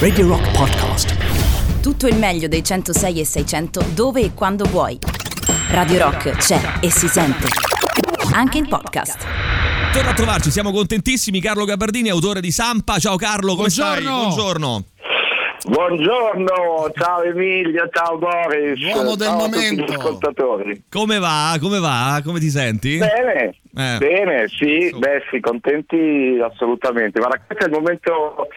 Radio 0.00 0.26
Rock 0.26 0.50
Podcast. 0.56 1.80
Tutto 1.80 2.08
il 2.08 2.16
meglio 2.16 2.48
dei 2.48 2.64
106 2.64 3.20
e 3.20 3.24
600 3.24 3.84
dove 3.94 4.22
e 4.22 4.34
quando 4.34 4.64
vuoi. 4.64 4.98
Radio 5.70 5.98
Rock 6.02 6.30
c'è 6.32 6.58
e 6.80 6.90
si 6.90 7.06
sente. 7.06 7.46
Anche 8.34 8.58
in 8.58 8.66
podcast. 8.66 9.24
Torna 9.92 10.10
a 10.10 10.14
trovarci, 10.14 10.50
siamo 10.50 10.72
contentissimi. 10.72 11.40
Carlo 11.40 11.64
Gabardini, 11.64 12.08
autore 12.08 12.40
di 12.40 12.50
Sampa. 12.50 12.98
Ciao 12.98 13.14
Carlo, 13.14 13.54
come 13.54 13.70
stai? 13.70 14.02
Buongiorno. 14.02 14.26
Buongiorno. 14.26 14.84
Buongiorno, 15.62 16.90
ciao 16.98 17.22
Emilio, 17.22 17.88
ciao 17.92 18.18
Boris. 18.18 18.80
L'uomo 18.80 19.14
del 19.14 19.28
ciao 19.28 19.36
a 19.36 19.44
tutti 19.44 19.56
momento. 19.56 19.84
gli 19.84 19.94
ascoltatori. 19.94 20.82
Come 20.90 21.18
va? 21.20 21.56
Come 21.60 21.78
va? 21.78 22.20
Come 22.24 22.40
ti 22.40 22.50
senti? 22.50 22.98
Bene, 22.98 23.54
Eh. 23.76 23.96
bene, 23.98 24.48
sì, 24.48 24.88
Su. 24.90 24.98
beh 24.98 25.22
sì, 25.30 25.38
contenti 25.38 26.36
assolutamente. 26.42 27.20
Guarda, 27.20 27.40
questo 27.46 27.64
è 27.64 27.68
il 27.68 27.72
momento 27.74 28.48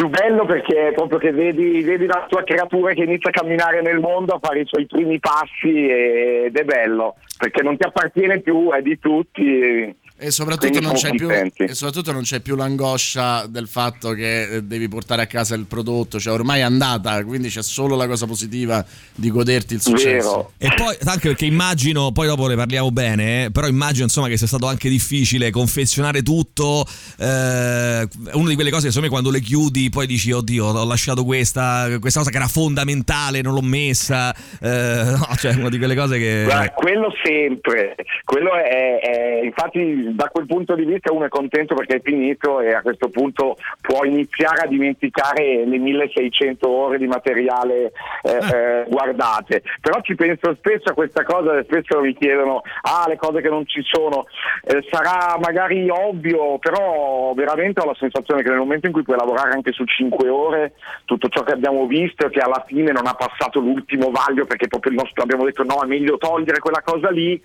più 0.00 0.08
bello 0.08 0.46
perché 0.46 0.88
è 0.88 0.92
proprio 0.92 1.18
che 1.18 1.30
vedi, 1.30 1.82
vedi 1.82 2.06
la 2.06 2.24
tua 2.26 2.42
creatura 2.42 2.94
che 2.94 3.02
inizia 3.02 3.28
a 3.28 3.32
camminare 3.32 3.82
nel 3.82 4.00
mondo, 4.00 4.32
a 4.32 4.38
fare 4.40 4.60
i 4.60 4.66
suoi 4.66 4.86
primi 4.86 5.20
passi 5.20 5.88
ed 5.90 6.56
è 6.56 6.64
bello, 6.64 7.16
perché 7.36 7.62
non 7.62 7.76
ti 7.76 7.86
appartiene 7.86 8.40
più, 8.40 8.70
è 8.70 8.80
di 8.80 8.98
tutti. 8.98 9.94
E 10.22 10.30
soprattutto, 10.30 10.78
più, 11.16 11.30
e 11.30 11.74
soprattutto 11.74 12.12
non 12.12 12.20
c'è 12.22 12.40
più 12.40 12.54
l'angoscia 12.54 13.46
del 13.46 13.66
fatto 13.66 14.10
che 14.10 14.42
eh, 14.42 14.62
devi 14.62 14.86
portare 14.86 15.22
a 15.22 15.26
casa 15.26 15.54
il 15.54 15.64
prodotto, 15.64 16.20
cioè 16.20 16.34
ormai 16.34 16.60
è 16.60 16.62
andata, 16.62 17.24
quindi 17.24 17.48
c'è 17.48 17.62
solo 17.62 17.96
la 17.96 18.06
cosa 18.06 18.26
positiva 18.26 18.84
di 19.14 19.30
goderti 19.30 19.72
il 19.72 19.80
successo. 19.80 20.52
Vero. 20.58 20.74
E 20.74 20.74
poi, 20.76 20.94
anche 21.04 21.28
perché 21.28 21.46
immagino, 21.46 22.12
poi 22.12 22.26
dopo 22.26 22.46
ne 22.48 22.54
parliamo 22.54 22.90
bene, 22.90 23.44
eh, 23.44 23.50
però 23.50 23.66
immagino 23.66 24.04
insomma 24.04 24.28
che 24.28 24.36
sia 24.36 24.46
stato 24.46 24.66
anche 24.66 24.90
difficile 24.90 25.48
confezionare 25.48 26.20
tutto. 26.22 26.84
Eh, 27.18 28.06
una 28.32 28.48
di 28.48 28.54
quelle 28.54 28.70
cose 28.70 28.88
che 28.88 28.92
secondo 28.92 29.00
me 29.00 29.08
quando 29.08 29.30
le 29.30 29.40
chiudi 29.40 29.88
poi 29.88 30.06
dici, 30.06 30.32
oddio, 30.32 30.66
ho 30.66 30.84
lasciato 30.84 31.24
questa, 31.24 31.96
questa 31.98 32.18
cosa 32.18 32.30
che 32.30 32.36
era 32.36 32.46
fondamentale, 32.46 33.40
non 33.40 33.54
l'ho 33.54 33.62
messa. 33.62 34.34
Eh, 34.60 34.68
no, 35.16 35.34
cioè 35.36 35.54
una 35.54 35.70
di 35.70 35.78
quelle 35.78 35.94
cose 35.94 36.18
che... 36.18 36.42
Guarda, 36.44 36.72
quello 36.72 37.10
sempre, 37.24 37.94
quello 38.24 38.52
è, 38.54 38.98
è- 39.00 39.44
infatti 39.44 40.08
da 40.14 40.28
quel 40.28 40.46
punto 40.46 40.74
di 40.74 40.84
vista 40.84 41.12
uno 41.12 41.24
è 41.24 41.28
contento 41.28 41.74
perché 41.74 41.96
è 41.96 42.00
finito 42.02 42.60
e 42.60 42.72
a 42.72 42.82
questo 42.82 43.08
punto 43.08 43.56
può 43.80 44.04
iniziare 44.04 44.62
a 44.62 44.66
dimenticare 44.66 45.64
le 45.64 45.78
1600 45.78 46.68
ore 46.68 46.98
di 46.98 47.06
materiale 47.06 47.92
eh, 48.22 48.38
eh, 48.52 48.84
guardate, 48.88 49.62
però 49.80 50.00
ci 50.02 50.14
penso 50.14 50.54
spesso 50.54 50.90
a 50.90 50.94
questa 50.94 51.24
cosa 51.24 51.58
e 51.58 51.64
spesso 51.64 52.00
mi 52.00 52.14
chiedono 52.14 52.62
ah 52.82 53.06
le 53.08 53.16
cose 53.16 53.40
che 53.40 53.48
non 53.48 53.66
ci 53.66 53.82
sono, 53.82 54.26
Eh, 54.62 54.86
sarà 54.90 55.38
magari 55.38 55.88
ovvio, 55.88 56.58
però 56.58 57.32
veramente 57.34 57.80
ho 57.80 57.86
la 57.86 57.96
sensazione 57.98 58.42
che 58.42 58.50
nel 58.50 58.58
momento 58.58 58.86
in 58.86 58.92
cui 58.92 59.02
puoi 59.02 59.16
lavorare 59.16 59.52
anche 59.52 59.72
su 59.72 59.84
5 59.84 60.28
ore, 60.28 60.74
tutto 61.04 61.28
ciò 61.28 61.42
che 61.42 61.52
abbiamo 61.52 61.86
visto 61.86 62.26
e 62.26 62.30
che 62.30 62.40
alla 62.40 62.62
fine 62.66 62.92
non 62.92 63.06
ha 63.06 63.14
passato 63.14 63.60
l'ultimo 63.60 64.10
vaglio 64.10 64.44
perché 64.44 64.68
proprio 64.68 64.92
il 64.92 64.98
nostro 64.98 65.22
abbiamo 65.22 65.44
detto 65.44 65.64
no 65.64 65.82
è 65.82 65.86
meglio 65.86 66.18
togliere 66.18 66.58
quella 66.58 66.82
cosa 66.82 67.10
lì 67.10 67.40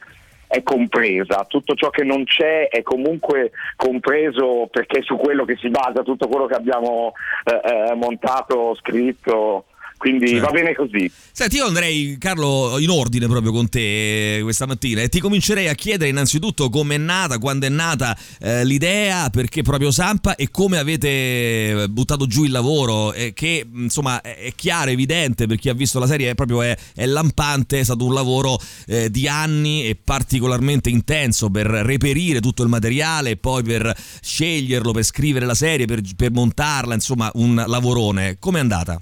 è 0.56 0.64
compresa, 0.64 1.46
tutto 1.50 1.76
ciò 1.76 1.90
che 1.90 2.04
non 2.04 2.24
c'è 2.24 2.70
è 2.70 2.82
comunque 2.82 3.52
compreso 3.76 4.70
perché 4.72 5.00
è 5.00 5.04
su 5.04 5.18
quello 5.18 5.44
che 5.44 5.58
si 5.58 5.70
basa 5.70 6.02
tutto 6.02 6.30
quello 6.30 6.46
che 6.46 6.54
abbiamo 6.54 7.12
eh, 7.44 7.90
eh, 7.90 7.96
montato, 7.96 8.74
scritto, 8.76 9.66
quindi 9.98 10.28
Certo. 10.28 10.46
va 10.46 10.52
bene 10.52 10.76
così. 10.76 11.12
Senti, 11.32 11.58
io 11.58 11.66
andrei, 11.66 12.18
Carlo, 12.20 12.78
in 12.80 12.90
ordine 12.90 13.28
proprio 13.28 13.52
con 13.52 13.70
te 13.70 14.38
eh, 14.38 14.42
questa 14.42 14.66
mattina 14.66 15.02
e 15.02 15.10
ti 15.10 15.20
comincerei 15.20 15.68
a 15.68 15.74
chiedere 15.74 16.10
innanzitutto 16.10 16.70
come 16.70 16.96
è 16.96 16.98
nata, 16.98 17.38
quando 17.40 17.66
è 17.66 17.70
nata 17.70 18.18
eh, 18.40 18.64
l'idea, 18.66 19.30
perché 19.30 19.62
proprio 19.62 19.92
Sampa 19.92 20.36
e 20.36 20.50
come 20.52 20.78
avete 20.78 21.08
eh, 21.08 21.88
buttato 21.90 22.28
giù 22.28 22.44
il 22.44 22.52
lavoro, 22.52 23.14
eh, 23.14 23.34
che 23.34 23.66
insomma 23.74 24.22
è 24.22 24.52
chiaro, 24.56 24.92
evidente 24.92 25.48
per 25.48 25.58
chi 25.58 25.70
ha 25.70 25.74
visto 25.74 26.00
la 26.00 26.08
serie, 26.08 26.30
è 26.30 26.36
proprio 26.36 26.62
è, 26.62 26.78
è 26.94 27.06
lampante, 27.06 27.80
è 27.80 27.84
stato 27.84 28.06
un 28.06 28.14
lavoro 28.14 28.60
eh, 28.88 29.10
di 29.10 29.28
anni 29.28 29.88
e 29.88 29.98
particolarmente 30.02 30.90
intenso 30.90 31.50
per 31.50 31.68
reperire 31.68 32.40
tutto 32.40 32.64
il 32.64 32.70
materiale 32.70 33.32
e 33.32 33.38
poi 33.38 33.64
per 33.64 33.96
sceglierlo, 34.22 34.92
per 34.92 35.04
scrivere 35.04 35.46
la 35.46 35.56
serie, 35.56 35.86
per, 35.86 36.02
per 36.16 36.32
montarla, 36.32 36.94
insomma 36.94 37.30
un 37.36 37.64
lavorone. 37.68 38.38
Come 38.40 38.60
è 38.60 38.62
andata? 38.62 39.02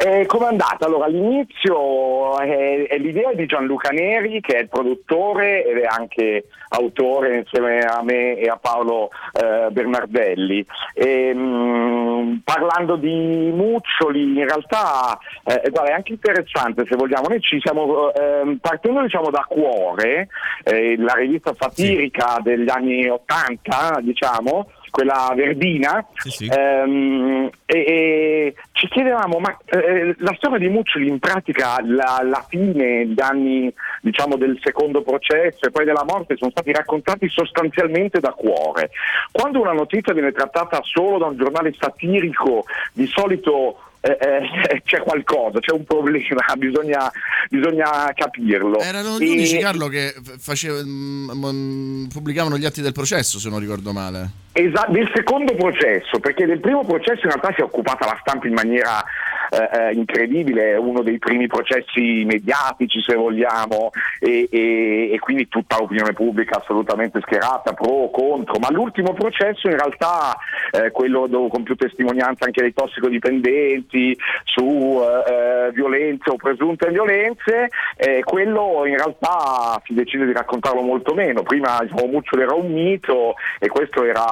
Eh, 0.00 0.26
come 0.26 0.44
è 0.44 0.48
andata? 0.50 0.86
Allora, 0.86 1.06
all'inizio 1.06 2.38
è, 2.38 2.86
è 2.86 2.98
l'idea 2.98 3.32
di 3.34 3.46
Gianluca 3.46 3.88
Neri, 3.88 4.40
che 4.40 4.54
è 4.54 4.60
il 4.60 4.68
produttore 4.68 5.64
ed 5.66 5.78
è 5.78 5.86
anche 5.86 6.44
autore 6.68 7.38
insieme 7.38 7.80
a 7.80 8.00
me 8.04 8.36
e 8.36 8.48
a 8.48 8.56
Paolo 8.58 9.10
eh, 9.32 9.70
Bernardelli. 9.72 10.64
E, 10.94 11.34
mh, 11.34 12.42
parlando 12.44 12.94
di 12.94 13.50
Muccioli, 13.52 14.38
in 14.38 14.46
realtà 14.46 15.18
eh, 15.42 15.68
guarda, 15.68 15.90
è 15.90 15.94
anche 15.94 16.12
interessante 16.12 16.86
se 16.86 16.94
vogliamo. 16.94 17.26
Noi 17.26 17.40
ci 17.40 17.58
siamo 17.60 18.14
ehm, 18.14 18.58
partendo 18.58 19.02
diciamo 19.02 19.30
da 19.30 19.44
Cuore, 19.48 20.28
eh, 20.62 20.96
la 20.96 21.14
rivista 21.14 21.52
satirica 21.58 22.38
degli 22.40 22.70
anni 22.70 23.08
80, 23.08 23.98
diciamo, 24.02 24.68
quella 24.98 25.32
verdina, 25.32 26.04
Sì, 26.14 26.30
sì. 26.30 26.50
Ehm, 26.50 27.48
e, 27.64 27.78
e 27.78 28.54
ci 28.72 28.88
chiedevamo, 28.88 29.38
ma 29.38 29.56
eh, 29.66 30.12
la 30.18 30.34
storia 30.36 30.58
di 30.58 30.68
Muccioli 30.68 31.06
in 31.06 31.20
pratica, 31.20 31.76
la, 31.84 32.20
la 32.24 32.44
fine, 32.48 33.06
gli 33.06 33.20
anni 33.20 33.72
diciamo, 34.02 34.36
del 34.36 34.58
secondo 34.60 35.02
processo 35.02 35.66
e 35.66 35.70
poi 35.70 35.84
della 35.84 36.02
morte 36.04 36.36
sono 36.36 36.50
stati 36.50 36.72
raccontati 36.72 37.28
sostanzialmente 37.28 38.18
da 38.18 38.32
cuore. 38.32 38.90
Quando 39.30 39.60
una 39.60 39.72
notizia 39.72 40.12
viene 40.12 40.32
trattata 40.32 40.80
solo 40.82 41.18
da 41.18 41.26
un 41.26 41.36
giornale 41.36 41.72
satirico, 41.78 42.64
di 42.92 43.06
solito 43.06 43.78
eh, 44.16 44.40
eh, 44.70 44.82
c'è 44.84 45.00
qualcosa, 45.00 45.60
c'è 45.60 45.72
un 45.72 45.84
problema, 45.84 46.18
bisogna, 46.56 47.10
bisogna 47.50 48.10
capirlo. 48.14 48.78
Erano 48.78 49.18
gli 49.18 49.28
unici, 49.28 49.56
E- 49.56 49.60
Carlo, 49.60 49.88
che 49.88 50.14
facevano, 50.38 52.06
pubblicavano 52.12 52.56
gli 52.56 52.64
atti 52.64 52.80
del 52.80 52.92
processo, 52.92 53.38
se 53.38 53.48
non 53.50 53.58
ricordo 53.58 53.92
male. 53.92 54.46
Esa- 54.52 54.86
del 54.88 55.10
secondo 55.14 55.54
processo, 55.54 56.18
perché 56.18 56.46
del 56.46 56.60
primo 56.60 56.84
processo 56.84 57.26
in 57.26 57.30
realtà 57.30 57.52
si 57.54 57.60
è 57.60 57.64
occupata 57.64 58.06
la 58.06 58.18
stampa 58.20 58.46
in 58.46 58.54
maniera 58.54 59.04
eh, 59.50 59.68
eh, 59.72 59.92
incredibile, 59.92 60.76
uno 60.76 61.02
dei 61.02 61.18
primi 61.18 61.46
processi 61.46 62.24
mediatici 62.24 63.00
se 63.00 63.14
vogliamo 63.14 63.90
e, 64.20 64.48
e- 64.50 65.10
e 65.12 65.18
quindi 65.18 65.48
tutta 65.48 65.78
l'opinione 65.78 66.12
pubblica 66.12 66.58
assolutamente 66.58 67.20
schierata, 67.20 67.72
pro 67.72 67.88
o 67.88 68.10
contro, 68.10 68.58
ma 68.58 68.70
l'ultimo 68.70 69.12
processo 69.12 69.68
in 69.68 69.76
realtà, 69.76 70.36
eh, 70.72 70.90
quello 70.90 71.26
dove, 71.26 71.48
con 71.48 71.62
più 71.62 71.74
testimonianza 71.76 72.44
anche 72.44 72.62
dei 72.62 72.72
tossicodipendenti 72.72 74.16
su 74.44 75.00
eh, 75.00 75.32
eh, 75.32 75.70
violenze 75.72 76.30
o 76.30 76.36
presunte 76.36 76.90
violenze, 76.90 77.68
eh, 77.96 78.22
quello 78.24 78.84
in 78.86 78.96
realtà 78.96 79.80
si 79.84 79.94
decide 79.94 80.26
di 80.26 80.32
raccontarlo 80.32 80.82
molto 80.82 81.14
meno, 81.14 81.42
prima 81.42 81.78
diciamo, 81.80 82.06
Muccioli 82.06 82.42
era 82.42 82.54
un 82.54 82.72
mito 82.72 83.34
e 83.58 83.68
questo 83.68 84.04
era, 84.04 84.24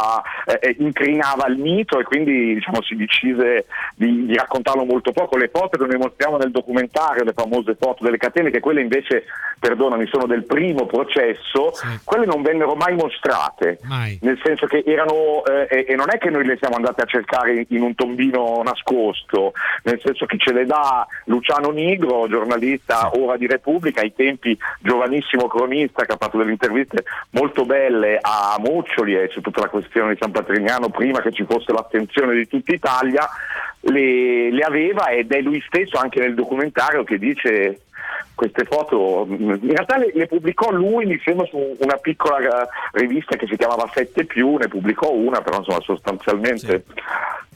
incrinava 0.78 1.46
il 1.48 1.56
mito 1.56 1.98
e 1.98 2.04
quindi 2.04 2.54
diciamo, 2.54 2.82
si 2.82 2.96
decise 2.96 3.66
di, 3.94 4.26
di 4.26 4.34
raccontarlo 4.34 4.84
molto 4.84 5.05
poco. 5.12 5.36
Le 5.36 5.48
foto 5.52 5.76
che 5.76 5.86
noi 5.86 5.98
mostriamo 5.98 6.36
nel 6.36 6.50
documentario, 6.50 7.24
le 7.24 7.32
famose 7.32 7.76
foto 7.78 8.04
delle 8.04 8.16
catene, 8.16 8.50
che 8.50 8.60
quelle 8.60 8.80
invece, 8.80 9.24
perdonami, 9.58 10.06
sono 10.06 10.26
del 10.26 10.44
primo 10.44 10.86
processo, 10.86 11.72
quelle 12.04 12.26
non 12.26 12.42
vennero 12.42 12.74
mai 12.74 12.94
mostrate, 12.94 13.78
Mai. 13.82 14.18
nel 14.22 14.40
senso 14.42 14.66
che 14.66 14.82
erano, 14.86 15.44
eh, 15.44 15.86
e, 15.88 15.94
non 15.94 16.06
è 16.10 16.18
che 16.18 16.30
noi 16.30 16.44
le 16.44 16.56
siamo 16.58 16.76
andati 16.76 17.00
a 17.00 17.04
cercare 17.04 17.66
in, 17.68 17.82
un 17.82 17.94
tombino 17.94 18.62
nascosto, 18.64 19.52
nel 19.84 20.00
senso 20.02 20.26
che 20.26 20.38
ce 20.38 20.52
le 20.52 20.64
dà? 20.64 21.06
Luciano 21.24 21.70
Nigro, 21.70 22.28
giornalista 22.28 23.10
ora 23.14 23.36
di 23.36 23.46
Repubblica, 23.46 24.00
ai 24.00 24.12
tempi 24.14 24.56
giovanissimo 24.80 25.46
cronista 25.46 26.04
che 26.04 26.12
ha 26.12 26.16
fatto 26.18 26.38
delle 26.38 26.52
interviste 26.52 27.04
molto 27.30 27.64
belle 27.64 28.18
a 28.20 28.56
Muccioli 28.58 29.14
e 29.16 29.28
su 29.30 29.40
tutta 29.40 29.62
la 29.62 29.68
questione 29.68 30.12
di 30.12 30.18
San 30.20 30.30
Patrignano 30.30 30.88
prima 30.88 31.20
che 31.20 31.32
ci 31.32 31.44
fosse 31.44 31.72
l'attenzione 31.72 32.34
di 32.34 32.46
tutta 32.46 32.72
Italia, 32.72 33.28
le, 33.90 34.50
le 34.50 34.62
aveva 34.62 35.08
ed 35.08 35.32
è 35.32 35.40
lui 35.40 35.62
stesso 35.66 35.98
anche 35.98 36.20
nel 36.20 36.34
documentario 36.34 37.04
che 37.04 37.18
dice 37.18 37.80
queste 38.34 38.64
foto 38.64 39.26
in 39.28 39.58
realtà 39.62 39.96
le, 39.96 40.10
le 40.14 40.26
pubblicò 40.26 40.70
lui 40.70 41.06
mi 41.06 41.20
sembra 41.24 41.46
su 41.46 41.76
una 41.78 41.96
piccola 41.96 42.62
eh, 42.62 42.68
rivista 42.92 43.36
che 43.36 43.46
si 43.46 43.56
chiamava 43.56 43.90
7 43.92 44.24
più 44.24 44.56
ne 44.56 44.68
pubblicò 44.68 45.10
una 45.12 45.40
però 45.40 45.58
insomma 45.58 45.80
sostanzialmente. 45.80 46.84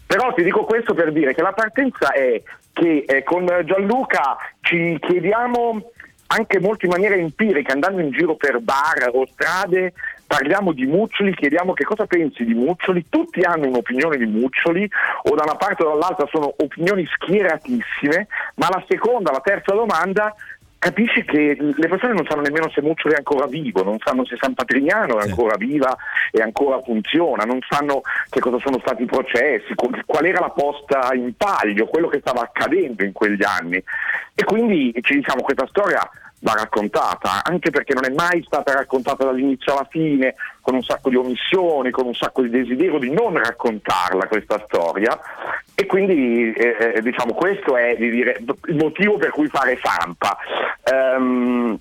Però 0.07 0.33
ti 0.33 0.43
dico 0.43 0.65
questo 0.65 0.93
per 0.93 1.13
dire 1.13 1.35
che 1.35 1.43
la 1.43 1.53
partenza 1.53 2.13
è 2.13 2.43
che 2.73 3.05
eh, 3.07 3.23
con 3.23 3.47
Gianluca 3.65 4.37
ci 4.61 4.99
chiediamo 5.01 5.91
anche 6.29 6.61
molto 6.61 6.87
in 6.87 6.93
maniera 6.93 7.15
empirica 7.15 7.73
andando 7.73 8.01
in 8.01 8.11
giro 8.11 8.35
per 8.35 8.61
bar 8.61 9.11
o 9.13 9.27
strade 9.27 9.93
parliamo 10.31 10.71
di 10.71 10.87
Muccioli, 10.87 11.35
chiediamo 11.35 11.73
che 11.73 11.83
cosa 11.83 12.07
pensi 12.07 12.45
di 12.45 12.55
Muccioli, 12.55 13.07
tutti 13.09 13.41
hanno 13.41 13.67
un'opinione 13.67 14.17
di 14.17 14.27
Muccioli 14.27 14.89
o 15.25 15.35
da 15.35 15.43
una 15.43 15.57
parte 15.57 15.83
o 15.83 15.89
dall'altra 15.89 16.29
sono 16.31 16.55
opinioni 16.57 17.05
schieratissime, 17.05 18.29
ma 18.55 18.69
la 18.71 18.85
seconda, 18.87 19.33
la 19.33 19.41
terza 19.41 19.75
domanda 19.75 20.33
capisci 20.79 21.25
che 21.25 21.57
le 21.59 21.89
persone 21.89 22.13
non 22.13 22.25
sanno 22.29 22.43
nemmeno 22.43 22.71
se 22.71 22.81
Muccioli 22.81 23.15
è 23.15 23.19
ancora 23.19 23.47
vivo, 23.47 23.83
non 23.83 23.99
sanno 23.99 24.25
se 24.25 24.37
San 24.41 24.55
Patrignano 24.55 25.19
è 25.19 25.29
ancora 25.29 25.57
viva 25.57 25.97
e 26.31 26.41
ancora 26.41 26.81
funziona, 26.81 27.43
non 27.43 27.59
sanno 27.69 28.03
che 28.29 28.39
cosa 28.39 28.61
sono 28.61 28.79
stati 28.79 29.03
i 29.03 29.07
processi, 29.07 29.75
qual 29.75 30.25
era 30.25 30.39
la 30.39 30.51
posta 30.51 31.13
in 31.13 31.35
palio, 31.37 31.87
quello 31.87 32.07
che 32.07 32.21
stava 32.21 32.43
accadendo 32.43 33.03
in 33.03 33.13
quegli 33.13 33.43
anni. 33.43 33.83
E 34.33 34.45
quindi 34.45 34.97
ci 35.03 35.17
diciamo 35.17 35.43
questa 35.43 35.67
storia 35.67 36.09
va 36.41 36.53
raccontata, 36.53 37.43
anche 37.43 37.71
perché 37.71 37.95
non 37.95 38.05
è 38.05 38.15
mai 38.15 38.43
stata 38.45 38.73
raccontata 38.73 39.25
dall'inizio 39.25 39.73
alla 39.73 39.87
fine, 39.89 40.35
con 40.61 40.75
un 40.75 40.83
sacco 40.83 41.09
di 41.09 41.17
omissioni, 41.17 41.91
con 41.91 42.07
un 42.07 42.15
sacco 42.15 42.43
di 42.43 42.51
desiderio 42.51 42.99
di 42.99 43.11
non 43.11 43.37
raccontarla 43.37 44.27
questa 44.27 44.63
storia 44.67 45.19
e 45.75 45.87
quindi 45.87 46.53
eh, 46.53 46.95
eh 46.97 47.03
diciamo 47.03 47.35
questo 47.35 47.77
è 47.77 47.97
dire, 47.97 48.41
il 48.67 48.77
motivo 48.77 49.17
per 49.17 49.31
cui 49.31 49.49
fare 49.49 49.79
Sampa. 49.83 50.37
Um, 50.91 51.79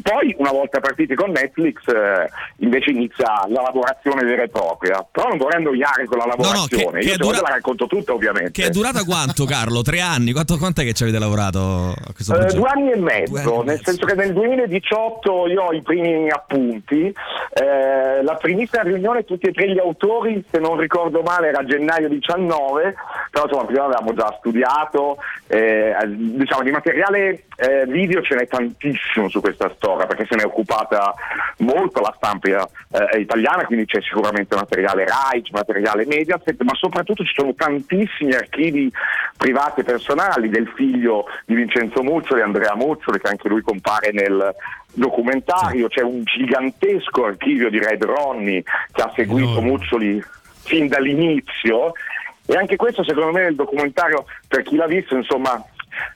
poi, 0.00 0.34
una 0.38 0.50
volta 0.50 0.80
partiti 0.80 1.14
con 1.14 1.30
Netflix, 1.30 1.86
eh, 1.88 2.30
invece 2.58 2.90
inizia 2.90 3.44
la 3.48 3.60
lavorazione 3.60 4.24
vera 4.24 4.42
e 4.42 4.48
propria. 4.48 5.06
Però 5.10 5.28
non 5.28 5.36
vorrei 5.36 5.58
annoiare 5.58 6.06
con 6.06 6.18
la 6.18 6.24
lavorazione. 6.24 6.84
No, 6.84 6.90
no, 6.90 6.92
che, 6.92 7.00
che 7.00 7.10
Io 7.10 7.16
dura... 7.18 7.40
la 7.42 7.48
racconto 7.48 7.86
tutta, 7.86 8.14
ovviamente. 8.14 8.52
Che 8.52 8.66
è 8.66 8.70
durata 8.70 9.04
quanto, 9.04 9.44
Carlo? 9.44 9.82
Tre 9.82 10.00
anni? 10.00 10.32
Quanto, 10.32 10.56
quant'è 10.56 10.84
che 10.84 10.94
ci 10.94 11.02
avete 11.02 11.18
lavorato 11.18 11.90
a 11.90 12.12
questo 12.14 12.38
eh, 12.38 12.54
due 12.54 12.68
anni 12.68 12.90
e 12.92 12.96
mezzo, 12.96 13.36
anni 13.36 13.44
nel 13.44 13.64
mezzo. 13.64 13.82
senso 13.84 14.06
che 14.06 14.14
nel 14.14 14.32
2018 14.32 15.46
io 15.48 15.62
ho 15.62 15.72
i 15.72 15.82
primi 15.82 16.30
appunti. 16.30 17.14
Eh, 17.52 18.22
la 18.22 18.34
primissima 18.36 18.82
riunione, 18.82 19.24
tutti 19.24 19.48
e 19.48 19.52
tre 19.52 19.70
gli 19.70 19.78
autori, 19.78 20.42
se 20.50 20.58
non 20.58 20.78
ricordo 20.78 21.20
male, 21.20 21.48
era 21.48 21.64
gennaio 21.64 22.08
19, 22.08 22.94
però 23.30 23.44
insomma 23.44 23.66
prima 23.66 23.84
avevamo 23.84 24.14
già 24.14 24.34
studiato. 24.38 25.18
Eh, 25.48 25.94
diciamo, 26.06 26.62
di 26.62 26.70
materiale 26.70 27.44
eh, 27.56 27.84
video 27.86 28.22
ce 28.22 28.36
n'è 28.36 28.46
tantissimo 28.46 29.28
su 29.28 29.40
questa 29.40 29.68
storia 29.68 29.80
storia 29.82 30.06
perché 30.06 30.26
se 30.28 30.36
ne 30.36 30.42
è 30.42 30.46
occupata 30.46 31.12
molto 31.58 32.00
la 32.00 32.14
stampa 32.16 32.48
eh, 32.48 33.18
italiana, 33.18 33.64
quindi 33.64 33.86
c'è 33.86 34.00
sicuramente 34.00 34.54
materiale 34.54 35.04
RAI, 35.04 35.42
materiale 35.50 36.06
Mediaset, 36.06 36.62
ma 36.62 36.74
soprattutto 36.74 37.24
ci 37.24 37.34
sono 37.34 37.52
tantissimi 37.54 38.32
archivi 38.32 38.90
privati 39.36 39.80
e 39.80 39.84
personali 39.84 40.48
del 40.48 40.70
figlio 40.76 41.26
di 41.44 41.56
Vincenzo 41.56 42.02
Muccioli, 42.02 42.42
Andrea 42.42 42.76
Muccioli, 42.76 43.18
che 43.18 43.28
anche 43.28 43.48
lui 43.48 43.62
compare 43.62 44.12
nel 44.12 44.54
documentario, 44.94 45.88
c'è 45.88 46.02
un 46.02 46.22
gigantesco 46.22 47.24
archivio 47.24 47.70
di 47.70 47.78
Red 47.78 48.04
Ronnie 48.04 48.62
che 48.62 49.02
ha 49.02 49.10
seguito 49.14 49.60
Muccioli 49.60 50.22
fin 50.62 50.86
dall'inizio. 50.86 51.92
E 52.44 52.56
anche 52.56 52.76
questo 52.76 53.04
secondo 53.04 53.30
me 53.30 53.44
nel 53.44 53.54
documentario 53.54 54.24
per 54.48 54.62
chi 54.62 54.74
l'ha 54.74 54.86
visto 54.86 55.16
insomma 55.16 55.64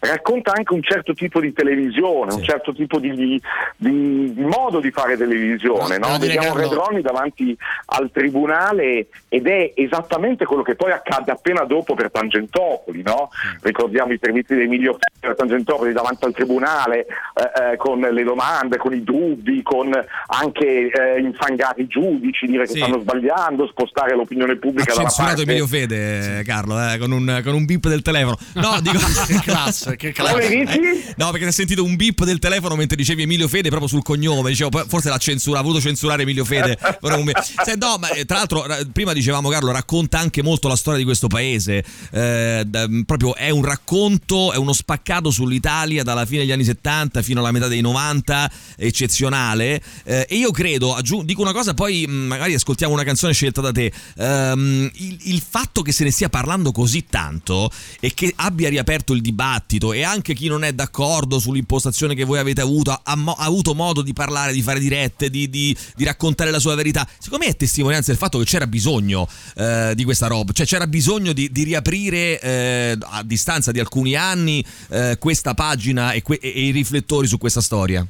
racconta 0.00 0.52
anche 0.52 0.72
un 0.72 0.82
certo 0.82 1.14
tipo 1.14 1.40
di 1.40 1.52
televisione, 1.52 2.30
sì. 2.30 2.38
un 2.38 2.44
certo 2.44 2.74
tipo 2.74 2.98
di, 2.98 3.12
di, 3.12 3.42
di, 3.76 4.32
modo 4.36 4.80
di 4.80 4.90
fare 4.90 5.16
televisione. 5.16 5.98
No? 5.98 6.08
No, 6.08 6.18
Vediamo 6.18 6.52
Carlo... 6.52 6.60
Redroni 6.60 7.02
davanti 7.02 7.56
al 7.86 8.10
tribunale 8.12 9.08
ed 9.28 9.46
è 9.46 9.72
esattamente 9.74 10.44
quello 10.44 10.62
che 10.62 10.74
poi 10.74 10.92
accade 10.92 11.30
appena 11.30 11.64
dopo 11.64 11.94
per 11.94 12.10
Tangentopoli. 12.10 13.02
No? 13.02 13.30
Sì. 13.30 13.58
Ricordiamo 13.62 14.12
i 14.12 14.18
servizi 14.20 14.54
di 14.54 14.62
Emilio 14.62 14.96
per 15.18 15.34
Tangentopoli 15.34 15.92
davanti 15.92 16.24
al 16.24 16.32
tribunale 16.32 17.00
eh, 17.00 17.72
eh, 17.72 17.76
con 17.76 18.00
le 18.00 18.22
domande, 18.22 18.76
con 18.76 18.92
i 18.94 19.02
dubbi, 19.02 19.62
con 19.62 19.92
anche 20.26 20.90
eh, 20.90 21.20
infangare 21.20 21.82
i 21.82 21.86
giudici, 21.86 22.46
dire 22.46 22.64
che 22.64 22.72
sì. 22.72 22.78
stanno 22.78 23.00
sbagliando, 23.00 23.66
spostare 23.66 24.14
l'opinione 24.14 24.56
pubblica 24.56 24.92
ha 24.92 24.96
dalla 24.96 25.12
parte. 25.14 25.42
Emilio 25.42 25.66
Fede, 25.66 26.42
Carlo, 26.44 26.76
eh, 26.80 26.98
con 26.98 27.10
un, 27.10 27.40
con 27.44 27.54
un 27.54 27.64
bip 27.64 27.88
del 27.88 28.02
telefono. 28.02 28.36
No, 28.54 28.78
dico 28.80 28.98
classe, 29.76 29.96
che 29.96 30.12
classe. 30.12 30.46
Eh, 30.46 31.14
no, 31.16 31.30
perché 31.30 31.46
ho 31.46 31.50
sentito 31.50 31.84
un 31.84 31.96
bip 31.96 32.24
del 32.24 32.38
telefono 32.38 32.74
mentre 32.76 32.96
dicevi 32.96 33.22
Emilio 33.22 33.48
Fede 33.48 33.68
proprio 33.68 33.88
sul 33.88 34.02
cognome. 34.02 34.50
Dicevo, 34.50 34.84
forse 34.88 35.08
l'ha 35.08 35.18
censurato, 35.18 35.60
ha 35.60 35.66
voluto 35.66 35.80
censurare 35.80 36.22
Emilio 36.22 36.44
Fede. 36.44 36.78
Se, 37.64 37.74
no, 37.76 37.96
ma 37.98 38.10
eh, 38.10 38.24
tra 38.24 38.38
l'altro, 38.38 38.66
prima 38.92 39.12
dicevamo, 39.12 39.48
Carlo, 39.48 39.70
racconta 39.70 40.18
anche 40.18 40.42
molto 40.42 40.68
la 40.68 40.76
storia 40.76 40.98
di 40.98 41.04
questo 41.04 41.26
paese. 41.26 41.84
Eh, 42.10 42.64
da, 42.66 42.88
proprio 43.04 43.34
è 43.34 43.50
un 43.50 43.64
racconto, 43.64 44.52
è 44.52 44.56
uno 44.56 44.72
spaccato 44.72 45.30
sull'Italia 45.30 46.02
dalla 46.02 46.24
fine 46.24 46.40
degli 46.40 46.52
anni 46.52 46.64
70 46.64 47.22
fino 47.22 47.40
alla 47.40 47.52
metà 47.52 47.68
dei 47.68 47.80
90, 47.80 48.50
eccezionale. 48.76 49.82
Eh, 50.04 50.26
e 50.28 50.36
io 50.36 50.50
credo, 50.50 50.94
aggiung- 50.94 51.24
dico 51.24 51.42
una 51.42 51.52
cosa, 51.52 51.74
poi 51.74 52.06
magari 52.06 52.54
ascoltiamo 52.54 52.92
una 52.92 53.04
canzone 53.04 53.32
scelta 53.32 53.60
da 53.60 53.72
te. 53.72 53.92
Um, 54.16 54.90
il, 54.94 55.18
il 55.24 55.42
fatto 55.46 55.82
che 55.82 55.92
se 55.92 56.04
ne 56.04 56.10
stia 56.10 56.28
parlando 56.28 56.72
così 56.72 57.04
tanto 57.08 57.70
e 58.00 58.12
che 58.14 58.32
abbia 58.36 58.68
riaperto 58.68 59.12
il 59.12 59.20
dibattito 59.20 59.55
e 59.92 60.02
anche 60.02 60.34
chi 60.34 60.48
non 60.48 60.64
è 60.64 60.72
d'accordo 60.72 61.38
sull'impostazione 61.38 62.14
che 62.14 62.24
voi 62.24 62.38
avete 62.38 62.60
avuto 62.60 62.90
ha, 62.90 63.00
ha 63.02 63.34
avuto 63.38 63.74
modo 63.74 64.02
di 64.02 64.12
parlare, 64.12 64.52
di 64.52 64.62
fare 64.62 64.78
dirette, 64.78 65.30
di, 65.30 65.48
di, 65.48 65.76
di, 65.94 66.04
raccontare 66.04 66.50
la 66.50 66.58
sua 66.58 66.74
verità. 66.74 67.06
Secondo 67.18 67.44
me 67.44 67.50
è 67.50 67.56
testimonianza 67.56 68.10
del 68.10 68.20
fatto 68.20 68.38
che 68.38 68.44
c'era 68.44 68.66
bisogno 68.66 69.26
eh, 69.56 69.92
di 69.94 70.04
questa 70.04 70.26
roba, 70.26 70.52
cioè 70.52 70.66
c'era 70.66 70.86
bisogno 70.86 71.32
di, 71.32 71.50
di 71.50 71.64
riaprire 71.64 72.40
eh, 72.40 72.98
a 73.00 73.22
distanza 73.22 73.72
di 73.72 73.80
alcuni 73.80 74.14
anni 74.14 74.64
eh, 74.90 75.16
questa 75.18 75.54
pagina 75.54 76.12
e, 76.12 76.22
que- 76.22 76.38
e, 76.40 76.48
i 76.48 76.70
riflettori 76.70 77.26
su 77.26 77.38
questa 77.38 77.60
storia. 77.60 78.06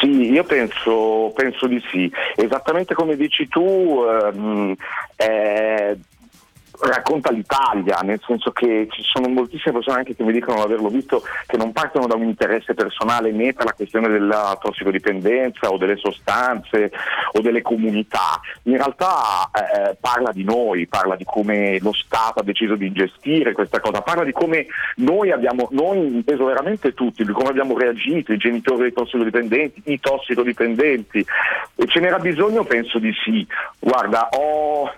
Sì, 0.00 0.32
io 0.32 0.44
penso, 0.44 1.32
penso, 1.34 1.66
di 1.66 1.82
sì. 1.90 2.10
Esattamente 2.36 2.94
come 2.94 3.16
dici 3.16 3.48
tu, 3.48 4.02
ehm, 4.08 4.74
eh, 5.16 5.98
racconta 6.80 7.30
l'Italia, 7.30 7.98
nel 8.02 8.20
senso 8.26 8.52
che 8.52 8.88
ci 8.90 9.02
sono 9.02 9.28
moltissime 9.28 9.74
persone 9.74 9.98
anche 9.98 10.14
che 10.14 10.22
mi 10.22 10.32
dicono 10.32 10.56
di 10.56 10.62
averlo 10.62 10.88
visto 10.88 11.22
che 11.46 11.56
non 11.56 11.72
partono 11.72 12.06
da 12.06 12.14
un 12.14 12.24
interesse 12.24 12.74
personale 12.74 13.30
né 13.32 13.52
per 13.52 13.66
la 13.66 13.72
questione 13.72 14.08
della 14.08 14.58
tossicodipendenza 14.60 15.68
o 15.68 15.76
delle 15.76 15.96
sostanze 15.96 16.90
o 17.32 17.40
delle 17.40 17.62
comunità, 17.62 18.40
in 18.64 18.76
realtà 18.76 19.50
eh, 19.52 19.96
parla 20.00 20.32
di 20.32 20.44
noi, 20.44 20.86
parla 20.86 21.16
di 21.16 21.24
come 21.24 21.78
lo 21.80 21.92
Stato 21.92 22.40
ha 22.40 22.44
deciso 22.44 22.76
di 22.76 22.92
gestire 22.92 23.52
questa 23.52 23.80
cosa, 23.80 24.00
parla 24.00 24.24
di 24.24 24.32
come 24.32 24.66
noi 24.96 25.30
abbiamo, 25.30 25.68
noi 25.72 25.98
inteso 25.98 26.44
veramente 26.44 26.94
tutti, 26.94 27.24
di 27.24 27.32
come 27.32 27.50
abbiamo 27.50 27.76
reagito, 27.76 28.32
i 28.32 28.38
genitori 28.38 28.82
dei 28.82 28.92
tossicodipendenti, 28.92 29.82
i 29.86 30.00
tossicodipendenti 30.00 31.26
e 31.76 31.86
ce 31.86 32.00
n'era 32.00 32.18
bisogno? 32.18 32.64
Penso 32.64 32.98
di 32.98 33.12
sì. 33.24 33.46
Guarda, 33.78 34.28
ho 34.32 34.90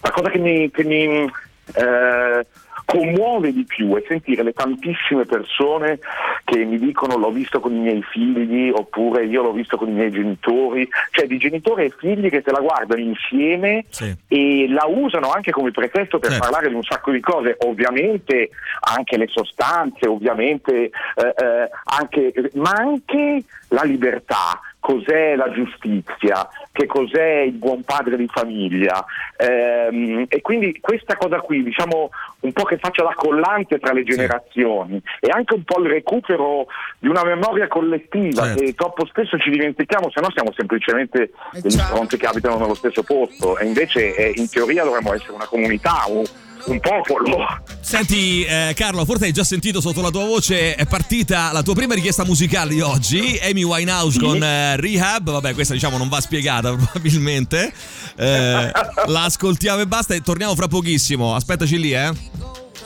la 0.00 0.10
cosa 0.10 0.30
che 0.30 0.38
mi, 0.38 0.70
che 0.70 0.84
mi 0.84 1.30
eh, 1.74 2.46
commuove 2.86 3.52
di 3.52 3.64
più 3.64 3.94
è 3.96 4.04
sentire 4.06 4.44
le 4.44 4.52
tantissime 4.52 5.24
persone 5.24 5.98
che 6.44 6.64
mi 6.64 6.78
dicono 6.78 7.16
l'ho 7.16 7.32
visto 7.32 7.58
con 7.58 7.74
i 7.74 7.80
miei 7.80 8.02
figli 8.02 8.70
oppure 8.72 9.26
io 9.26 9.42
l'ho 9.42 9.52
visto 9.52 9.76
con 9.76 9.88
i 9.88 9.92
miei 9.92 10.12
genitori, 10.12 10.88
cioè 11.10 11.26
di 11.26 11.36
genitori 11.36 11.86
e 11.86 11.94
figli 11.98 12.30
che 12.30 12.42
se 12.44 12.52
la 12.52 12.60
guardano 12.60 13.00
insieme 13.00 13.84
sì. 13.88 14.14
e 14.28 14.68
la 14.68 14.86
usano 14.86 15.32
anche 15.32 15.50
come 15.50 15.72
pretesto 15.72 16.20
per 16.20 16.30
certo. 16.30 16.44
parlare 16.44 16.68
di 16.68 16.76
un 16.76 16.84
sacco 16.84 17.10
di 17.10 17.20
cose, 17.20 17.56
ovviamente 17.66 18.50
anche 18.80 19.16
le 19.16 19.26
sostanze, 19.26 20.06
ovviamente 20.06 20.84
eh, 20.84 20.90
eh, 21.16 21.68
anche, 21.84 22.32
ma 22.54 22.70
anche 22.70 23.42
la 23.70 23.82
libertà, 23.82 24.60
cos'è 24.86 25.34
la 25.34 25.50
giustizia, 25.50 26.48
che 26.70 26.86
cos'è 26.86 27.40
il 27.40 27.54
buon 27.54 27.82
padre 27.82 28.16
di 28.16 28.28
famiglia. 28.32 29.04
Ehm, 29.36 30.26
e 30.28 30.40
quindi 30.42 30.78
questa 30.80 31.16
cosa 31.16 31.40
qui, 31.40 31.64
diciamo 31.64 32.10
un 32.40 32.52
po' 32.52 32.62
che 32.62 32.78
faccia 32.78 33.02
la 33.02 33.14
collante 33.16 33.80
tra 33.80 33.92
le 33.92 34.04
generazioni 34.04 35.02
sì. 35.02 35.26
e 35.26 35.30
anche 35.30 35.54
un 35.54 35.64
po' 35.64 35.80
il 35.80 35.88
recupero 35.88 36.68
di 37.00 37.08
una 37.08 37.24
memoria 37.24 37.66
collettiva 37.66 38.44
certo. 38.44 38.62
che 38.62 38.74
troppo 38.74 39.04
spesso 39.06 39.36
ci 39.38 39.50
dimentichiamo, 39.50 40.08
se 40.08 40.20
no 40.20 40.30
siamo 40.30 40.52
semplicemente 40.56 41.32
degli 41.60 41.78
fronti 41.78 42.16
che 42.16 42.26
abitano 42.26 42.56
nello 42.56 42.74
stesso 42.74 43.02
posto 43.02 43.58
e 43.58 43.66
invece 43.66 44.14
eh, 44.14 44.32
in 44.36 44.48
teoria 44.48 44.84
dovremmo 44.84 45.12
essere 45.14 45.32
una 45.32 45.46
comunità. 45.46 46.04
Un, 46.06 46.22
un 46.66 46.80
popolo. 46.80 47.46
Senti 47.80 48.44
eh, 48.44 48.72
Carlo, 48.74 49.04
forse 49.04 49.26
hai 49.26 49.32
già 49.32 49.44
sentito 49.44 49.80
sotto 49.80 50.00
la 50.00 50.10
tua 50.10 50.24
voce 50.24 50.74
è 50.74 50.86
partita 50.86 51.52
la 51.52 51.62
tua 51.62 51.74
prima 51.74 51.94
richiesta 51.94 52.24
musicale 52.24 52.74
di 52.74 52.80
oggi, 52.80 53.38
Amy 53.42 53.62
Winehouse 53.62 54.18
sì. 54.18 54.24
con 54.24 54.42
eh, 54.42 54.76
Rehab, 54.76 55.30
vabbè 55.30 55.54
questa 55.54 55.74
diciamo 55.74 55.96
non 55.96 56.08
va 56.08 56.20
spiegata 56.20 56.74
probabilmente, 56.76 57.72
eh, 58.16 58.70
la 59.06 59.22
ascoltiamo 59.24 59.82
e 59.82 59.86
basta 59.86 60.14
e 60.14 60.20
torniamo 60.20 60.54
fra 60.54 60.68
pochissimo, 60.68 61.34
aspettaci 61.34 61.78
lì 61.78 61.92
eh. 61.92 62.12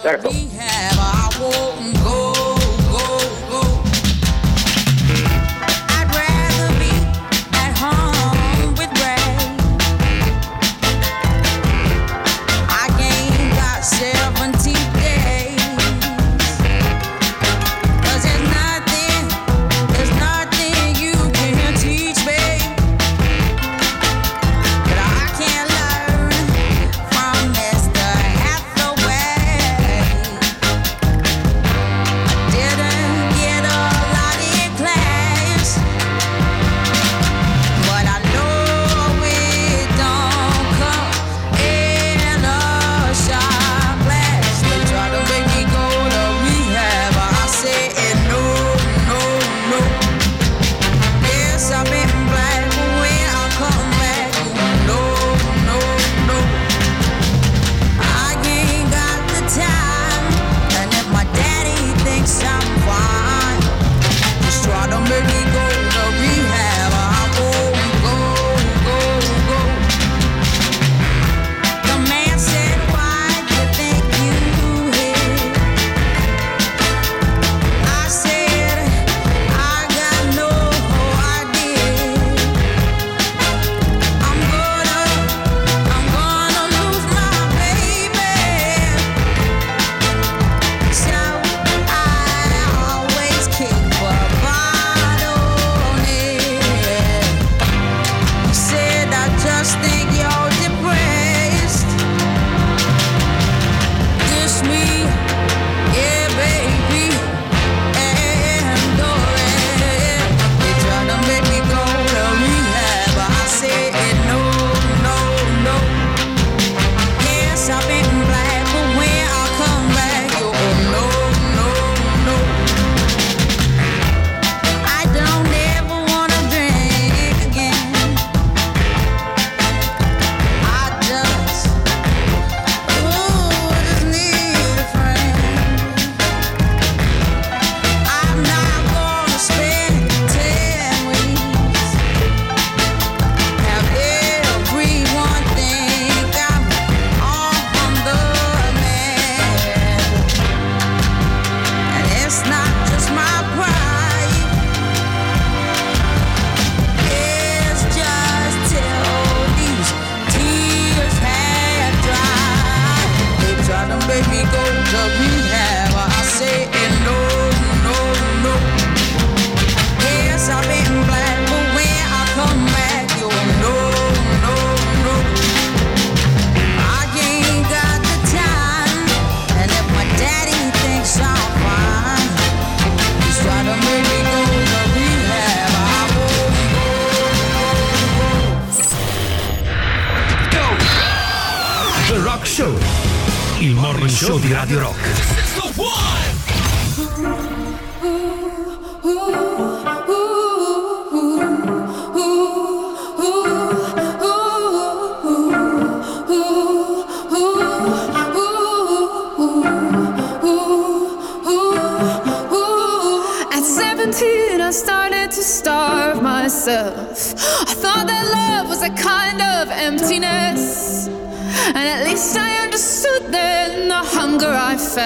Certo. 0.03 0.31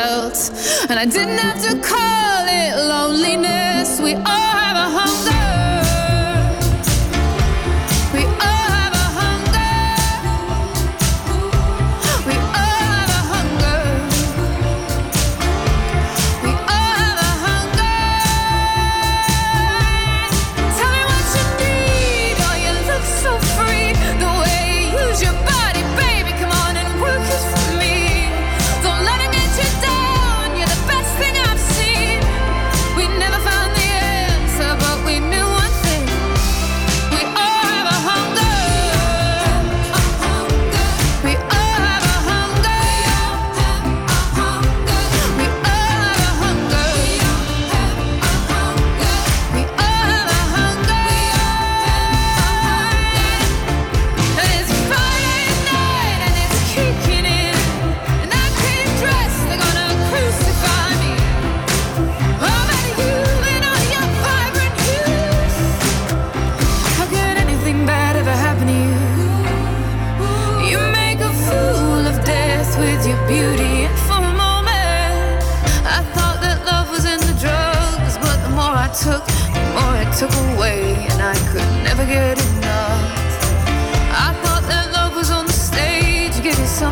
felt. 0.04 0.50
And 0.90 0.98
I 0.98 1.06
didn't 1.06 1.38
have 1.38 1.60
to 1.68 1.72
call 1.80 2.44
it 2.62 2.72
loneliness. 2.92 4.00
We 4.00 4.14
all 4.14 4.54
have 4.64 4.76
a 4.76 4.88
hunger. 4.98 5.43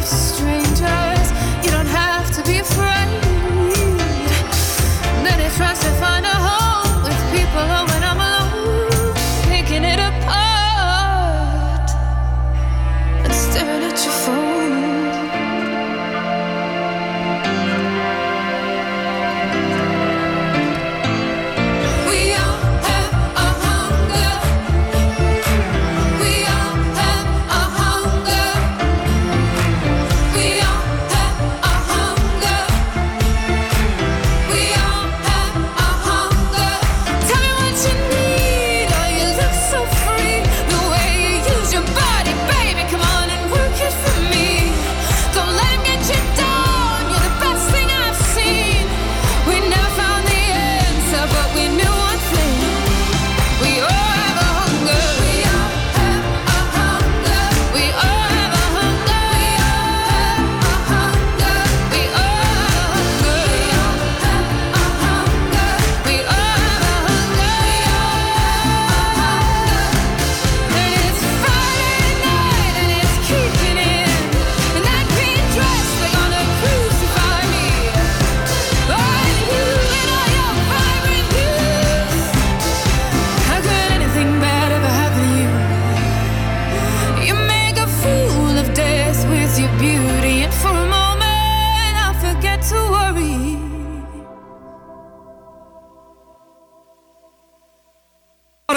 stranger 0.04 1.11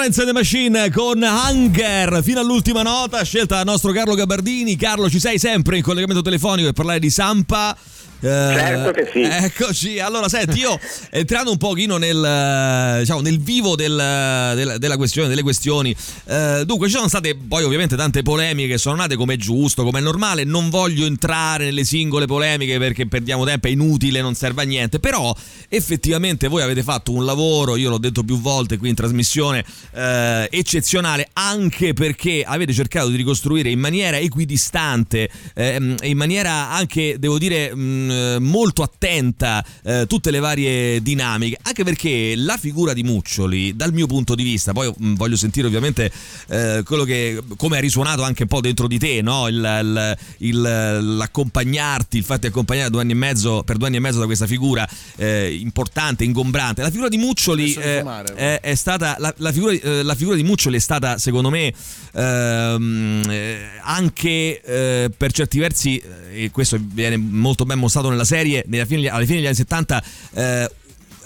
Florence 0.06 0.20
and 0.20 0.28
the 0.28 0.32
Machine 0.32 0.90
con 0.92 1.20
Hunger 1.20 2.22
fino 2.22 2.38
all'ultima 2.38 2.82
nota 2.82 3.24
scelta 3.24 3.56
dal 3.56 3.64
nostro 3.64 3.90
Carlo 3.90 4.14
Gabardini. 4.14 4.76
Carlo, 4.76 5.10
ci 5.10 5.18
sei 5.18 5.36
sempre 5.36 5.78
in 5.78 5.82
collegamento 5.82 6.22
telefonico 6.22 6.66
per 6.66 6.74
parlare 6.74 7.00
di 7.00 7.10
Sampa. 7.10 7.76
Certo 8.18 8.92
che 8.92 9.08
sì. 9.12 9.20
Eh, 9.20 9.44
eccoci, 9.44 9.98
allora 9.98 10.28
senti, 10.28 10.58
io 10.58 10.78
eh, 11.10 11.18
entrando 11.20 11.50
un 11.50 11.58
pochino 11.58 11.98
nel, 11.98 12.24
eh, 12.24 13.00
diciamo, 13.00 13.20
nel 13.20 13.38
vivo 13.38 13.76
del, 13.76 13.94
del, 14.54 14.76
della 14.78 14.96
questione, 14.96 15.28
delle 15.28 15.42
questioni, 15.42 15.94
eh, 16.24 16.62
dunque 16.64 16.88
ci 16.88 16.94
sono 16.94 17.08
state 17.08 17.36
poi 17.36 17.64
ovviamente 17.64 17.94
tante 17.94 18.22
polemiche 18.22 18.68
che 18.68 18.78
sono 18.78 18.96
nate 18.96 19.16
come 19.16 19.34
è 19.34 19.36
giusto, 19.36 19.84
come 19.84 19.98
è 19.98 20.02
normale, 20.02 20.44
non 20.44 20.70
voglio 20.70 21.04
entrare 21.04 21.66
nelle 21.66 21.84
singole 21.84 22.26
polemiche 22.26 22.78
perché 22.78 23.06
perdiamo 23.06 23.44
tempo, 23.44 23.66
è 23.66 23.70
inutile, 23.70 24.22
non 24.22 24.34
serve 24.34 24.62
a 24.62 24.64
niente, 24.64 24.98
però 24.98 25.34
effettivamente 25.68 26.48
voi 26.48 26.62
avete 26.62 26.82
fatto 26.82 27.12
un 27.12 27.24
lavoro, 27.24 27.76
io 27.76 27.90
l'ho 27.90 27.98
detto 27.98 28.22
più 28.22 28.40
volte 28.40 28.78
qui 28.78 28.88
in 28.88 28.94
trasmissione, 28.94 29.64
eh, 29.92 30.48
eccezionale 30.50 31.28
anche 31.34 31.92
perché 31.92 32.44
avete 32.46 32.72
cercato 32.72 33.08
di 33.08 33.16
ricostruire 33.16 33.68
in 33.68 33.78
maniera 33.78 34.16
equidistante, 34.16 35.28
eh, 35.54 35.96
in 36.02 36.16
maniera 36.16 36.70
anche, 36.70 37.16
devo 37.18 37.38
dire... 37.38 37.74
Mh, 37.74 38.05
mh, 38.06 38.42
molto 38.42 38.82
attenta 38.82 39.64
eh, 39.82 40.04
tutte 40.06 40.30
le 40.30 40.38
varie 40.40 41.02
dinamiche, 41.02 41.58
anche 41.62 41.84
perché 41.84 42.34
la 42.36 42.56
figura 42.56 42.92
di 42.92 43.02
Muccioli, 43.02 43.74
dal 43.76 43.92
mio 43.92 44.06
punto 44.06 44.34
di 44.34 44.42
vista, 44.42 44.72
poi 44.72 44.92
mh, 44.96 45.14
voglio 45.14 45.36
sentire 45.36 45.66
ovviamente 45.66 46.10
eh, 46.48 46.82
quello 46.84 47.04
che 47.04 47.42
come 47.56 47.76
ha 47.76 47.80
risuonato 47.80 48.22
anche 48.22 48.42
un 48.42 48.48
po' 48.48 48.60
dentro 48.60 48.86
di 48.86 48.98
te, 48.98 49.22
no? 49.22 49.48
il, 49.48 49.56
il- 49.56 50.16
il- 50.38 51.16
l'accompagnarti, 51.16 52.16
il 52.18 52.24
fatto 52.24 52.40
di 52.40 52.46
accompagnare 52.48 52.90
due 52.90 53.00
anni 53.02 53.12
e 53.12 53.16
mezzo, 53.16 53.62
per 53.64 53.76
due 53.76 53.86
anni 53.88 53.96
e 53.96 54.00
mezzo 54.00 54.18
da 54.18 54.24
questa 54.26 54.46
figura 54.46 54.86
eh, 55.16 55.54
importante, 55.60 56.24
ingombrante. 56.24 56.82
La 56.82 56.90
figura 56.90 57.08
di 57.08 57.16
Muccioli 57.18 57.74
eh, 57.74 57.98
fumare, 57.98 58.34
è, 58.34 58.60
è 58.60 58.74
stata 58.74 59.16
la, 59.18 59.32
la 59.38 59.52
figura, 59.52 59.72
eh, 59.72 60.02
la 60.02 60.14
figura 60.14 60.36
di 60.36 60.42
Muccioli 60.42 60.76
è 60.76 60.80
stata 60.80 61.18
secondo 61.18 61.50
me 61.50 61.72
ehm, 62.12 63.22
eh, 63.28 63.58
anche 63.82 64.60
per 65.16 65.32
certi 65.32 65.58
versi 65.58 66.02
e 66.32 66.50
questo 66.50 66.78
viene 66.80 67.16
molto 67.16 67.64
ben 67.64 67.78
mostrato 67.78 67.95
nella 68.02 68.24
serie 68.24 68.64
fine- 68.86 69.08
alla 69.08 69.24
fine 69.24 69.36
degli 69.36 69.46
anni 69.46 69.54
70 69.54 70.04
eh, 70.34 70.70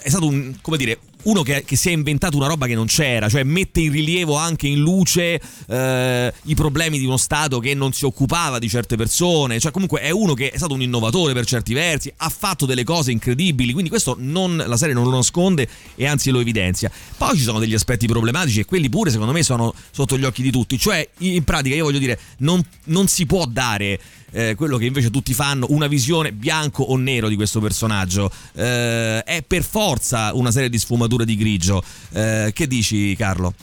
è 0.03 0.09
stato 0.09 0.27
un 0.27 0.55
come 0.61 0.77
dire 0.77 0.99
uno 1.23 1.43
che, 1.43 1.63
che 1.65 1.75
si 1.75 1.89
è 1.89 1.91
inventato 1.91 2.37
una 2.37 2.47
roba 2.47 2.65
che 2.65 2.75
non 2.75 2.87
c'era, 2.87 3.29
cioè 3.29 3.43
mette 3.43 3.81
in 3.81 3.91
rilievo 3.91 4.35
anche 4.35 4.67
in 4.67 4.79
luce 4.79 5.39
eh, 5.67 6.33
i 6.43 6.55
problemi 6.55 6.97
di 6.97 7.05
uno 7.05 7.17
Stato 7.17 7.59
che 7.59 7.73
non 7.73 7.93
si 7.93 8.05
occupava 8.05 8.57
di 8.57 8.67
certe 8.69 8.95
persone, 8.95 9.59
cioè 9.59 9.71
comunque 9.71 9.99
è 9.99 10.09
uno 10.09 10.33
che 10.33 10.49
è 10.49 10.57
stato 10.57 10.73
un 10.73 10.81
innovatore 10.81 11.33
per 11.33 11.45
certi 11.45 11.73
versi, 11.73 12.11
ha 12.17 12.29
fatto 12.29 12.65
delle 12.65 12.83
cose 12.83 13.11
incredibili, 13.11 13.71
quindi 13.71 13.89
questo 13.89 14.15
non, 14.17 14.63
la 14.65 14.77
serie 14.77 14.93
non 14.93 15.03
lo 15.03 15.11
nasconde 15.11 15.67
e 15.95 16.07
anzi 16.07 16.31
lo 16.31 16.39
evidenzia. 16.39 16.89
Poi 17.17 17.37
ci 17.37 17.43
sono 17.43 17.59
degli 17.59 17.73
aspetti 17.73 18.07
problematici 18.07 18.61
e 18.61 18.65
quelli 18.65 18.89
pure 18.89 19.11
secondo 19.11 19.33
me 19.33 19.43
sono 19.43 19.73
sotto 19.91 20.17
gli 20.17 20.23
occhi 20.23 20.41
di 20.41 20.51
tutti, 20.51 20.79
cioè 20.79 21.07
in 21.19 21.43
pratica 21.43 21.75
io 21.75 21.83
voglio 21.83 21.99
dire 21.99 22.19
non, 22.37 22.63
non 22.85 23.07
si 23.07 23.25
può 23.25 23.45
dare 23.45 23.99
eh, 24.31 24.55
quello 24.55 24.77
che 24.77 24.85
invece 24.85 25.09
tutti 25.09 25.33
fanno, 25.33 25.67
una 25.69 25.87
visione 25.87 26.31
bianco 26.31 26.83
o 26.83 26.97
nero 26.97 27.27
di 27.27 27.35
questo 27.35 27.59
personaggio. 27.59 28.31
Eh, 28.53 29.23
è 29.23 29.43
per 29.43 29.63
forza 29.63 30.31
una 30.33 30.51
serie 30.51 30.69
di 30.69 30.79
sfumature 30.79 31.25
di 31.25 31.35
grigio. 31.35 31.83
Eh, 32.11 32.51
che 32.53 32.67
dici, 32.67 33.15
Carlo? 33.15 33.53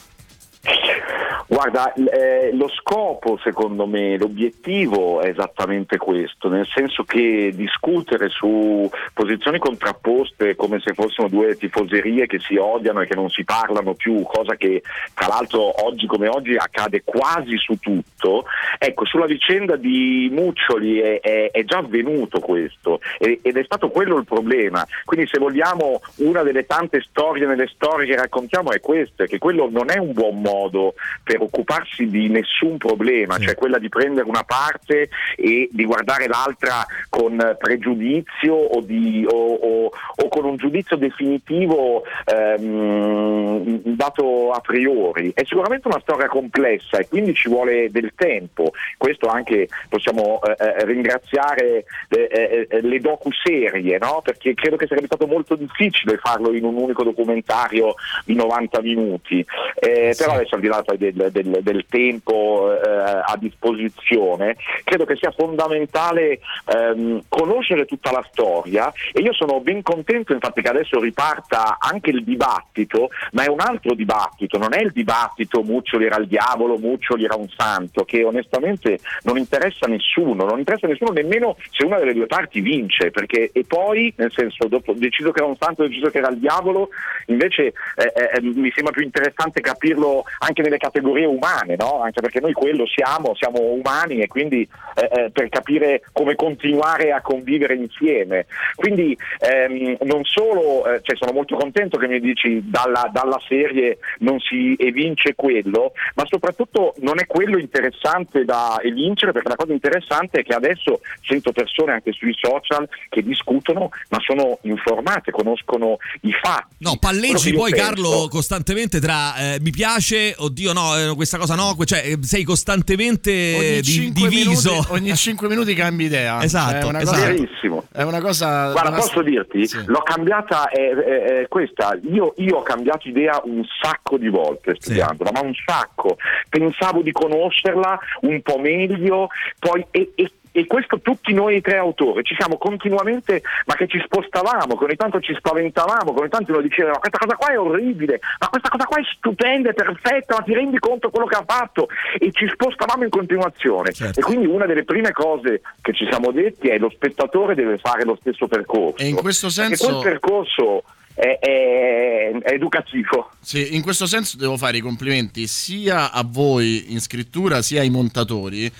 Guarda, 1.50 1.94
eh, 1.94 2.50
lo 2.52 2.68
scopo 2.68 3.38
secondo 3.42 3.86
me, 3.86 4.18
l'obiettivo 4.18 5.22
è 5.22 5.30
esattamente 5.30 5.96
questo, 5.96 6.50
nel 6.50 6.66
senso 6.66 7.04
che 7.04 7.52
discutere 7.54 8.28
su 8.28 8.86
posizioni 9.14 9.58
contrapposte 9.58 10.54
come 10.56 10.78
se 10.84 10.92
fossero 10.92 11.28
due 11.28 11.56
tifoserie 11.56 12.26
che 12.26 12.38
si 12.38 12.56
odiano 12.56 13.00
e 13.00 13.06
che 13.06 13.14
non 13.14 13.30
si 13.30 13.44
parlano 13.44 13.94
più, 13.94 14.20
cosa 14.24 14.56
che 14.56 14.82
tra 15.14 15.26
l'altro 15.28 15.86
oggi 15.86 16.06
come 16.06 16.28
oggi 16.28 16.54
accade 16.54 17.00
quasi 17.02 17.56
su 17.56 17.78
tutto, 17.78 18.44
ecco, 18.76 19.06
sulla 19.06 19.24
vicenda 19.24 19.76
di 19.76 20.28
Muccioli 20.30 21.00
è, 21.00 21.20
è- 21.20 21.50
è 21.50 21.64
già 21.64 21.78
avvenuto 21.78 22.40
questo 22.40 23.00
ed 23.18 23.56
è 23.56 23.64
stato 23.64 23.88
quello 23.88 24.18
il 24.18 24.26
problema. 24.26 24.86
Quindi 25.06 25.26
se 25.26 25.38
vogliamo 25.38 26.02
una 26.16 26.42
delle 26.42 26.66
tante 26.66 27.00
storie 27.08 27.46
nelle 27.46 27.68
storie 27.68 28.06
che 28.06 28.16
raccontiamo 28.16 28.70
è 28.70 28.80
questa, 28.80 29.24
che 29.24 29.38
quello 29.38 29.70
non 29.70 29.88
è 29.90 29.96
un 29.96 30.12
buon 30.12 30.42
modo 30.42 30.92
per 31.24 31.37
occuparsi 31.40 32.06
di 32.08 32.28
nessun 32.28 32.76
problema, 32.76 33.38
cioè 33.38 33.54
quella 33.54 33.78
di 33.78 33.88
prendere 33.88 34.28
una 34.28 34.44
parte 34.44 35.08
e 35.36 35.68
di 35.70 35.84
guardare 35.84 36.26
l'altra 36.26 36.84
con 37.08 37.56
pregiudizio 37.58 38.54
o, 38.54 38.80
di- 38.80 39.24
o- 39.28 39.54
o- 39.54 39.90
o 40.16 40.28
con 40.28 40.44
un 40.44 40.56
giudizio 40.56 40.96
definitivo 40.96 42.02
ehm, 42.24 43.80
dato 43.84 44.50
a 44.50 44.60
priori. 44.60 45.30
È 45.34 45.42
sicuramente 45.44 45.88
una 45.88 46.00
storia 46.00 46.28
complessa 46.28 46.98
e 46.98 47.08
quindi 47.08 47.34
ci 47.34 47.48
vuole 47.48 47.90
del 47.90 48.12
tempo. 48.14 48.72
Questo 48.96 49.28
anche 49.28 49.68
possiamo 49.88 50.40
eh, 50.42 50.54
eh, 50.58 50.84
ringraziare 50.84 51.84
eh, 52.08 52.66
eh, 52.70 52.80
le 52.80 53.00
docu-serie, 53.00 53.98
no? 53.98 54.20
perché 54.22 54.54
credo 54.54 54.76
che 54.76 54.86
sarebbe 54.86 55.06
stato 55.06 55.26
molto 55.26 55.54
difficile 55.54 56.16
farlo 56.18 56.52
in 56.52 56.64
un 56.64 56.76
unico 56.76 57.02
documentario 57.04 57.94
di 58.24 58.34
90 58.34 58.80
minuti. 58.82 59.44
Eh, 59.74 60.14
Però 60.16 60.32
adesso 60.32 60.54
al 60.54 60.60
di 60.60 60.66
là 60.68 60.82
poi 60.82 60.96
del, 61.30 61.58
del- 61.62 61.86
tempo 61.88 62.70
eh, 62.72 62.88
a 62.88 63.34
disposizione, 63.38 64.56
credo 64.84 65.04
che 65.04 65.16
sia 65.16 65.30
fondamentale 65.30 66.40
ehm, 66.66 67.22
conoscere 67.28 67.86
tutta 67.86 68.10
la 68.10 68.26
storia 68.30 68.92
e 69.12 69.20
io 69.20 69.32
sono 69.32 69.60
ben 69.60 69.82
contento 69.82 70.32
infatti 70.32 70.60
che 70.60 70.68
adesso 70.68 71.00
riparta 71.00 71.78
anche 71.78 72.10
il 72.10 72.24
dibattito, 72.24 73.08
ma 73.32 73.44
è 73.44 73.48
un 73.48 73.60
altro 73.60 73.94
dibattito, 73.94 74.58
non 74.58 74.74
è 74.74 74.82
il 74.82 74.92
dibattito 74.92 75.62
Muccioli 75.62 76.04
era 76.04 76.16
il 76.16 76.26
diavolo, 76.26 76.76
Muccioli 76.76 77.24
era 77.24 77.36
un 77.36 77.48
santo, 77.48 78.04
che 78.04 78.24
onestamente 78.24 78.98
non 79.22 79.38
interessa 79.38 79.86
a 79.86 79.88
nessuno, 79.88 80.44
non 80.44 80.58
interessa 80.58 80.86
a 80.86 80.90
nessuno 80.90 81.12
nemmeno 81.12 81.56
se 81.70 81.84
una 81.84 81.98
delle 81.98 82.14
due 82.14 82.26
parti 82.26 82.60
vince, 82.60 83.10
perché 83.10 83.50
e 83.52 83.64
poi, 83.66 84.12
nel 84.16 84.32
senso, 84.32 84.66
dopo 84.68 84.92
deciso 84.92 85.30
che 85.30 85.40
era 85.40 85.48
un 85.48 85.56
santo, 85.56 85.86
deciso 85.86 86.10
che 86.10 86.18
era 86.18 86.28
il 86.28 86.38
diavolo, 86.38 86.90
invece 87.26 87.72
eh, 87.96 88.12
eh, 88.14 88.40
mi 88.40 88.70
sembra 88.74 88.92
più 88.92 89.02
interessante 89.02 89.60
capirlo 89.60 90.24
anche 90.38 90.62
nelle 90.62 90.78
categorie 90.78 91.17
umane, 91.24 91.76
no? 91.76 92.00
anche 92.02 92.20
perché 92.20 92.40
noi 92.40 92.52
quello 92.52 92.86
siamo, 92.86 93.34
siamo 93.34 93.60
umani 93.60 94.20
e 94.20 94.26
quindi 94.26 94.68
eh, 94.94 95.08
eh, 95.10 95.30
per 95.30 95.48
capire 95.48 96.02
come 96.12 96.34
continuare 96.34 97.12
a 97.12 97.20
convivere 97.20 97.74
insieme. 97.74 98.46
Quindi 98.74 99.16
ehm, 99.40 99.96
non 100.02 100.24
solo, 100.24 100.86
eh, 100.86 101.00
cioè 101.02 101.16
sono 101.16 101.32
molto 101.32 101.56
contento 101.56 101.98
che 101.98 102.06
mi 102.06 102.20
dici 102.20 102.62
dalla, 102.64 103.08
dalla 103.12 103.40
serie 103.46 103.98
non 104.20 104.38
si 104.40 104.74
evince 104.78 105.34
quello, 105.34 105.92
ma 106.14 106.24
soprattutto 106.26 106.94
non 106.98 107.20
è 107.20 107.26
quello 107.26 107.58
interessante 107.58 108.44
da 108.44 108.78
evincere 108.82 109.32
perché 109.32 109.48
la 109.48 109.56
cosa 109.56 109.72
interessante 109.72 110.40
è 110.40 110.42
che 110.44 110.54
adesso 110.54 111.00
sento 111.22 111.52
persone 111.52 111.92
anche 111.92 112.12
sui 112.12 112.34
social 112.40 112.88
che 113.08 113.22
discutono 113.22 113.90
ma 114.10 114.18
sono 114.20 114.58
informate, 114.62 115.30
conoscono 115.30 115.96
i 116.22 116.32
fatti. 116.32 116.76
No, 116.78 116.96
palleggi 116.98 117.52
poi 117.52 117.70
penso- 117.70 117.86
Carlo 117.86 118.28
costantemente 118.28 119.00
tra 119.00 119.36
eh, 119.36 119.60
mi 119.60 119.70
piace, 119.70 120.34
oddio 120.36 120.72
no, 120.72 120.96
eh, 120.96 121.07
questa 121.14 121.38
cosa 121.38 121.54
no, 121.54 121.76
cioè 121.84 122.02
eh, 122.04 122.18
sei 122.22 122.44
costantemente 122.44 123.54
ogni 123.58 123.80
di- 123.80 123.82
5 123.84 124.28
diviso. 124.28 124.70
minuti, 124.70 124.86
ogni 124.92 125.16
5 125.16 125.48
minuti 125.48 125.74
cambi 125.74 126.04
idea. 126.04 126.42
Esatto, 126.48 126.70
Cioè, 126.72 126.80
è 126.80 126.84
una 126.88 127.00
esatto. 127.00 127.16
cosa, 127.18 127.26
Verissimo. 127.32 127.84
è 127.92 128.02
una 128.02 128.20
cosa 128.20 128.70
Guarda, 128.72 128.88
una- 128.90 128.98
posso 128.98 129.22
dirti, 129.22 129.66
Sì. 129.66 129.82
l'ho 129.86 130.02
cambiata, 130.02 130.68
è, 130.68 130.90
è- 130.90 131.22
è 131.42 131.48
questa, 131.48 131.98
io, 132.10 132.34
io 132.38 132.56
ho 132.56 132.62
cambiato 132.62 133.08
idea 133.08 133.40
un 133.44 133.62
sacco 133.80 134.16
di 134.16 134.28
volte 134.28 134.76
studiandola, 134.78 135.30
ma 135.32 135.40
un 135.40 135.52
sacco. 135.66 136.16
Pensavo 136.48 137.02
di 137.02 137.12
conoscerla 137.12 137.98
un 138.22 138.40
po' 138.42 138.58
meglio, 138.58 139.28
poi 139.58 139.84
e, 139.90 140.12
e- 140.14 140.32
e 140.58 140.66
questo 140.66 141.00
tutti 141.00 141.32
noi 141.32 141.60
tre 141.60 141.76
autori, 141.76 142.22
ci 142.24 142.34
siamo 142.36 142.56
continuamente, 142.58 143.42
ma 143.66 143.74
che 143.74 143.86
ci 143.86 144.00
spostavamo, 144.04 144.76
che 144.76 144.84
ogni 144.84 144.96
tanto 144.96 145.20
ci 145.20 145.34
spaventavamo, 145.36 146.12
che 146.12 146.20
ogni 146.20 146.28
tanto 146.28 146.52
uno 146.52 146.60
diceva 146.60 146.90
ma 146.90 146.98
questa 146.98 147.18
cosa 147.18 147.36
qua 147.36 147.52
è 147.52 147.58
orribile, 147.58 148.20
ma 148.40 148.48
questa 148.48 148.68
cosa 148.68 148.84
qua 148.84 148.98
è 148.98 149.02
stupenda, 149.16 149.70
è 149.70 149.74
perfetta, 149.74 150.36
ma 150.36 150.42
ti 150.42 150.54
rendi 150.54 150.78
conto 150.78 151.10
quello 151.10 151.26
che 151.26 151.36
ha 151.36 151.44
fatto? 151.46 151.88
E 152.18 152.30
ci 152.32 152.48
spostavamo 152.52 153.04
in 153.04 153.10
continuazione. 153.10 153.92
Certo. 153.92 154.20
E 154.20 154.22
quindi 154.22 154.46
una 154.46 154.66
delle 154.66 154.84
prime 154.84 155.12
cose 155.12 155.60
che 155.80 155.92
ci 155.94 156.06
siamo 156.10 156.32
detti 156.32 156.68
è 156.68 156.78
lo 156.78 156.90
spettatore 156.90 157.54
deve 157.54 157.78
fare 157.78 158.04
lo 158.04 158.16
stesso 158.20 158.46
percorso. 158.48 158.96
E 159.02 159.08
in 159.08 159.16
questo 159.16 159.46
Perché 159.48 159.76
senso- 159.76 159.98
quel 159.98 160.10
percorso 160.10 160.82
è, 161.14 161.38
è- 161.40 162.32
è 162.42 162.52
educativo. 162.52 163.30
Sì, 163.40 163.74
in 163.74 163.82
questo 163.82 164.06
senso 164.06 164.36
devo 164.36 164.56
fare 164.56 164.76
i 164.76 164.80
complimenti 164.80 165.46
sia 165.46 166.12
a 166.12 166.24
voi 166.26 166.92
in 166.92 167.00
scrittura 167.00 167.62
sia 167.62 167.80
ai 167.80 167.90
montatori. 167.90 168.70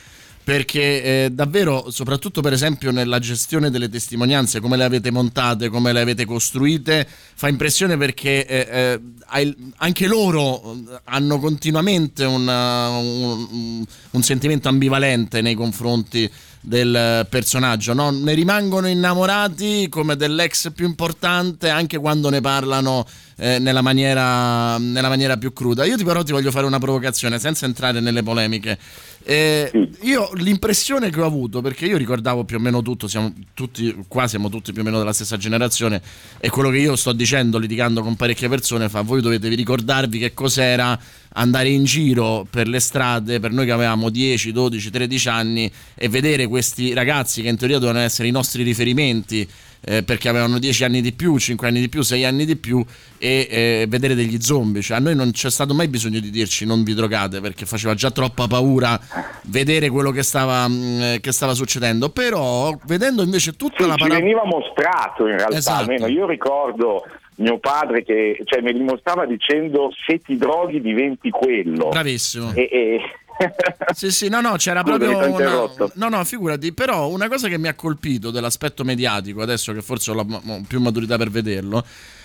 Perché 0.49 1.03
eh, 1.03 1.31
davvero, 1.31 1.91
soprattutto 1.91 2.41
per 2.41 2.55
esempio 2.55 2.91
nella 2.91 3.19
gestione 3.19 3.71
delle 3.71 3.91
testimonianze, 3.91 4.61
come 4.61 4.79
le 4.79 4.85
avete 4.85 5.11
montate, 5.11 5.69
come 5.69 5.93
le 5.93 6.01
avete 6.01 6.25
costruite, 6.25 7.07
fa 7.35 7.49
impressione 7.49 7.99
perché 7.99 8.47
eh, 8.47 8.99
eh, 9.31 9.55
anche 9.77 10.07
loro 10.07 10.73
eh, 10.73 11.01
hanno 11.05 11.39
continuamente 11.39 12.25
una- 12.25 12.89
un, 12.89 13.85
un 14.13 14.23
sentimento 14.23 14.71
ambivalente 14.71 15.43
nei 15.43 15.55
confronti 15.55 16.31
del 16.61 16.95
eh, 16.95 17.27
personaggio, 17.29 17.93
no? 17.95 18.11
ne 18.11 18.35
rimangono 18.35 18.89
innamorati 18.89 19.89
come 19.89 20.17
dell'ex 20.17 20.73
più 20.73 20.87
importante 20.87 21.69
anche 21.69 21.99
quando 21.99 22.31
ne 22.31 22.41
parlano 22.41 23.07
eh, 23.37 23.59
nella, 23.59 23.81
maniera, 23.81 24.77
nella 24.79 25.09
maniera 25.09 25.37
più 25.37 25.53
cruda. 25.53 25.85
Io 25.85 25.97
ti 25.97 26.05
però 26.05 26.23
ti 26.23 26.33
voglio 26.33 26.51
fare 26.51 26.67
una 26.67 26.79
provocazione 26.79 27.39
senza 27.39 27.67
entrare 27.67 28.01
nelle 28.01 28.23
polemiche. 28.23 28.79
Eh, 29.31 29.91
io 30.05 30.31
l'impressione 30.37 31.11
che 31.11 31.21
ho 31.21 31.27
avuto, 31.27 31.61
perché 31.61 31.85
io 31.85 31.99
ricordavo 31.99 32.45
più 32.45 32.57
o 32.57 32.61
meno 32.61 32.81
tutto, 32.81 33.07
siamo 33.09 33.31
tutti, 33.53 33.95
qua 34.09 34.27
siamo 34.27 34.49
tutti 34.49 34.73
più 34.73 34.81
o 34.81 34.85
meno 34.87 34.97
della 34.97 35.13
stessa 35.13 35.37
generazione, 35.37 36.01
e 36.41 36.49
quello 36.49 36.71
che 36.71 36.79
io 36.79 36.97
sto 36.97 37.13
dicendo 37.13 37.59
litigando 37.59 38.01
con 38.01 38.17
parecchie 38.17 38.49
persone 38.49 38.89
fa 38.89 39.03
voi 39.03 39.21
dovete 39.21 39.49
ricordarvi 39.49 40.19
che 40.19 40.33
cos'era 40.33 40.99
andare 41.35 41.69
in 41.69 41.85
giro 41.85 42.47
per 42.49 42.69
le 42.69 42.81
strade 42.81 43.39
per 43.39 43.53
noi 43.53 43.67
che 43.67 43.73
avevamo 43.73 44.09
10, 44.09 44.51
12, 44.51 44.91
13 44.91 45.29
anni 45.29 45.71
e 45.95 46.09
vedere 46.09 46.47
questi 46.47 46.95
ragazzi 46.95 47.43
che 47.43 47.49
in 47.49 47.59
teoria 47.59 47.79
dovevano 47.79 48.03
essere 48.03 48.29
i 48.29 48.31
nostri 48.33 48.63
riferimenti 48.63 49.47
eh, 49.81 50.03
perché 50.03 50.29
avevano 50.29 50.59
10 50.59 50.85
anni 50.85 51.01
di 51.01 51.13
più, 51.13 51.39
5 51.39 51.67
anni 51.69 51.81
di 51.81 51.89
più, 51.89 52.03
6 52.03 52.25
anni 52.25 52.45
di 52.45 52.57
più 52.57 52.85
e 53.19 53.47
eh, 53.51 53.87
vedere 53.89 54.15
degli 54.15 54.41
zombie. 54.41 54.83
Cioè, 54.83 54.97
a 54.97 55.01
noi 55.01 55.15
non 55.15 55.31
c'è 55.31 55.51
stato 55.51 55.75
mai 55.75 55.89
bisogno 55.89 56.21
di 56.21 56.31
dirci 56.31 56.67
non 56.67 56.83
vi 56.83 56.95
drogate 56.95 57.41
perché 57.41 57.67
faceva 57.67 57.95
già 57.95 58.11
troppa 58.11 58.47
paura 58.47 58.99
vedere 59.45 59.89
quello 59.89 60.11
che 60.11 60.23
stava, 60.23 60.67
mh, 60.69 61.01
eh, 61.03 61.19
che 61.21 61.33
stava 61.33 61.55
succedendo. 61.55 62.11
Però 62.11 62.77
vedendo 62.87 63.23
invece 63.23 63.57
tutta 63.57 63.83
Sì, 63.83 63.89
la 63.89 63.95
ci 63.95 64.09
parabola... 64.09 64.19
veniva 64.21 64.45
mostrato 64.45 65.27
in 65.27 65.37
realtà, 65.37 65.57
Esatto. 65.57 65.81
almeno 65.83 66.07
io 66.07 66.27
ricordo 66.27 67.05
mio 67.37 67.59
padre 67.59 68.03
che 68.03 68.41
cioè, 68.45 68.61
me 68.63 68.73
li 68.73 68.83
mostrava 68.83 69.25
dicendo 69.25 69.91
se 70.07 70.19
ti 70.19 70.37
droghi 70.37 70.81
diventi 70.81 71.31
quello. 71.31 71.89
Bravissimo. 71.89 72.53
E, 72.53 72.69
e- 72.71 73.01
Sì, 73.95 74.11
sì, 74.11 74.29
no, 74.29 74.41
no, 74.41 74.57
c'era 74.57 74.83
proprio 74.83 75.17
una... 75.35 75.51
No, 75.95 76.09
no, 76.09 76.25
figurati, 76.25 76.73
però 76.73 77.09
una 77.09 77.29
cosa 77.29 77.49
che 77.49 77.59
mi 77.59 77.69
ha 77.69 77.75
colpito 77.75 78.31
dell'aspetto 78.31 78.85
mediatico, 78.85 79.41
adesso 79.43 79.73
che 79.73 79.83
forse 79.83 80.11
ho 80.11 80.15
la- 80.15 80.61
più 80.67 80.81
maturità 80.81 81.17
per 81.17 81.31
vederlo, 81.31 81.85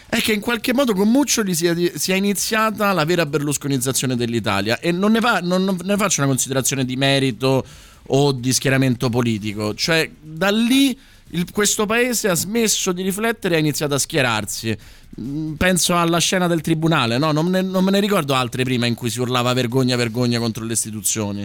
è 0.10 0.17
che 0.17 0.34
in 0.34 0.39
qualche 0.41 0.73
modo 0.73 0.93
con 0.93 1.10
Muccioli 1.10 1.56
sia, 1.56 1.76
sia 1.95 2.15
iniziata 2.15 2.91
la 2.91 3.06
vera 3.06 3.26
berlusconizzazione 3.26 4.15
dell'Italia 4.15 4.80
e 4.80 4.91
non 4.91 5.12
ne, 5.12 5.19
fa- 5.19 5.39
non- 5.41 5.63
non 5.63 5.78
ne 5.84 5.97
faccio 5.97 6.21
una 6.21 6.30
considerazione 6.30 6.86
di 6.86 6.95
merito 6.95 7.65
o 8.08 8.32
di 8.32 8.52
schieramento 8.52 9.10
politico, 9.10 9.73
cioè 9.76 10.10
da 10.21 10.49
lì 10.49 10.97
il- 11.30 11.52
questo 11.52 11.86
paese 11.86 12.30
ha 12.30 12.36
smesso 12.36 12.91
di 12.91 13.02
riflettere 13.02 13.56
e 13.56 13.58
ha 13.58 13.60
iniziato 13.62 13.93
a 13.95 13.99
schierarsi. 13.99 14.78
Mm, 15.19 15.54
Penso 15.54 15.95
alla 15.97 16.17
scena 16.19 16.47
del 16.47 16.62
tribunale, 16.62 17.17
no? 17.17 17.32
non, 17.32 17.47
ne- 17.47 17.62
non 17.62 17.84
me 17.84 17.91
ne 17.91 17.99
ricordo 17.99 18.34
altre 18.34 18.63
prima 18.63 18.86
in 18.88 18.95
cui 18.95 19.10
si 19.10 19.19
urlava 19.19 19.54
vergogna, 19.54 19.95
vergogna 19.95 20.39
contro 20.39 20.63
le 20.65 20.73
istituzioni. 20.73 21.41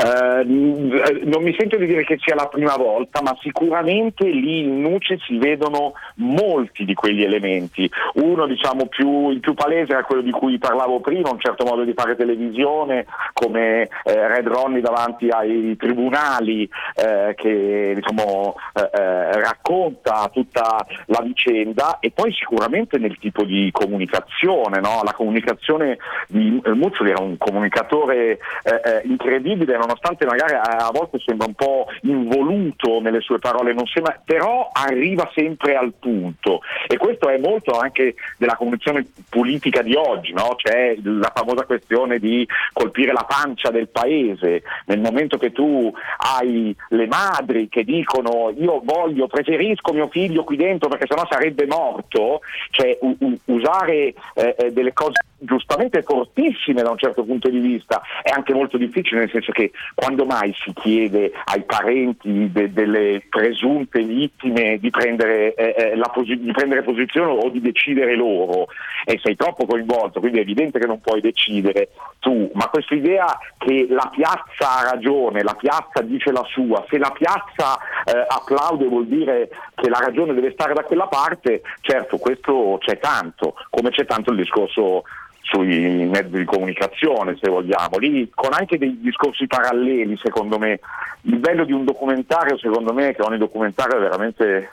Eh, 0.00 0.27
non 0.44 1.42
mi 1.42 1.54
sento 1.58 1.76
di 1.76 1.86
dire 1.86 2.04
che 2.04 2.18
sia 2.18 2.34
la 2.34 2.46
prima 2.46 2.76
volta, 2.76 3.20
ma 3.22 3.36
sicuramente 3.40 4.24
lì 4.24 4.60
in 4.60 4.80
Nuce 4.80 5.18
si 5.26 5.38
vedono 5.38 5.92
molti 6.16 6.84
di 6.84 6.94
quegli 6.94 7.22
elementi. 7.22 7.90
Uno, 8.14 8.46
diciamo, 8.46 8.86
più, 8.86 9.30
il 9.30 9.40
più 9.40 9.54
palese 9.54 9.92
era 9.92 10.04
quello 10.04 10.22
di 10.22 10.30
cui 10.30 10.58
parlavo 10.58 11.00
prima, 11.00 11.30
un 11.30 11.40
certo 11.40 11.64
modo 11.64 11.84
di 11.84 11.92
fare 11.94 12.16
televisione, 12.16 13.06
come 13.32 13.88
eh, 14.04 14.28
Red 14.28 14.46
Ronnie 14.46 14.80
davanti 14.80 15.28
ai 15.28 15.76
tribunali, 15.76 16.68
eh, 16.94 17.34
che 17.36 17.92
diciamo, 17.94 18.54
eh, 18.74 18.90
eh, 18.92 19.40
racconta 19.40 20.28
tutta 20.32 20.86
la 21.06 21.20
vicenda, 21.22 21.98
e 22.00 22.10
poi 22.10 22.32
sicuramente 22.32 22.98
nel 22.98 23.18
tipo 23.18 23.44
di 23.44 23.70
comunicazione. 23.72 24.80
no? 24.80 25.00
La 25.04 25.12
comunicazione 25.12 25.98
di 26.28 26.60
eh, 26.64 26.72
Muzzoli 26.72 27.10
era 27.10 27.22
un 27.22 27.36
comunicatore 27.36 28.38
eh, 28.62 28.80
eh, 28.84 29.02
incredibile, 29.04 29.76
nonostante 29.76 30.24
magari 30.28 30.54
a, 30.54 30.86
a 30.86 30.90
volte 30.92 31.18
sembra 31.24 31.46
un 31.46 31.54
po' 31.54 31.86
involuto 32.02 33.00
nelle 33.00 33.20
sue 33.20 33.38
parole, 33.38 33.74
sembra- 33.92 34.20
però 34.24 34.70
arriva 34.72 35.30
sempre 35.34 35.76
al 35.76 35.92
punto. 35.98 36.60
E 36.86 36.96
questo 36.96 37.28
è 37.28 37.38
molto 37.38 37.72
anche 37.78 38.14
della 38.36 38.56
comunicazione 38.56 39.06
politica 39.28 39.82
di 39.82 39.94
oggi, 39.94 40.32
no? 40.32 40.54
c'è 40.56 40.96
la 41.02 41.32
famosa 41.34 41.64
questione 41.64 42.18
di 42.18 42.46
colpire 42.72 43.12
la 43.12 43.24
pancia 43.28 43.70
del 43.70 43.88
paese. 43.88 44.62
Nel 44.86 45.00
momento 45.00 45.38
che 45.38 45.52
tu 45.52 45.92
hai 46.18 46.74
le 46.90 47.06
madri 47.06 47.68
che 47.68 47.84
dicono 47.84 48.52
io 48.56 48.80
voglio, 48.82 49.26
preferisco 49.26 49.92
mio 49.92 50.08
figlio 50.08 50.44
qui 50.44 50.56
dentro 50.56 50.88
perché 50.88 51.06
sennò 51.08 51.26
sarebbe 51.28 51.66
morto, 51.66 52.40
cioè 52.70 52.96
u- 53.00 53.16
u- 53.18 53.38
usare 53.46 54.14
eh, 54.34 54.54
eh, 54.58 54.72
delle 54.72 54.92
cose 54.92 55.20
giustamente 55.38 56.02
fortissime 56.02 56.82
da 56.82 56.90
un 56.90 56.98
certo 56.98 57.24
punto 57.24 57.48
di 57.48 57.58
vista. 57.58 58.02
È 58.22 58.30
anche 58.30 58.54
molto 58.54 58.76
difficile 58.76 59.20
nel 59.20 59.30
senso 59.30 59.52
che 59.52 59.70
quando 59.94 60.24
mai 60.24 60.54
si 60.54 60.72
chiede 60.72 61.32
ai 61.44 61.62
parenti 61.62 62.50
de- 62.50 62.72
delle 62.72 63.22
presunte 63.28 64.02
vittime 64.02 64.78
di 64.78 64.90
prendere, 64.90 65.54
eh, 65.54 65.92
eh, 65.92 66.00
posi- 66.12 66.38
di 66.38 66.52
prendere 66.52 66.82
posizione 66.82 67.30
o 67.30 67.48
di 67.48 67.60
decidere 67.60 68.14
loro. 68.16 68.66
E 69.04 69.18
sei 69.22 69.36
troppo 69.36 69.66
coinvolto 69.66 70.20
quindi 70.20 70.38
è 70.38 70.42
evidente 70.42 70.78
che 70.78 70.86
non 70.86 71.00
puoi 71.00 71.20
decidere 71.20 71.90
tu. 72.18 72.50
Ma 72.54 72.68
questa 72.68 72.94
idea 72.94 73.38
che 73.56 73.86
la 73.88 74.10
piazza 74.12 74.78
ha 74.78 74.90
ragione 74.90 75.42
la 75.42 75.54
piazza 75.54 76.02
dice 76.02 76.32
la 76.32 76.44
sua 76.48 76.84
se 76.88 76.98
la 76.98 77.10
piazza 77.10 77.78
eh, 78.04 78.24
applaude 78.26 78.86
vuol 78.86 79.06
dire 79.06 79.48
che 79.74 79.88
la 79.88 79.98
ragione 79.98 80.34
deve 80.34 80.52
stare 80.52 80.74
da 80.74 80.82
quella 80.82 81.06
parte 81.06 81.62
certo 81.80 82.18
questo 82.18 82.78
c'è 82.80 82.98
tanto 82.98 83.54
come 83.70 83.90
c'è 83.90 84.04
tanto 84.04 84.30
il 84.30 84.38
discorso 84.38 85.04
sui 85.50 86.04
mezzi 86.06 86.30
di 86.36 86.44
comunicazione, 86.44 87.36
se 87.40 87.48
vogliamo, 87.48 87.96
lì 87.98 88.30
con 88.34 88.52
anche 88.52 88.76
dei 88.78 88.98
discorsi 89.00 89.46
paralleli, 89.46 90.16
secondo 90.22 90.58
me. 90.58 90.78
Il 91.22 91.36
bello 91.38 91.64
di 91.64 91.72
un 91.72 91.84
documentario, 91.84 92.58
secondo 92.58 92.92
me, 92.92 93.08
è 93.08 93.14
che 93.14 93.22
ogni 93.22 93.38
documentario 93.38 93.96
è 93.96 94.00
veramente 94.00 94.70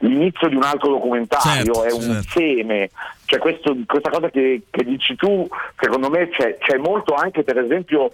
l'inizio 0.00 0.48
di 0.48 0.54
un 0.56 0.62
altro 0.62 0.90
documentario, 0.90 1.74
Certo, 1.74 1.84
è 1.84 1.92
un 1.92 2.00
certo. 2.00 2.16
insieme. 2.16 2.90
Cioè 3.24 3.38
questo- 3.38 3.76
questa 3.86 4.10
cosa 4.10 4.28
che, 4.30 4.62
che 4.70 4.84
dici 4.84 5.14
tu, 5.14 5.48
secondo 5.78 6.10
me 6.10 6.28
c'è, 6.30 6.58
c'è 6.58 6.76
molto 6.76 7.14
anche, 7.14 7.42
per 7.44 7.58
esempio, 7.58 8.10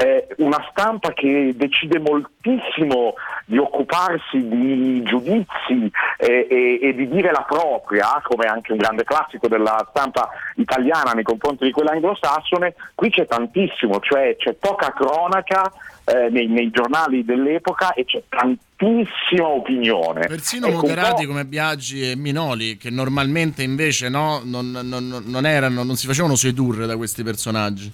eh, 0.00 0.28
una 0.38 0.66
stampa 0.70 1.12
che 1.12 1.52
decide 1.54 1.98
moltissimo 1.98 3.14
di 3.44 3.58
occuparsi 3.58 4.48
di 4.48 5.02
giudizi 5.02 5.92
eh, 6.16 6.46
e, 6.48 6.78
e 6.80 6.94
di 6.94 7.06
dire 7.06 7.30
la 7.30 7.44
propria, 7.46 8.18
come 8.22 8.46
anche 8.46 8.72
un 8.72 8.78
grande 8.78 9.04
classico 9.04 9.46
della 9.46 9.86
stampa 9.90 10.30
italiana 10.56 11.12
nei 11.12 11.22
confronti 11.22 11.64
di 11.64 11.70
quella 11.70 11.90
anglosassone, 11.90 12.74
qui 12.94 13.10
c'è 13.10 13.26
tantissimo, 13.26 14.00
cioè 14.00 14.36
c'è 14.38 14.54
poca 14.54 14.90
cronaca 14.94 15.70
eh, 16.06 16.30
nei, 16.30 16.46
nei 16.46 16.70
giornali 16.70 17.22
dell'epoca 17.22 17.92
e 17.92 18.06
c'è 18.06 18.22
tantissima 18.26 19.48
opinione. 19.48 20.28
Persino 20.28 20.68
Ecco, 20.68 20.80
moderati 20.80 21.26
come 21.26 21.44
Biaggi 21.44 22.10
e 22.10 22.16
Minoli, 22.16 22.78
che 22.78 22.88
normalmente 22.88 23.62
invece 23.62 24.08
no, 24.08 24.40
non, 24.44 24.70
non- 24.70 25.22
non 25.26 25.44
erano, 25.44 25.82
non 25.82 25.96
si 25.96 26.06
facevano 26.06 26.36
sedurre 26.36 26.86
da 26.86 26.96
questi 26.96 27.22
personaggi. 27.22 27.92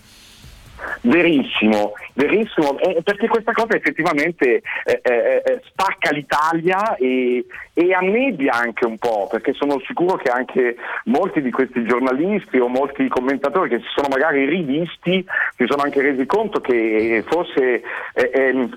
Verissimo, 1.06 1.92
verissimo, 2.14 2.78
eh, 2.80 3.00
perché 3.00 3.28
questa 3.28 3.52
cosa 3.52 3.76
effettivamente 3.76 4.60
eh, 4.84 5.00
eh, 5.02 5.42
eh, 5.44 5.60
spacca 5.66 6.10
l'Italia 6.10 6.96
e, 6.96 7.46
e 7.72 7.94
annebbia 7.94 8.54
anche 8.54 8.84
un 8.84 8.98
po', 8.98 9.28
perché 9.30 9.52
sono 9.52 9.80
sicuro 9.86 10.16
che 10.16 10.30
anche 10.30 10.74
molti 11.04 11.42
di 11.42 11.52
questi 11.52 11.84
giornalisti 11.84 12.58
o 12.58 12.66
molti 12.66 13.06
commentatori 13.06 13.68
che 13.68 13.78
si 13.78 13.88
sono 13.94 14.08
magari 14.08 14.46
rivisti 14.46 15.24
si 15.56 15.64
sono 15.66 15.82
anche 15.82 16.02
resi 16.02 16.26
conto 16.26 16.60
che 16.60 17.22
forse 17.24 17.82
eh, 18.14 18.30
ehm, 18.34 18.74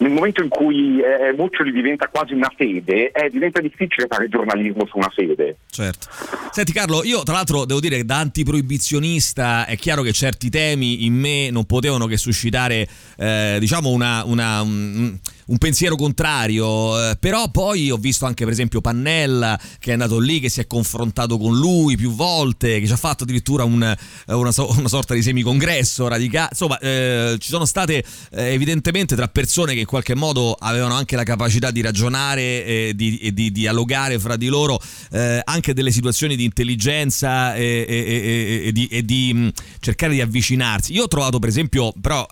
nel 0.00 0.12
momento 0.12 0.42
in 0.42 0.48
cui 0.48 1.00
eh, 1.00 1.32
Muccioli 1.36 1.72
diventa 1.72 2.08
quasi 2.08 2.32
una 2.32 2.50
fede, 2.56 3.10
eh, 3.10 3.28
diventa 3.30 3.60
difficile 3.60 4.06
fare 4.08 4.28
giornalismo 4.28 4.86
su 4.86 4.96
una 4.96 5.10
fede. 5.14 5.58
Certo. 5.70 6.08
Senti 6.50 6.72
Carlo, 6.72 7.04
io 7.04 7.22
tra 7.22 7.34
l'altro 7.34 7.66
devo 7.66 7.80
dire 7.80 7.96
che 7.96 8.04
da 8.04 8.16
antiproibizionista 8.18 9.66
è 9.66 9.76
chiaro 9.76 10.02
che 10.02 10.12
certi 10.12 10.48
temi 10.48 11.04
in 11.04 11.14
me 11.14 11.50
non 11.50 11.64
potevano 11.64 12.06
che 12.06 12.16
suscitare, 12.16 12.88
eh, 13.18 13.56
diciamo, 13.60 13.90
una, 13.90 14.24
una- 14.24 14.62
un, 14.62 15.18
un 15.50 15.58
pensiero 15.58 15.96
contrario, 15.96 17.10
eh, 17.10 17.16
però 17.18 17.50
poi 17.50 17.90
ho 17.90 17.96
visto 17.96 18.24
anche 18.24 18.44
per 18.44 18.52
esempio 18.52 18.80
Pannella 18.80 19.58
che 19.78 19.90
è 19.90 19.92
andato 19.92 20.18
lì, 20.18 20.40
che 20.40 20.48
si 20.48 20.60
è 20.60 20.66
confrontato 20.66 21.38
con 21.38 21.56
lui 21.56 21.96
più 21.96 22.12
volte, 22.12 22.78
che 22.80 22.86
ci 22.86 22.92
ha 22.92 22.96
fatto 22.96 23.24
addirittura 23.24 23.64
un- 23.64 23.82
eh, 23.82 24.32
una, 24.32 24.52
una 24.56 24.88
sorta 24.88 25.14
di 25.14 25.22
semicongresso 25.22 26.06
radicale, 26.08 26.48
insomma 26.52 26.78
eh, 26.78 27.36
ci 27.38 27.48
sono 27.48 27.64
state 27.64 28.04
eh, 28.30 28.52
evidentemente 28.52 29.16
tra 29.16 29.26
persone 29.28 29.74
che 29.74 29.80
in 29.80 29.86
qualche 29.86 30.14
modo 30.14 30.56
avevano 30.58 30.94
anche 30.94 31.16
la 31.16 31.24
capacità 31.24 31.70
di 31.70 31.80
ragionare 31.80 32.64
e 32.64 32.92
di, 32.94 33.18
e 33.18 33.32
di 33.32 33.50
dialogare 33.50 34.18
fra 34.18 34.36
di 34.36 34.46
loro 34.46 34.80
eh, 35.10 35.40
anche 35.44 35.74
delle 35.74 35.90
situazioni 35.90 36.36
di 36.36 36.44
intelligenza 36.44 37.54
e, 37.54 38.64
e- 38.66 38.72
di, 38.72 38.86
e 38.86 39.04
di, 39.04 39.52
cercare 39.80 40.12
di 40.12 40.20
avvicinarsi. 40.20 40.92
Io 40.92 41.04
ho 41.04 41.08
trovato 41.08 41.38
per 41.38 41.48
esempio, 41.48 41.92
però 42.00 42.26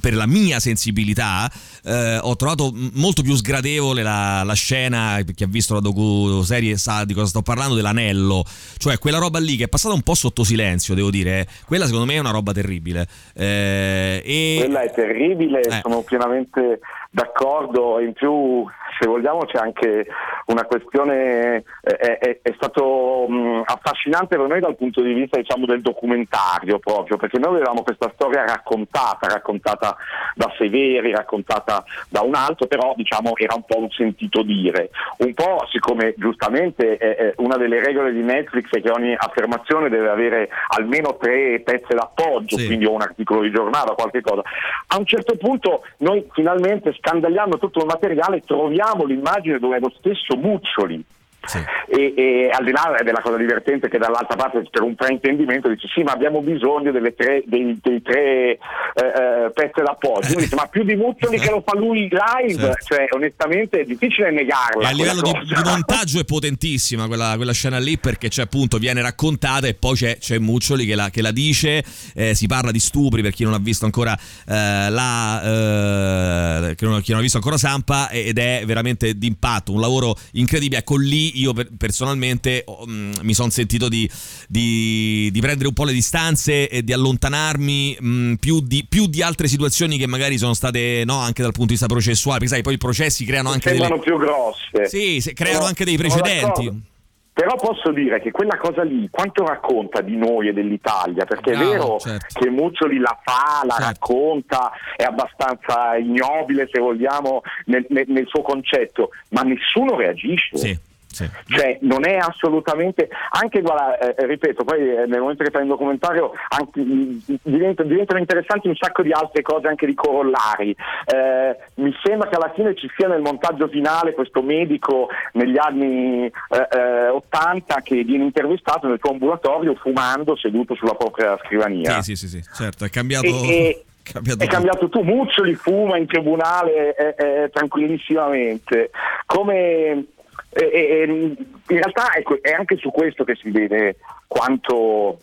per 0.00 0.14
la 0.14 0.26
mia 0.26 0.58
sensibilità, 0.60 1.50
eh, 1.84 2.18
ho 2.20 2.34
trovato 2.36 2.72
molto 2.94 3.22
più 3.22 3.34
sgradevole 3.34 4.02
la, 4.02 4.42
la 4.42 4.54
scena, 4.54 5.20
chi 5.34 5.44
ha 5.44 5.46
visto 5.46 5.74
la 5.74 5.80
docu-serie 5.80 6.76
sa 6.76 7.04
di 7.04 7.14
cosa 7.14 7.26
sto 7.26 7.42
parlando, 7.42 7.74
dell'anello, 7.74 8.44
cioè 8.78 8.98
quella 8.98 9.18
roba 9.18 9.38
lì 9.38 9.56
che 9.56 9.64
è 9.64 9.68
passata 9.68 9.94
un 9.94 10.02
po' 10.02 10.14
sotto 10.14 10.44
silenzio, 10.44 10.94
devo 10.94 11.10
dire, 11.10 11.40
eh. 11.40 11.46
quella 11.66 11.84
secondo 11.84 12.06
me 12.06 12.14
è 12.14 12.18
una 12.18 12.30
roba 12.30 12.52
terribile. 12.52 13.06
Eh, 13.34 14.22
e... 14.24 14.56
Quella 14.60 14.82
è 14.82 14.92
terribile, 14.92 15.60
Eh. 15.60 15.80
sono 15.82 16.02
pienamente 16.02 16.80
d'accordo. 17.14 18.00
In 18.00 18.12
più, 18.12 18.66
se 18.98 19.06
vogliamo, 19.06 19.44
c'è 19.44 19.58
anche 19.58 20.06
una 20.46 20.64
questione, 20.64 21.62
eh, 21.82 21.96
è, 21.96 22.18
è- 22.18 22.38
è 22.42 22.52
stato 22.56 23.26
mh, 23.28 23.62
affascinante 23.66 24.36
per 24.36 24.46
noi 24.48 24.60
dal 24.60 24.76
punto 24.76 25.00
di 25.00 25.12
vista 25.12 25.38
diciamo, 25.38 25.64
del 25.64 25.80
documentario 25.80 26.78
proprio, 26.80 27.16
perché 27.16 27.38
noi 27.38 27.54
avevamo 27.54 27.82
questa 27.82 28.10
storia 28.14 28.44
raccontata, 28.44 29.28
raccontata 29.28 29.96
da 30.34 30.52
Severi, 30.58 31.12
raccontata 31.12 31.84
da 32.08 32.22
un 32.22 32.34
altro, 32.34 32.66
però 32.66 32.92
diciamo, 32.96 33.36
era 33.36 33.54
un 33.54 33.62
po' 33.64 33.78
un 33.78 33.90
sentito 33.90 34.42
dire. 34.42 34.90
Un 35.18 35.32
po' 35.34 35.66
siccome 35.70 36.14
giustamente 36.16 36.98
eh, 36.98 37.34
una 37.36 37.56
delle 37.56 37.82
regole 37.82 38.12
di 38.12 38.22
Netflix 38.22 38.70
è 38.70 38.82
che 38.82 38.90
ogni 38.90 39.14
affermazione 39.16 39.88
deve 39.88 40.08
avere 40.08 40.48
almeno 40.76 41.16
tre 41.16 41.60
pezze 41.60 41.94
d'appoggio, 41.94 42.58
Sì. 42.58 42.66
quindi 42.66 42.86
o 42.86 42.92
un 42.92 43.02
articolo 43.02 43.42
di 43.42 43.50
giornale 43.52 43.90
o 43.92 43.94
qualche 43.94 44.20
cosa. 44.20 44.42
A 44.88 44.98
un 44.98 45.06
certo 45.06 45.36
punto 45.36 45.82
noi 45.98 46.26
finalmente 46.32 46.92
scandagliando 47.04 47.58
tutto 47.58 47.80
il 47.80 47.86
materiale 47.86 48.40
troviamo 48.40 49.04
l'immagine 49.04 49.58
dove 49.58 49.76
è 49.76 49.80
lo 49.80 49.92
stesso 49.98 50.36
Muccioli. 50.36 51.04
Sì. 51.46 51.58
E, 51.88 52.14
e 52.16 52.50
al 52.52 52.64
di 52.64 52.72
là 52.72 53.00
della 53.02 53.20
cosa 53.20 53.36
divertente 53.36 53.88
che 53.88 53.98
dall'altra 53.98 54.36
parte 54.36 54.66
per 54.70 54.82
un 54.82 54.94
fraintendimento 54.96 55.68
dice 55.68 55.88
sì 55.92 56.02
ma 56.02 56.12
abbiamo 56.12 56.40
bisogno 56.40 56.90
delle 56.90 57.14
tre, 57.14 57.42
dei, 57.46 57.78
dei 57.82 58.02
tre 58.02 58.22
eh, 58.24 58.58
eh, 58.96 59.50
pezze 59.52 59.82
d'appoggio 59.82 60.32
Uno 60.32 60.40
dice, 60.40 60.54
ma 60.54 60.66
più 60.66 60.82
di 60.84 60.94
Muccioli 60.94 61.38
che 61.38 61.50
lo 61.50 61.62
fa 61.64 61.76
lui 61.76 62.08
live 62.10 62.62
Certo. 62.64 62.94
cioè 62.94 63.06
onestamente 63.10 63.80
è 63.80 63.84
difficile 63.84 64.30
negarla 64.30 64.88
E 64.88 64.92
a 64.92 64.94
livello 64.94 65.20
di, 65.20 65.32
di 65.32 65.62
montaggio 65.64 66.20
è 66.20 66.24
potentissima 66.24 67.06
quella, 67.06 67.34
quella 67.36 67.52
scena 67.52 67.78
lì 67.78 67.98
perché 67.98 68.28
c'è 68.28 68.42
appunto 68.42 68.78
viene 68.78 69.02
raccontata 69.02 69.66
e 69.66 69.74
poi 69.74 69.94
c'è, 69.94 70.18
c'è 70.18 70.38
Muccioli 70.38 70.86
che 70.86 70.94
la, 70.94 71.10
che 71.10 71.22
la 71.22 71.30
dice, 71.30 71.84
eh, 72.14 72.34
si 72.34 72.46
parla 72.46 72.70
di 72.70 72.80
stupri 72.80 73.22
per 73.22 73.32
chi 73.32 73.44
non 73.44 73.52
ha 73.52 73.58
visto 73.58 73.84
ancora 73.84 74.14
eh, 74.48 74.90
la 74.90 75.42
eh, 75.42 76.74
che 76.74 76.86
non, 76.86 77.00
chi 77.00 77.10
non 77.10 77.20
ha 77.20 77.22
visto 77.22 77.36
ancora 77.36 77.56
Sampa 77.56 78.10
ed 78.10 78.38
è 78.38 78.62
veramente 78.66 79.16
d'impatto, 79.16 79.72
un 79.72 79.80
lavoro 79.80 80.16
incredibile. 80.32 80.80
Ecco 80.80 80.96
lì 80.96 81.33
io 81.34 81.52
per- 81.52 81.68
personalmente 81.76 82.62
oh, 82.66 82.86
mm, 82.86 83.12
mi 83.22 83.34
sono 83.34 83.50
sentito 83.50 83.88
di, 83.88 84.08
di- 84.48 85.30
di 85.32 85.40
prendere 85.40 85.68
un 85.68 85.74
po' 85.74 85.84
le 85.84 85.92
distanze 85.92 86.68
e 86.68 86.82
di 86.82 86.92
allontanarmi 86.92 87.98
mm, 88.02 88.34
più, 88.34 88.60
di, 88.60 88.86
più 88.88 89.06
di 89.06 89.22
altre 89.22 89.46
situazioni 89.48 89.98
che 89.98 90.06
magari 90.06 90.38
sono 90.38 90.54
state 90.54 91.02
no, 91.04 91.18
anche 91.18 91.42
dal 91.42 91.52
punto 91.52 91.66
di 91.68 91.72
vista 91.72 91.86
processuale, 91.86 92.38
perché 92.38 92.54
sai 92.54 92.62
poi 92.62 92.74
i 92.74 92.78
processi 92.78 93.24
creano 93.24 93.50
anche 93.50 93.70
delle... 93.70 93.86
sembrano 93.86 94.02
più 94.02 94.16
grosse 94.18 94.86
Sì, 94.88 95.20
se- 95.20 95.32
creano 95.32 95.56
Sono- 95.56 95.68
anche 95.68 95.84
dei 95.84 95.96
precedenti. 95.96 96.92
Però 97.34 97.56
posso 97.56 97.90
dire 97.90 98.20
che 98.20 98.30
quella 98.30 98.56
cosa 98.58 98.84
lì, 98.84 99.08
quanto 99.10 99.44
racconta 99.44 100.00
di 100.02 100.16
noi 100.16 100.46
e 100.46 100.52
dell'Italia? 100.52 101.24
Perché 101.24 101.50
è 101.50 101.56
vero 101.58 101.98
certo. 101.98 102.38
che 102.38 102.48
Muccioli 102.48 102.98
la 102.98 103.18
fa, 103.24 103.64
la 103.64 103.70
Certo. 103.74 103.84
racconta, 103.86 104.70
è 104.94 105.02
abbastanza 105.02 105.96
ignobile 105.96 106.68
se 106.70 106.78
vogliamo 106.78 107.40
nel, 107.66 107.84
nel- 107.88 108.04
nel 108.06 108.26
suo 108.28 108.42
concetto, 108.42 109.10
ma 109.30 109.42
nessuno 109.42 109.96
reagisce. 109.96 110.56
Sì, 110.56 110.78
sì. 111.14 111.30
Cioè, 111.46 111.78
non 111.82 112.06
è 112.06 112.16
assolutamente. 112.16 113.08
Anche, 113.30 113.60
guarda, 113.60 113.98
eh, 113.98 114.26
ripeto, 114.26 114.64
poi 114.64 114.80
eh, 114.80 115.06
nel 115.06 115.20
momento 115.20 115.44
che 115.44 115.50
fai 115.50 115.62
un 115.62 115.68
documentario 115.68 116.32
anche, 116.48 116.80
mh, 116.80 117.38
diventa- 117.42 117.84
diventano 117.84 118.18
interessanti 118.18 118.66
un 118.66 118.74
sacco 118.74 119.02
di 119.02 119.12
altre 119.12 119.42
cose, 119.42 119.68
anche 119.68 119.86
di 119.86 119.94
corollari. 119.94 120.74
Eh, 121.06 121.56
mi 121.74 121.94
sembra 122.02 122.28
che 122.28 122.34
alla 122.34 122.52
fine 122.52 122.74
ci 122.74 122.90
sia 122.96 123.06
nel 123.06 123.20
montaggio 123.20 123.68
finale 123.68 124.12
questo 124.12 124.42
medico 124.42 125.08
negli 125.34 125.56
anni 125.56 126.26
eh, 126.26 126.68
eh, 126.70 127.08
80 127.08 127.80
che 127.82 128.02
viene 128.02 128.24
intervistato 128.24 128.88
nel 128.88 128.98
suo 129.00 129.12
ambulatorio 129.12 129.74
fumando 129.76 130.36
seduto 130.36 130.74
sulla 130.74 130.94
propria 130.94 131.38
scrivania. 131.44 132.02
Sì, 132.02 132.16
sì, 132.16 132.26
sì, 132.26 132.40
sì, 132.40 132.48
certo, 132.52 132.84
è 132.84 132.90
cambiato. 132.90 133.26
E- 133.26 133.84
cambiato 134.04 134.44
è 134.44 134.46
cambiato 134.46 134.88
tu, 134.88 135.00
Muccioli 135.00 135.54
fuma 135.54 135.96
in 135.96 136.06
tribunale 136.06 136.94
eh, 136.94 137.14
eh, 137.16 137.50
tranquillissimamente. 137.50 138.90
Come, 139.26 140.04
eh, 140.54 140.70
eh, 140.72 141.04
in 141.04 141.36
realtà 141.66 142.14
ecco, 142.14 142.38
è 142.40 142.52
anche 142.52 142.76
su 142.76 142.90
questo 142.90 143.24
che 143.24 143.34
si 143.34 143.50
vede 143.50 143.96
quanto, 144.26 145.18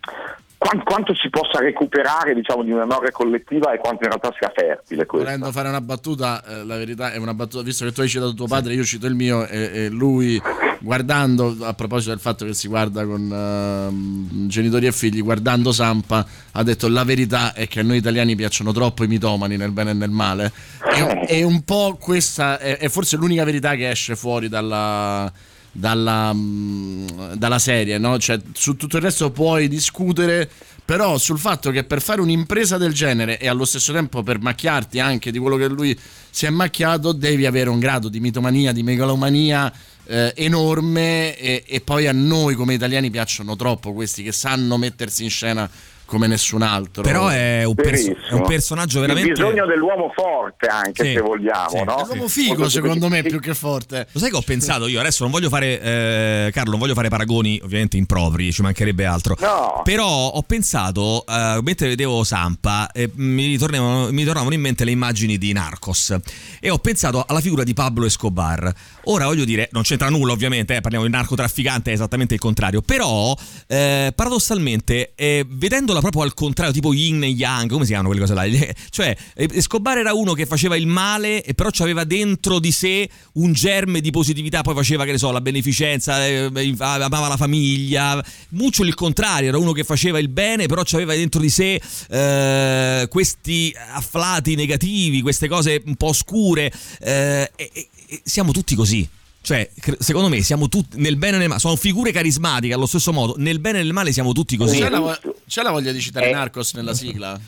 quan- 0.00 0.39
quanto 0.84 1.14
si 1.14 1.30
possa 1.30 1.58
recuperare 1.58 2.34
diciamo, 2.34 2.62
di 2.62 2.72
memoria 2.72 3.10
collettiva 3.10 3.72
e 3.72 3.78
quanto 3.78 4.04
in 4.04 4.10
realtà 4.10 4.30
sia 4.38 4.52
fertile 4.54 5.06
questo. 5.06 5.26
Volendo 5.26 5.50
fare 5.52 5.68
una 5.68 5.80
battuta, 5.80 6.44
eh, 6.44 6.64
la 6.64 6.76
verità 6.76 7.12
è 7.12 7.16
una 7.16 7.32
battuta, 7.32 7.62
visto 7.62 7.86
che 7.86 7.92
tu 7.92 8.02
hai 8.02 8.08
citato 8.08 8.34
tuo 8.34 8.46
padre, 8.46 8.74
io 8.74 8.84
cito 8.84 9.06
il 9.06 9.14
mio 9.14 9.46
e, 9.46 9.70
e 9.72 9.88
lui 9.88 10.40
guardando, 10.80 11.56
a 11.62 11.72
proposito 11.72 12.10
del 12.10 12.20
fatto 12.20 12.44
che 12.44 12.52
si 12.52 12.68
guarda 12.68 13.06
con 13.06 13.30
ehm, 13.32 14.48
genitori 14.48 14.86
e 14.86 14.92
figli, 14.92 15.22
guardando 15.22 15.72
Sampa, 15.72 16.26
ha 16.52 16.62
detto 16.62 16.88
la 16.88 17.04
verità 17.04 17.54
è 17.54 17.66
che 17.66 17.80
a 17.80 17.82
noi 17.82 17.96
italiani 17.96 18.36
piacciono 18.36 18.72
troppo 18.72 19.04
i 19.04 19.08
mitomani 19.08 19.56
nel 19.56 19.70
bene 19.70 19.90
e 19.90 19.94
nel 19.94 20.10
male. 20.10 20.52
E, 20.94 21.24
e 21.26 21.42
un 21.42 21.62
po' 21.64 21.96
questa 21.98 22.58
è, 22.58 22.76
è 22.76 22.88
forse 22.88 23.16
l'unica 23.16 23.44
verità 23.44 23.74
che 23.74 23.88
esce 23.88 24.14
fuori 24.14 24.48
dalla... 24.48 25.32
Dalla, 25.72 26.32
mm, 26.34 27.06
dalla 27.34 27.58
serie, 27.60 27.96
no? 27.98 28.18
Cioè, 28.18 28.40
su 28.52 28.76
tutto 28.76 28.96
il 28.96 29.02
resto 29.02 29.30
puoi 29.30 29.68
discutere, 29.68 30.50
però 30.84 31.16
sul 31.18 31.38
fatto 31.38 31.70
che 31.70 31.84
per 31.84 32.02
fare 32.02 32.20
un'impresa 32.20 32.76
del 32.76 32.92
genere 32.92 33.38
e 33.38 33.46
allo 33.46 33.64
stesso 33.64 33.92
tempo 33.92 34.24
per 34.24 34.40
macchiarti 34.40 34.98
anche 34.98 35.30
di 35.30 35.38
quello 35.38 35.56
che 35.56 35.68
lui 35.68 35.96
si 36.30 36.46
è 36.46 36.50
macchiato, 36.50 37.12
devi 37.12 37.46
avere 37.46 37.70
un 37.70 37.78
grado 37.78 38.08
di 38.08 38.18
mitomania, 38.18 38.72
di 38.72 38.82
megalomania 38.82 39.72
eh, 40.06 40.32
enorme 40.36 41.36
e, 41.36 41.62
e 41.64 41.80
poi 41.80 42.08
a 42.08 42.12
noi 42.12 42.56
come 42.56 42.74
italiani 42.74 43.10
piacciono 43.10 43.54
troppo 43.54 43.92
questi 43.92 44.24
che 44.24 44.32
sanno 44.32 44.76
mettersi 44.76 45.22
in 45.22 45.30
scena 45.30 45.70
come 46.10 46.26
nessun 46.26 46.62
altro. 46.62 47.02
Però 47.02 47.28
è 47.28 47.62
un, 47.62 47.74
perso- 47.74 48.10
è 48.10 48.32
un 48.32 48.42
personaggio 48.42 48.98
veramente. 48.98 49.28
Il 49.30 49.36
bisogno 49.36 49.64
dell'uomo 49.64 50.12
forte 50.12 50.66
anche 50.66 51.04
Sì, 51.04 51.12
se 51.12 51.20
vogliamo, 51.20 51.68
sì. 51.70 51.84
no? 51.84 52.02
È 52.02 52.04
l'uomo 52.06 52.28
figo 52.28 52.68
secondo 52.68 53.08
me 53.08 53.22
sì. 53.22 53.28
più 53.28 53.38
che 53.38 53.54
forte. 53.54 54.08
Lo 54.10 54.18
sai 54.18 54.30
che 54.30 54.36
ho 54.36 54.42
pensato 54.42 54.88
io? 54.88 54.98
Adesso 54.98 55.22
non 55.22 55.32
voglio 55.32 55.48
fare, 55.48 55.80
eh, 55.80 56.50
Carlo, 56.52 56.72
non 56.72 56.80
voglio 56.80 56.94
fare 56.94 57.08
paragoni 57.08 57.60
ovviamente 57.62 57.96
impropri, 57.96 58.52
ci 58.52 58.60
mancherebbe 58.60 59.04
altro. 59.04 59.36
No. 59.38 59.82
Però 59.84 60.06
ho 60.06 60.42
pensato, 60.42 61.24
eh, 61.28 61.60
mentre 61.62 61.86
vedevo 61.86 62.24
Sampa, 62.24 62.90
eh, 62.90 63.08
mi, 63.14 63.46
ritornavano, 63.46 64.10
mi 64.10 64.24
tornavano 64.24 64.52
in 64.52 64.60
mente 64.60 64.84
le 64.84 64.90
immagini 64.90 65.38
di 65.38 65.52
Narcos 65.52 66.16
e 66.58 66.70
ho 66.70 66.78
pensato 66.78 67.24
alla 67.24 67.40
figura 67.40 67.62
di 67.62 67.72
Pablo 67.72 68.04
Escobar. 68.04 68.74
Ora 69.04 69.24
voglio 69.24 69.44
dire, 69.44 69.68
non 69.72 69.82
c'entra 69.82 70.08
nulla 70.10 70.32
ovviamente, 70.32 70.76
eh, 70.76 70.80
parliamo 70.80 71.06
di 71.06 71.10
narcotrafficante, 71.10 71.90
è 71.90 71.94
esattamente 71.94 72.34
il 72.34 72.40
contrario, 72.40 72.82
però 72.82 73.34
eh, 73.66 74.12
paradossalmente, 74.14 75.12
eh, 75.14 75.44
vedendola 75.48 76.00
proprio 76.00 76.22
al 76.22 76.34
contrario, 76.34 76.72
tipo 76.72 76.92
Yin 76.92 77.22
e 77.22 77.28
Yang, 77.28 77.70
come 77.70 77.84
si 77.84 77.92
chiamano 77.92 78.08
quelle 78.08 78.24
cose 78.24 78.34
là? 78.34 78.74
Cioè, 78.90 79.16
eh, 79.34 79.48
Escobar 79.52 79.98
era 79.98 80.12
uno 80.12 80.34
che 80.34 80.44
faceva 80.44 80.76
il 80.76 80.86
male 80.86 81.42
e 81.42 81.54
però 81.54 81.70
aveva 81.78 82.04
dentro 82.04 82.58
di 82.58 82.72
sé 82.72 83.08
un 83.34 83.52
germe 83.52 84.00
di 84.00 84.10
positività, 84.10 84.62
poi 84.62 84.74
faceva, 84.74 85.04
che 85.04 85.12
ne 85.12 85.18
so, 85.18 85.30
la 85.30 85.40
beneficenza, 85.40 86.26
eh, 86.26 86.50
amava 86.78 87.28
la 87.28 87.36
famiglia. 87.36 88.22
Muccioli 88.50 88.88
il 88.88 88.94
contrario, 88.94 89.48
era 89.48 89.58
uno 89.58 89.72
che 89.72 89.84
faceva 89.84 90.18
il 90.18 90.28
bene, 90.28 90.66
però 90.66 90.82
aveva 90.92 91.14
dentro 91.14 91.40
di 91.40 91.48
sé 91.48 91.80
eh, 92.10 93.06
questi 93.08 93.74
afflati 93.92 94.54
negativi, 94.54 95.22
queste 95.22 95.48
cose 95.48 95.82
un 95.86 95.94
po' 95.96 96.08
oscure. 96.08 96.72
eh, 97.00 97.50
e 97.56 97.88
siamo 98.24 98.52
tutti 98.52 98.74
così. 98.74 99.08
Cioè, 99.42 99.70
secondo 99.98 100.28
me 100.28 100.42
siamo 100.42 100.68
tutti 100.68 101.00
nel 101.00 101.16
bene 101.16 101.36
e 101.36 101.38
nel 101.38 101.48
male, 101.48 101.60
sono 101.60 101.76
figure 101.76 102.12
carismatiche 102.12 102.74
allo 102.74 102.86
stesso 102.86 103.10
modo, 103.12 103.34
nel 103.38 103.58
bene 103.58 103.78
e 103.78 103.82
nel 103.82 103.92
male 103.92 104.12
siamo 104.12 104.32
tutti 104.32 104.56
così. 104.56 104.78
C'è 104.78 105.62
la, 105.62 105.70
voglia 105.70 105.92
di 105.92 106.00
citare. 106.00 106.30
Narcos 106.30 106.74
nella 106.74 106.94
sigla? 106.94 107.40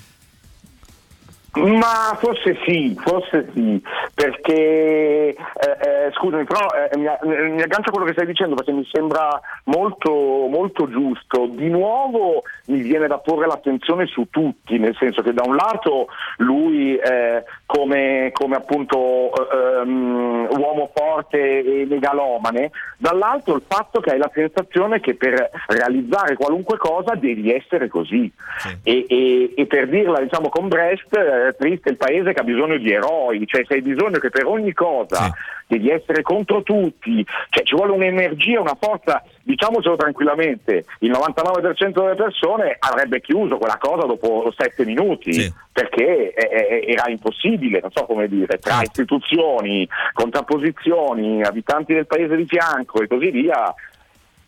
Ma 1.54 2.16
forse 2.18 2.56
sì, 2.64 2.96
forse 2.98 3.50
sì, 3.52 3.82
perché 4.14 5.28
eh, 5.28 5.34
eh, 5.34 6.10
scusami, 6.12 6.44
però 6.44 6.66
eh, 6.70 6.96
mi, 6.96 7.06
mi 7.50 7.60
aggancio 7.60 7.90
a 7.90 7.92
quello 7.92 8.06
che 8.06 8.12
stai 8.12 8.24
dicendo 8.24 8.54
perché 8.54 8.72
mi 8.72 8.88
sembra 8.90 9.38
molto, 9.64 10.10
molto 10.48 10.88
giusto. 10.88 11.46
Di 11.46 11.68
nuovo 11.68 12.42
mi 12.66 12.80
viene 12.80 13.06
da 13.06 13.18
porre 13.18 13.46
l'attenzione 13.46 14.06
su 14.06 14.28
tutti, 14.30 14.78
nel 14.78 14.96
senso 14.96 15.20
che 15.20 15.34
da 15.34 15.42
un 15.44 15.54
lato 15.54 16.08
lui 16.38 16.96
eh, 16.96 17.44
come, 17.66 18.30
come 18.32 18.56
appunto 18.56 19.32
eh, 19.50 19.80
ehm, 19.82 20.48
uomo 20.56 20.90
forte 20.94 21.82
e 21.82 21.86
megalomane, 21.86 22.70
dall'altro 22.96 23.56
il 23.56 23.62
fatto 23.66 24.00
che 24.00 24.12
hai 24.12 24.18
la 24.18 24.30
sensazione 24.32 25.00
che 25.00 25.16
per 25.16 25.50
realizzare 25.66 26.34
qualunque 26.34 26.78
cosa 26.78 27.14
devi 27.14 27.52
essere 27.52 27.88
così. 27.88 28.32
Sì. 28.56 28.76
E, 28.82 29.04
e- 29.06 29.52
e 29.54 29.66
per 29.66 29.88
dirla 29.88 30.20
diciamo 30.20 30.48
con 30.48 30.68
Brest, 30.68 31.14
eh, 31.48 31.54
triste 31.56 31.90
il 31.90 31.96
paese 31.96 32.32
che 32.32 32.40
ha 32.40 32.44
bisogno 32.44 32.76
di 32.76 32.90
eroi, 32.92 33.46
cioè 33.46 33.64
se 33.66 33.74
hai 33.74 33.82
bisogno 33.82 34.18
che 34.18 34.30
per 34.30 34.46
ogni 34.46 34.72
cosa 34.72 35.24
Sì. 35.24 35.30
devi 35.68 35.90
essere 35.90 36.22
contro 36.22 36.62
tutti, 36.62 37.24
cioè 37.50 37.64
ci 37.64 37.74
vuole 37.74 37.92
un'energia, 37.92 38.60
una 38.60 38.76
forza, 38.78 39.22
diciamocelo 39.42 39.96
tranquillamente, 39.96 40.84
il 41.00 41.10
99% 41.10 42.00
delle 42.02 42.14
persone 42.14 42.76
avrebbe 42.78 43.20
chiuso 43.20 43.56
quella 43.58 43.78
cosa 43.78 44.06
dopo 44.06 44.52
sette 44.56 44.84
minuti. 44.84 45.32
Sì. 45.32 45.52
Perché 45.72 46.34
eh, 46.34 46.84
eh, 46.84 46.92
era 46.92 47.08
impossibile, 47.08 47.80
non 47.80 47.90
so 47.92 48.04
come 48.04 48.28
dire, 48.28 48.58
tra 48.58 48.72
Certo. 48.74 49.00
istituzioni, 49.00 49.88
contrapposizioni, 50.12 51.42
abitanti 51.42 51.94
del 51.94 52.06
paese 52.06 52.36
di 52.36 52.46
fianco 52.46 53.00
e 53.00 53.06
così 53.06 53.30
via, 53.30 53.74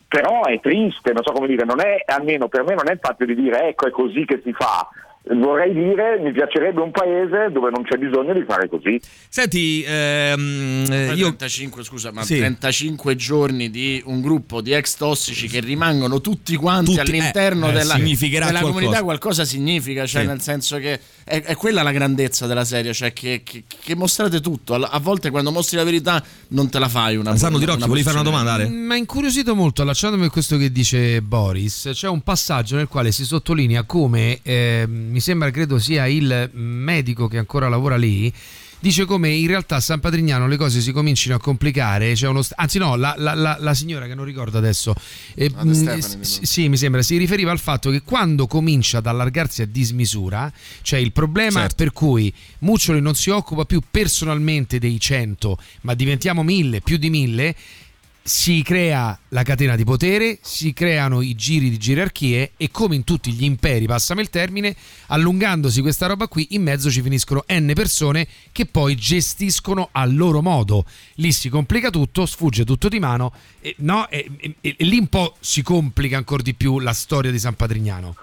però 0.07 0.43
è 0.45 0.61
triste, 0.61 1.13
non 1.13 1.23
so 1.23 1.33
come 1.33 1.47
dire, 1.47 1.65
non 1.65 1.81
è, 1.81 1.97
almeno 2.07 2.49
per 2.49 2.63
me 2.65 2.75
non 2.75 2.89
è 2.89 2.93
il 2.93 2.99
fatto 3.01 3.25
di 3.25 3.35
dire 3.35 3.69
ecco 3.69 3.87
è 3.87 3.91
così 3.91 4.25
che 4.25 4.41
si 4.45 4.53
fa, 4.53 4.87
vorrei 5.27 5.73
dire, 5.73 6.19
mi 6.21 6.33
piacerebbe 6.33 6.81
un 6.83 6.91
paese 6.91 7.51
dove 7.51 7.71
non 7.71 7.83
c'è 7.85 7.97
bisogno 7.97 8.35
di 8.35 8.45
fare 8.47 8.69
così. 8.69 9.01
Senti, 9.29 9.83
ehm, 9.87 10.85
eh, 10.91 11.13
io 11.15 11.27
35, 11.29 11.83
scusa, 11.83 12.13
ma 12.13 12.23
Sì. 12.23 12.37
35 12.37 13.17
giorni 13.17 13.71
di 13.71 14.03
un 14.07 14.21
gruppo 14.21 14.61
di 14.61 14.73
ex 14.73 14.97
tossici 14.97 15.49
che 15.49 15.61
rimangono 15.61 16.21
tutti 16.21 16.55
quanti 16.57 16.95
Tutti- 16.95 17.01
all'interno 17.11 17.67
eh, 17.67 17.71
eh, 17.71 17.73
della, 17.73 17.95
significherà 17.95 18.47
della 18.47 18.59
qualcosa. 18.61 18.81
comunità 18.85 19.03
qualcosa 19.05 19.45
significa, 19.45 20.05
cioè 20.07 20.23
Sì. 20.23 20.27
nel 20.29 20.41
senso 20.43 20.77
che 20.79 21.01
è, 21.25 21.43
è 21.43 21.57
quella 21.57 21.83
la 21.83 21.91
grandezza 21.91 22.47
della 22.47 22.65
serie, 22.65 22.93
cioè 22.93 23.13
che, 23.13 23.43
che- 23.43 23.65
che 23.67 23.97
mostrate 23.97 24.41
tutto, 24.41 24.75
a, 24.75 24.99
volte 25.01 25.31
quando 25.31 25.51
mostri 25.51 25.77
la 25.77 25.85
verità 25.85 26.23
non 26.49 26.69
te 26.69 26.79
la 26.79 26.89
fai 26.89 27.17
una 27.17 27.37
Sanno 27.37 27.59
di 27.59 27.65
Rocchi, 27.65 27.87
volevi 27.87 28.03
fare 28.03 28.17
una 28.17 28.25
domanda, 28.25 28.53
Ale? 28.53 28.69
Mi 28.69 28.93
ha 28.93 28.97
incuriosito 28.97 29.55
molto, 29.55 29.83
allacciandomi 29.83 30.27
a 30.27 30.31
questo 30.31 30.57
che 30.57 30.71
dice 30.71 31.21
Boris, 31.23 31.91
c'è 31.93 32.09
un 32.09 32.21
passaggio 32.21 32.77
nel 32.77 32.89
quale 32.89 33.11
si 33.11 33.25
sottolinea 33.25 33.85
come, 33.85 34.39
eh, 34.43 34.85
mi 34.87 35.21
sembra 35.21 35.51
credo 35.51 35.79
sia 35.79 36.07
il 36.07 36.51
medico 36.53 37.27
che 37.29 37.39
ancora 37.39 37.69
lavora 37.69 37.97
lì, 37.97 38.33
dice 38.85 39.07
come 39.07 39.31
in 39.31 39.47
realtà 39.47 39.77
a 39.77 39.81
San 39.81 39.99
Patrignano 39.99 40.47
le 40.47 40.59
cose 40.59 40.83
si 40.83 40.93
comincino 40.93 41.35
a 41.35 41.39
complicare, 41.41 42.13
c'è 42.13 42.29
uno 42.29 42.43
st- 42.43 42.53
anzi 42.57 42.77
no, 42.77 42.97
la, 42.97 43.15
la- 43.17 43.33
la- 43.33 43.57
la 43.59 43.73
signora 43.73 44.07
che 44.07 44.15
non 44.15 44.27
ricordo 44.27 44.59
adesso, 44.59 44.95
eh, 45.35 45.51
Ah, 45.55 45.65
mh, 45.65 45.73
Stefani, 45.73 46.25
s- 46.25 46.43
sì 46.43 46.69
mi 46.69 46.77
sembra, 46.77 47.01
si 47.01 47.17
riferiva 47.17 47.51
al 47.51 47.59
fatto 47.59 47.89
che 47.91 48.03
quando 48.03 48.47
comincia 48.47 48.99
ad 48.99 49.07
allargarsi 49.07 49.63
a 49.63 49.67
dismisura, 49.67 50.53
cioè 50.83 50.99
il 50.99 51.13
problema 51.13 51.61
Certo. 51.61 51.77
per 51.77 51.93
cui 51.93 52.31
Muccioli 52.59 53.01
non 53.01 53.15
si 53.15 53.31
occupa 53.31 53.65
più 53.65 53.81
personalmente 53.91 54.79
dei 54.79 55.01
100, 55.01 55.59
ma 55.83 55.95
diventiamo 55.95 56.43
1000, 56.43 56.83
più 56.83 56.99
di 56.99 57.09
1000, 57.09 57.55
si 58.27 58.63
crea 58.63 59.19
la 59.29 59.43
catena 59.43 59.77
di 59.77 59.85
potere, 59.85 60.39
si 60.41 60.73
creano 60.73 61.21
i 61.21 61.35
giri 61.35 61.69
di 61.69 61.77
gerarchie 61.77 62.53
e 62.57 62.71
come 62.71 62.95
in 62.95 63.05
tutti 63.05 63.31
gli 63.31 63.45
imperi, 63.45 63.85
passami 63.85 64.23
il 64.23 64.31
termine, 64.31 64.75
allungandosi 65.09 65.83
questa 65.83 66.07
roba 66.07 66.27
qui, 66.27 66.47
in 66.53 66.63
mezzo 66.63 66.89
ci 66.91 67.03
finiscono 67.03 67.45
n 67.53 67.71
persone 67.75 68.27
che 68.51 68.65
poi 68.65 68.95
gestiscono 68.95 69.91
a 69.93 70.07
loro 70.07 70.41
modo. 70.41 70.87
Lì 71.17 71.33
si 71.33 71.51
complica 71.51 71.91
tutto, 71.91 72.25
sfugge 72.25 72.65
tutto 72.65 72.89
di 72.89 72.99
mano 72.99 73.31
e, 73.61 73.75
no, 73.81 74.09
e- 74.09 74.31
e- 74.41 74.55
e 74.63 74.75
lì 74.79 74.97
un 74.97 75.09
po' 75.09 75.35
si 75.41 75.63
complica 75.63 76.17
ancora 76.17 76.43
di 76.43 76.55
più 76.55 76.79
la 76.79 76.95
storia 76.95 77.31
di 77.31 77.39
San 77.39 77.57
Patrignano. 77.57 78.17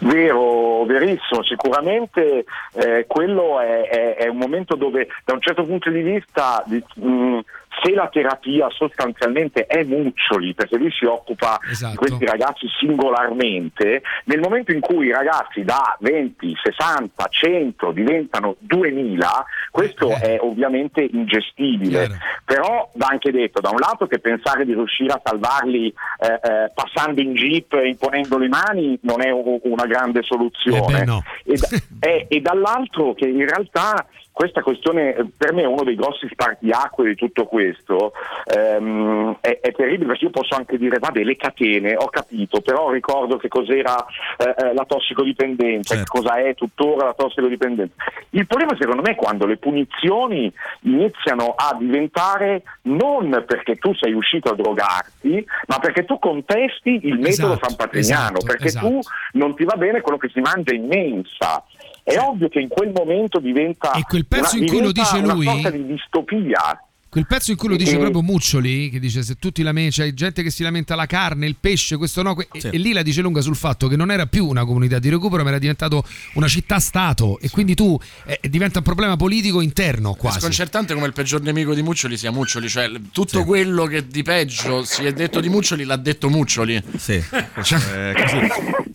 Vero, 0.00 0.84
verissimo, 0.84 1.42
sicuramente 1.44 2.44
eh, 2.72 3.04
quello 3.06 3.60
è, 3.60 3.82
è- 3.88 4.16
è 4.16 4.26
un 4.28 4.36
momento 4.38 4.74
dove 4.74 5.06
da 5.24 5.32
un 5.34 5.40
certo 5.40 5.64
punto 5.64 5.90
di 5.90 6.02
vista 6.02 6.62
di- 6.66 6.82
mh, 6.96 7.38
se 7.82 7.92
la 7.92 8.08
terapia 8.08 8.68
sostanzialmente 8.70 9.66
è 9.66 9.82
Muccioli, 9.84 10.54
perché 10.54 10.76
lui 10.76 10.90
si 10.90 11.04
occupa 11.04 11.58
Esatto. 11.70 11.90
di 11.90 11.96
questi 11.96 12.24
ragazzi 12.24 12.66
singolarmente, 12.78 14.02
nel 14.24 14.40
momento 14.40 14.72
in 14.72 14.80
cui 14.80 15.06
i 15.06 15.12
ragazzi 15.12 15.64
da 15.64 15.96
20, 16.00 16.54
60, 16.62 17.26
100 17.28 17.90
diventano 17.92 18.56
2000, 18.58 19.44
questo 19.70 20.10
Eh. 20.10 20.20
è 20.20 20.38
ovviamente 20.40 21.02
ingestibile. 21.02 22.06
Chiaro. 22.06 22.22
Però 22.44 22.90
va 22.94 23.06
anche 23.10 23.30
detto 23.30 23.60
da 23.60 23.70
un 23.70 23.78
lato 23.78 24.06
che 24.06 24.18
pensare 24.18 24.64
di 24.64 24.72
riuscire 24.74 25.12
a 25.12 25.20
salvarli 25.22 25.88
eh, 25.88 26.26
eh, 26.26 26.70
passando 26.74 27.20
in 27.20 27.34
jeep 27.34 27.72
e 27.74 27.88
imponendo 27.88 28.38
le 28.38 28.48
mani 28.48 28.98
non 29.02 29.22
è 29.22 29.30
una 29.30 29.86
grande 29.86 30.22
soluzione. 30.22 31.00
Eh 31.00 31.04
no. 31.04 31.22
e, 31.44 31.58
eh, 32.00 32.26
e 32.28 32.40
dall'altro 32.40 33.14
che 33.14 33.26
in 33.26 33.46
realtà 33.46 34.06
questa 34.34 34.62
questione 34.62 35.14
per 35.38 35.52
me 35.52 35.62
è 35.62 35.66
uno 35.66 35.84
dei 35.84 35.94
grossi 35.94 36.26
spartiacque 36.28 37.06
di 37.06 37.14
tutto 37.14 37.46
questo, 37.46 38.12
ehm, 38.46 39.36
è, 39.40 39.60
è 39.60 39.70
terribile 39.70 40.08
perché 40.08 40.24
io 40.24 40.30
posso 40.30 40.56
anche 40.56 40.76
dire 40.76 40.98
vabbè 40.98 41.22
le 41.22 41.36
catene, 41.36 41.94
ho 41.94 42.08
capito, 42.08 42.60
però 42.60 42.90
ricordo 42.90 43.36
che 43.36 43.46
cos'era 43.46 43.94
eh, 44.36 44.54
eh, 44.58 44.74
la 44.74 44.84
tossicodipendenza, 44.84 45.94
Certo. 45.94 46.12
che 46.12 46.18
cosa 46.18 46.34
è 46.38 46.52
tuttora 46.56 47.06
la 47.06 47.14
tossicodipendenza. 47.14 47.94
Il 48.30 48.48
problema 48.48 48.76
secondo 48.76 49.02
me 49.02 49.12
è 49.12 49.14
quando 49.14 49.46
le 49.46 49.56
punizioni 49.56 50.52
iniziano 50.80 51.54
a 51.56 51.76
diventare 51.78 52.62
non 52.82 53.44
perché 53.46 53.76
tu 53.76 53.94
sei 53.94 54.14
uscito 54.14 54.50
a 54.50 54.56
drogarti, 54.56 55.46
ma 55.68 55.78
perché 55.78 56.04
tu 56.04 56.18
contesti 56.18 56.98
il 57.04 57.20
metodo 57.20 57.52
Esatto, 57.54 57.68
San 57.68 57.76
Patrignano, 57.76 58.38
esatto, 58.38 58.44
perché 58.44 58.66
esatto. 58.66 58.88
tu 58.88 58.98
non 59.34 59.54
ti 59.54 59.62
va 59.62 59.76
bene 59.76 60.00
quello 60.00 60.18
che 60.18 60.28
si 60.32 60.40
mangia 60.40 60.74
in 60.74 60.86
mensa. 60.86 61.62
È 62.04 62.16
ovvio 62.18 62.48
che 62.50 62.60
in 62.60 62.68
quel 62.68 62.92
momento 62.94 63.40
diventa, 63.40 63.92
E 63.92 64.02
quel 64.06 64.26
pezzo 64.26 64.56
una, 64.56 64.64
in 64.64 64.70
cui 64.70 64.80
lo 64.82 64.92
dice 64.92 65.20
lui- 65.20 65.46
una 65.46 65.52
sorta 65.54 65.70
di 65.70 65.86
distopia. 65.86 66.78
Quel 67.14 67.26
pezzo 67.28 67.52
in 67.52 67.56
cui 67.56 67.68
lo 67.68 67.76
dice 67.76 67.94
E- 67.94 67.98
proprio 67.98 68.22
Muccioli, 68.22 68.90
che 68.90 68.98
dice 68.98 69.22
se 69.22 69.36
tutti 69.36 69.62
lamenti, 69.62 70.00
c'è 70.00 70.12
gente 70.14 70.42
che 70.42 70.50
si 70.50 70.64
lamenta 70.64 70.96
la 70.96 71.06
carne, 71.06 71.46
il 71.46 71.54
pesce, 71.60 71.96
questo 71.96 72.22
no, 72.22 72.34
que- 72.34 72.48
e- 72.52 72.60
Sì. 72.60 72.66
e, 72.72 72.76
lì 72.76 72.92
la 72.92 73.02
dice 73.02 73.20
lunga 73.20 73.40
sul 73.40 73.54
fatto 73.54 73.86
che 73.86 73.94
non 73.94 74.10
era 74.10 74.26
più 74.26 74.44
una 74.48 74.64
comunità 74.64 74.98
di 74.98 75.08
recupero, 75.10 75.44
ma 75.44 75.50
era 75.50 75.58
diventato 75.60 76.02
una 76.34 76.48
città-stato 76.48 77.38
e 77.38 77.48
quindi 77.50 77.76
tu 77.76 77.96
eh, 78.26 78.40
diventa 78.50 78.78
un 78.78 78.84
problema 78.84 79.14
politico 79.14 79.60
interno 79.60 80.14
È 80.14 80.18
quasi. 80.18 80.40
sconcertante 80.40 80.92
come 80.92 81.06
il 81.06 81.12
peggior 81.12 81.40
nemico 81.40 81.72
di 81.72 81.82
Muccioli 81.82 82.16
sia 82.16 82.32
Muccioli, 82.32 82.68
cioè 82.68 82.90
tutto 83.12 83.44
quello 83.44 83.84
che 83.84 84.08
di 84.08 84.22
peggio 84.24 84.82
si 84.84 85.04
è 85.04 85.12
detto 85.12 85.38
di 85.40 85.48
Muccioli 85.48 85.84
l'ha 85.84 85.96
detto 85.96 86.28
Muccioli. 86.28 86.82
Sì, 86.98 87.12
eh, 87.32 87.46
così. 87.54 88.36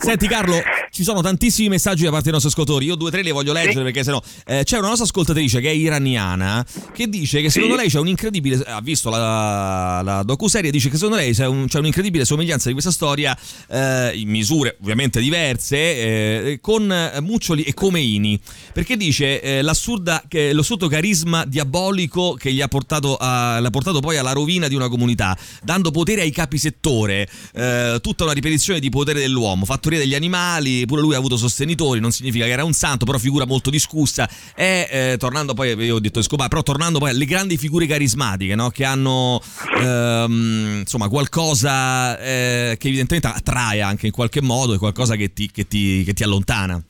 Senti 0.01 0.27
Carlo, 0.27 0.57
ci 0.91 1.03
sono 1.03 1.21
tantissimi 1.21 1.67
messaggi 1.67 2.03
da 2.03 2.09
parte 2.09 2.23
dei 2.25 2.31
nostri 2.31 2.49
ascoltatori. 2.49 2.85
Io 2.85 2.95
due 2.95 3.09
o 3.09 3.11
tre 3.11 3.21
li 3.21 3.31
voglio 3.31 3.51
leggere 3.51 3.83
perché 3.83 4.01
sennò 4.03 4.21
eh, 4.45 4.63
c'è 4.63 4.77
una 4.77 4.87
nostra 4.87 5.05
ascoltatrice 5.05 5.59
che 5.59 5.67
è 5.69 5.73
iraniana 5.73 6.65
che 6.93 7.09
dice 7.09 7.41
che 7.41 7.49
secondo 7.49 7.75
lei 7.75 7.89
c'è 7.89 7.99
un 7.99 8.07
incredibile 8.07 8.63
ha 8.65 8.79
visto 8.81 9.09
la, 9.09 10.01
la 10.01 10.23
docuserie 10.23 10.71
dice 10.71 10.89
che 10.89 10.95
secondo 10.95 11.17
lei 11.17 11.33
c'è, 11.33 11.45
un- 11.47 11.67
c'è 11.67 11.79
un'incredibile 11.79 12.23
somiglianza 12.23 12.67
di 12.67 12.73
questa 12.73 12.91
storia 12.91 13.37
eh, 13.69 14.11
in 14.15 14.29
misure 14.29 14.77
ovviamente 14.81 15.19
diverse 15.19 15.75
eh, 15.77 16.59
con 16.61 16.89
eh, 16.91 17.19
Muccioli 17.19 17.63
e 17.63 17.73
Comeini 17.73 18.39
perché 18.73 18.95
dice 18.95 19.41
eh, 19.41 19.61
l'assurda 19.61 20.23
che, 20.27 20.53
l'assurdo 20.53 20.87
carisma 20.87 21.43
diabolico 21.45 22.33
che 22.33 22.53
gli 22.53 22.61
ha 22.61 22.67
portato, 22.69 23.17
a- 23.17 23.59
l'ha 23.59 23.69
portato 23.69 23.99
poi 23.99 24.15
alla 24.17 24.31
rovina 24.31 24.67
di 24.69 24.75
una 24.75 24.87
comunità 24.87 25.37
dando 25.61 25.91
potere 25.91 26.21
ai 26.21 26.31
capisettore 26.31 27.27
eh, 27.53 27.99
tutta 28.01 28.23
una 28.23 28.33
ripetizione 28.33 28.79
di 28.79 28.89
potere 28.89 29.19
dell'uomo 29.19 29.65
fattoria 29.89 29.99
degli 29.99 30.15
animali 30.15 30.85
pure 30.85 31.01
lui 31.01 31.15
ha 31.15 31.17
avuto 31.17 31.35
sostenitori 31.35 31.99
non 31.99 32.11
significa 32.11 32.45
che 32.45 32.51
era 32.51 32.63
un 32.63 32.73
santo 32.73 33.05
però 33.05 33.17
figura 33.17 33.45
molto 33.45 33.69
discussa 33.69 34.29
e 34.55 34.87
eh, 34.89 35.15
tornando 35.17 35.53
poi 35.53 35.73
io 35.73 35.95
ho 35.95 35.99
detto 35.99 36.19
Escobar 36.19 36.47
però 36.47 36.61
tornando 36.61 36.99
poi 36.99 37.09
alle 37.09 37.25
grandi 37.25 37.57
figure 37.57 37.87
carismatiche 37.87 38.55
no? 38.55 38.69
che 38.69 38.85
hanno 38.85 39.41
ehm, 39.81 40.77
insomma 40.81 41.07
qualcosa 41.09 42.19
eh, 42.19 42.75
che 42.77 42.87
evidentemente 42.87 43.27
attrae 43.27 43.81
anche 43.81 44.05
in 44.05 44.11
qualche 44.11 44.41
modo 44.41 44.73
e 44.73 44.77
qualcosa 44.77 45.15
che 45.15 45.33
ti, 45.33 45.49
che 45.51 45.67
ti- 45.67 46.03
che 46.03 46.13
ti 46.13 46.23
allontana 46.23 46.81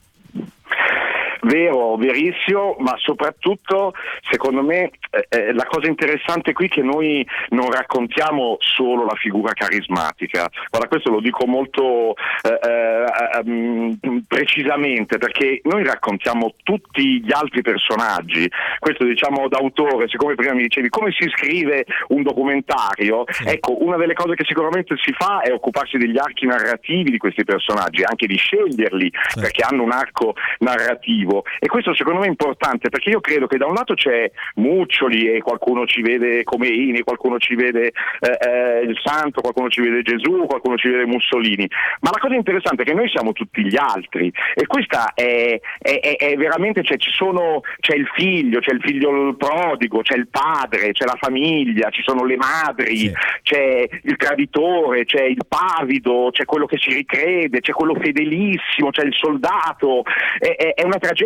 Vero, 1.42 1.96
verissimo, 1.96 2.76
ma 2.80 2.94
soprattutto 2.98 3.94
secondo 4.28 4.62
me 4.62 4.90
eh, 5.10 5.26
eh, 5.28 5.52
la 5.52 5.64
cosa 5.64 5.88
interessante 5.88 6.52
qui 6.52 6.66
è 6.66 6.68
che 6.68 6.82
noi 6.82 7.26
non 7.50 7.70
raccontiamo 7.70 8.56
solo 8.60 9.04
la 9.04 9.14
figura 9.14 9.52
carismatica, 9.52 10.48
guarda 10.68 10.88
questo 10.88 11.10
lo 11.10 11.20
dico 11.20 11.46
molto 11.46 12.14
eh, 12.42 12.58
eh, 12.62 13.38
ehm, 13.38 14.24
precisamente 14.28 15.16
perché 15.18 15.60
noi 15.64 15.82
raccontiamo 15.82 16.52
tutti 16.62 17.22
gli 17.22 17.32
altri 17.32 17.62
personaggi, 17.62 18.50
questo 18.78 19.04
diciamo 19.04 19.48
d'autore, 19.48 20.08
siccome 20.08 20.34
prima 20.34 20.52
mi 20.52 20.62
dicevi 20.62 20.90
come 20.90 21.10
si 21.12 21.26
scrive 21.30 21.86
un 22.08 22.22
documentario, 22.22 23.24
ecco 23.46 23.82
una 23.82 23.96
delle 23.96 24.14
cose 24.14 24.34
che 24.34 24.44
sicuramente 24.44 24.94
si 25.02 25.12
fa 25.12 25.40
è 25.40 25.52
occuparsi 25.52 25.96
degli 25.96 26.18
archi 26.18 26.46
narrativi 26.46 27.10
di 27.10 27.18
questi 27.18 27.44
personaggi, 27.44 28.02
anche 28.02 28.26
di 28.26 28.36
sceglierli 28.36 29.10
perché 29.40 29.64
hanno 29.66 29.82
un 29.82 29.92
arco 29.92 30.34
narrativo 30.58 31.29
e 31.58 31.66
questo 31.68 31.94
secondo 31.94 32.20
me 32.20 32.26
è 32.26 32.28
importante 32.30 32.88
perché 32.88 33.10
io 33.10 33.20
credo 33.20 33.46
che 33.46 33.56
da 33.56 33.66
un 33.66 33.74
lato 33.74 33.94
c'è 33.94 34.30
Muccioli 34.56 35.32
e 35.32 35.40
qualcuno 35.40 35.86
ci 35.86 36.02
vede 36.02 36.42
Comeini, 36.44 37.00
qualcuno 37.02 37.38
ci 37.38 37.54
vede 37.54 37.86
eh, 38.20 38.38
eh, 38.48 38.80
il 38.82 38.98
Santo, 39.02 39.40
qualcuno 39.40 39.68
ci 39.68 39.80
vede 39.80 40.02
Gesù, 40.02 40.44
qualcuno 40.46 40.76
ci 40.76 40.88
vede 40.88 41.06
Mussolini, 41.06 41.66
ma 42.00 42.10
la 42.12 42.18
cosa 42.18 42.34
interessante 42.34 42.82
è 42.82 42.84
che 42.86 42.94
noi 42.94 43.08
siamo 43.08 43.32
tutti 43.32 43.62
gli 43.64 43.76
altri. 43.76 44.32
E 44.54 44.66
questa 44.66 45.12
è, 45.14 45.58
è- 45.78 46.16
è- 46.18 46.36
veramente, 46.36 46.82
cioè, 46.82 46.96
ci 46.98 47.10
sono, 47.12 47.60
c'è 47.80 47.94
il 47.96 48.06
figlio, 48.14 48.60
c'è 48.60 48.72
il 48.72 48.80
figlio 48.82 49.34
prodigo, 49.36 50.02
c'è 50.02 50.16
il 50.16 50.28
padre, 50.28 50.92
c'è 50.92 51.04
la 51.04 51.16
famiglia, 51.18 51.90
ci 51.90 52.02
sono 52.02 52.24
le 52.24 52.36
madri, 52.36 52.96
Sì. 52.96 53.12
c'è 53.42 53.86
il 54.02 54.16
traditore, 54.16 55.04
c'è 55.04 55.22
il 55.24 55.40
pavido, 55.48 56.28
c'è 56.32 56.44
quello 56.44 56.66
che 56.66 56.78
si 56.78 56.92
ricrede, 56.92 57.60
c'è 57.60 57.72
quello 57.72 57.94
fedelissimo, 57.94 58.90
c'è 58.90 59.04
il 59.04 59.14
soldato, 59.14 60.02
è, 60.38 60.54
è- 60.56 60.74
è 60.74 60.84
una 60.84 60.98
tragedia, 60.98 61.19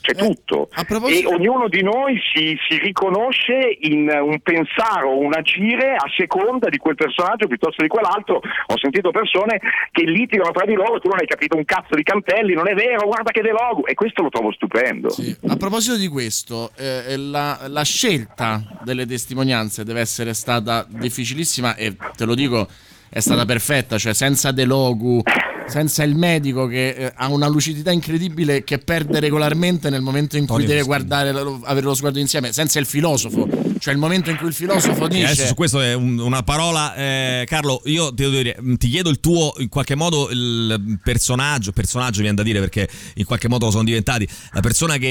c'è 0.00 0.12
Eh, 0.12 0.14
tutto. 0.14 0.70
E 1.06 1.24
ognuno 1.26 1.68
di 1.68 1.82
noi 1.82 2.18
si, 2.32 2.56
si 2.68 2.78
riconosce 2.78 3.76
in 3.80 4.08
un 4.08 4.40
pensare 4.40 5.04
o 5.04 5.18
un 5.18 5.34
agire 5.34 5.94
a 5.94 6.08
seconda 6.16 6.68
di 6.68 6.78
quel 6.78 6.94
personaggio 6.94 7.46
piuttosto 7.46 7.82
di 7.82 7.88
quell'altro. 7.88 8.36
Ho 8.36 8.78
sentito 8.78 9.10
persone 9.10 9.60
che 9.92 10.04
litigano 10.04 10.50
tra 10.52 10.64
di 10.64 10.74
loro, 10.74 10.98
tu 11.00 11.08
non 11.08 11.18
hai 11.18 11.26
capito 11.26 11.56
un 11.56 11.64
cazzo 11.64 11.94
di 11.94 12.02
Cantelli, 12.02 12.54
non 12.54 12.66
è 12.66 12.74
vero, 12.74 13.06
guarda 13.06 13.30
che 13.30 13.42
delogo, 13.42 13.86
e 13.86 13.94
questo 13.94 14.22
lo 14.22 14.30
trovo 14.30 14.52
stupendo. 14.52 15.10
Sì. 15.10 15.36
A 15.48 15.56
proposito 15.56 15.96
di 15.96 16.08
questo, 16.08 16.70
eh, 16.76 17.16
la, 17.16 17.66
la 17.68 17.84
scelta 17.84 18.80
delle 18.82 19.06
testimonianze 19.06 19.84
deve 19.84 20.00
essere 20.00 20.32
stata 20.34 20.86
difficilissima 20.88 21.74
e 21.76 21.94
te 22.16 22.24
lo 22.24 22.34
dico, 22.34 22.66
è 23.10 23.18
stata 23.18 23.44
perfetta, 23.44 23.98
cioè 23.98 24.14
senza 24.14 24.52
De 24.52 24.64
Logu, 24.64 25.20
senza 25.66 26.04
il 26.04 26.14
medico 26.14 26.66
che 26.66 26.90
eh, 26.90 27.12
ha 27.14 27.28
una 27.28 27.48
lucidità 27.48 27.90
incredibile 27.90 28.62
che 28.62 28.78
perde 28.78 29.18
regolarmente 29.18 29.90
nel 29.90 30.00
momento 30.00 30.36
in 30.36 30.46
cui 30.46 30.64
Tony 30.64 30.66
deve 30.66 30.86
Moschini. 30.86 31.06
guardare, 31.08 31.58
avere 31.64 31.86
lo 31.86 31.94
sguardo 31.94 32.20
insieme, 32.20 32.52
senza 32.52 32.78
il 32.78 32.86
filosofo, 32.86 33.48
cioè 33.80 33.92
il 33.94 33.98
momento 33.98 34.30
in 34.30 34.36
cui 34.36 34.48
il 34.48 34.54
filosofo 34.54 35.02
Eh, 35.02 35.06
Adesso 35.06 35.30
dice... 35.32 35.46
su 35.46 35.54
questo 35.54 35.80
è 35.80 35.94
un- 35.94 36.18
una 36.18 36.42
parola, 36.42 36.94
eh, 36.94 37.44
Carlo. 37.48 37.80
Io 37.86 38.10
ti, 38.10 38.22
devo 38.22 38.30
dire, 38.36 38.56
ti 38.76 38.88
chiedo 38.88 39.08
il 39.10 39.18
tuo, 39.20 39.54
in 39.58 39.68
qualche 39.68 39.94
modo, 39.96 40.28
il 40.30 41.00
personaggio. 41.02 41.72
Personaggio 41.72 42.20
viene 42.20 42.36
da 42.36 42.42
dire 42.42 42.60
perché 42.60 42.88
in 43.14 43.24
qualche 43.24 43.48
modo 43.48 43.64
lo 43.64 43.70
sono 43.70 43.84
diventati. 43.84 44.28
La 44.52 44.60
persona 44.60 44.96
che 44.98 45.06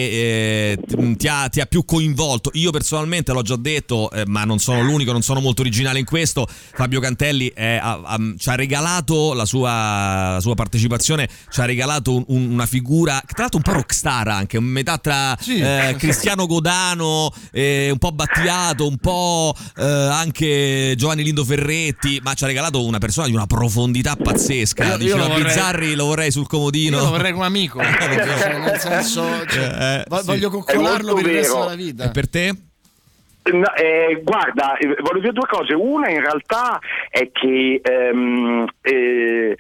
eh, 0.74 0.78
ti, 0.88 1.15
ti 1.17 1.28
ha, 1.28 1.49
ti 1.49 1.59
ha 1.61 1.65
più 1.65 1.84
coinvolto. 1.84 2.51
Io 2.53 2.70
personalmente 2.72 3.34
l'ho 3.34 3.41
già 3.41 3.55
detto, 3.57 4.11
eh, 4.11 4.24
ma 4.28 4.43
non 4.45 4.59
sono 4.59 4.82
l'unico, 4.82 5.11
non 5.11 5.22
sono 5.24 5.39
molto 5.41 5.61
originale 5.61 5.97
in 5.99 6.05
questo. 6.05 6.47
Fabio 6.47 6.99
Cantelli 6.99 7.51
ha- 7.57 7.99
ha- 8.03 8.20
ci 8.38 8.49
ha 8.49 8.55
regalato 8.55 9.34
la 9.34 9.45
sua, 9.45 10.34
la 10.34 10.39
sua 10.41 10.53
partecipazione, 10.53 11.28
ci 11.49 11.59
ha 11.59 11.65
regalato 11.65 12.15
un- 12.15 12.24
un- 12.28 12.49
una 12.51 12.65
figura, 12.67 13.20
tra 13.26 13.41
l'altro 13.41 13.57
un 13.57 13.63
po' 13.63 13.74
rockstar 13.74 14.28
anche, 14.28 14.57
un 14.57 14.65
metà 14.65 14.97
tra 14.99 15.36
Sì. 15.39 15.57
eh, 15.59 15.95
Cristiano 15.97 16.45
Godano, 16.45 17.32
eh, 17.51 17.89
un 17.91 17.97
po' 17.97 18.11
Battiato, 18.11 18.57
un 18.80 18.97
po' 18.97 19.53
eh, 19.78 19.84
anche 19.84 20.93
Giovanni 20.97 21.24
Lindo 21.24 21.43
Ferretti, 21.43 22.20
ma 22.24 22.34
ci 22.34 22.43
ha 22.43 22.47
regalato 22.47 22.86
una 22.86 22.97
persona 22.99 23.28
di 23.28 23.34
una 23.34 23.45
profondità 23.47 24.16
pazzesca. 24.16 24.84
Io- 24.84 24.89
io 24.91 24.97
Diceva 24.97 25.18
lo 25.24 25.28
vorrei- 25.30 25.43
Bizzarri, 25.43 25.95
lo 25.95 26.05
vorrei 26.05 26.32
sul 26.32 26.47
comodino. 26.47 26.97
Io 26.97 27.03
lo 27.03 27.10
vorrei 27.10 27.32
come 27.34 27.45
amico, 27.45 27.80
cioè, 27.82 28.57
nel 28.60 28.78
senso, 28.80 29.24
cioè, 29.47 30.03
Eh, 30.10 30.16
sì. 30.18 30.26
voglio 30.26 30.47
È 30.47 30.51
coccolarlo 30.51 31.14
per 31.14 31.26
il 31.28 31.34
resto 31.34 31.53
vero. 31.53 31.64
della 31.70 31.76
vita. 31.76 32.03
E 32.05 32.10
per 32.12 32.30
te? 32.30 32.53
No, 33.51 33.74
eh, 33.74 34.22
guarda, 34.24 34.78
eh, 34.78 34.88
voglio 35.01 35.22
dire 35.22 35.32
due 35.34 35.47
cose. 35.49 35.74
Una 35.74 36.10
in 36.10 36.20
realtà 36.22 36.80
è 37.10 37.32
che 37.32 37.82
ehm, 37.84 38.66
eh, 38.82 39.57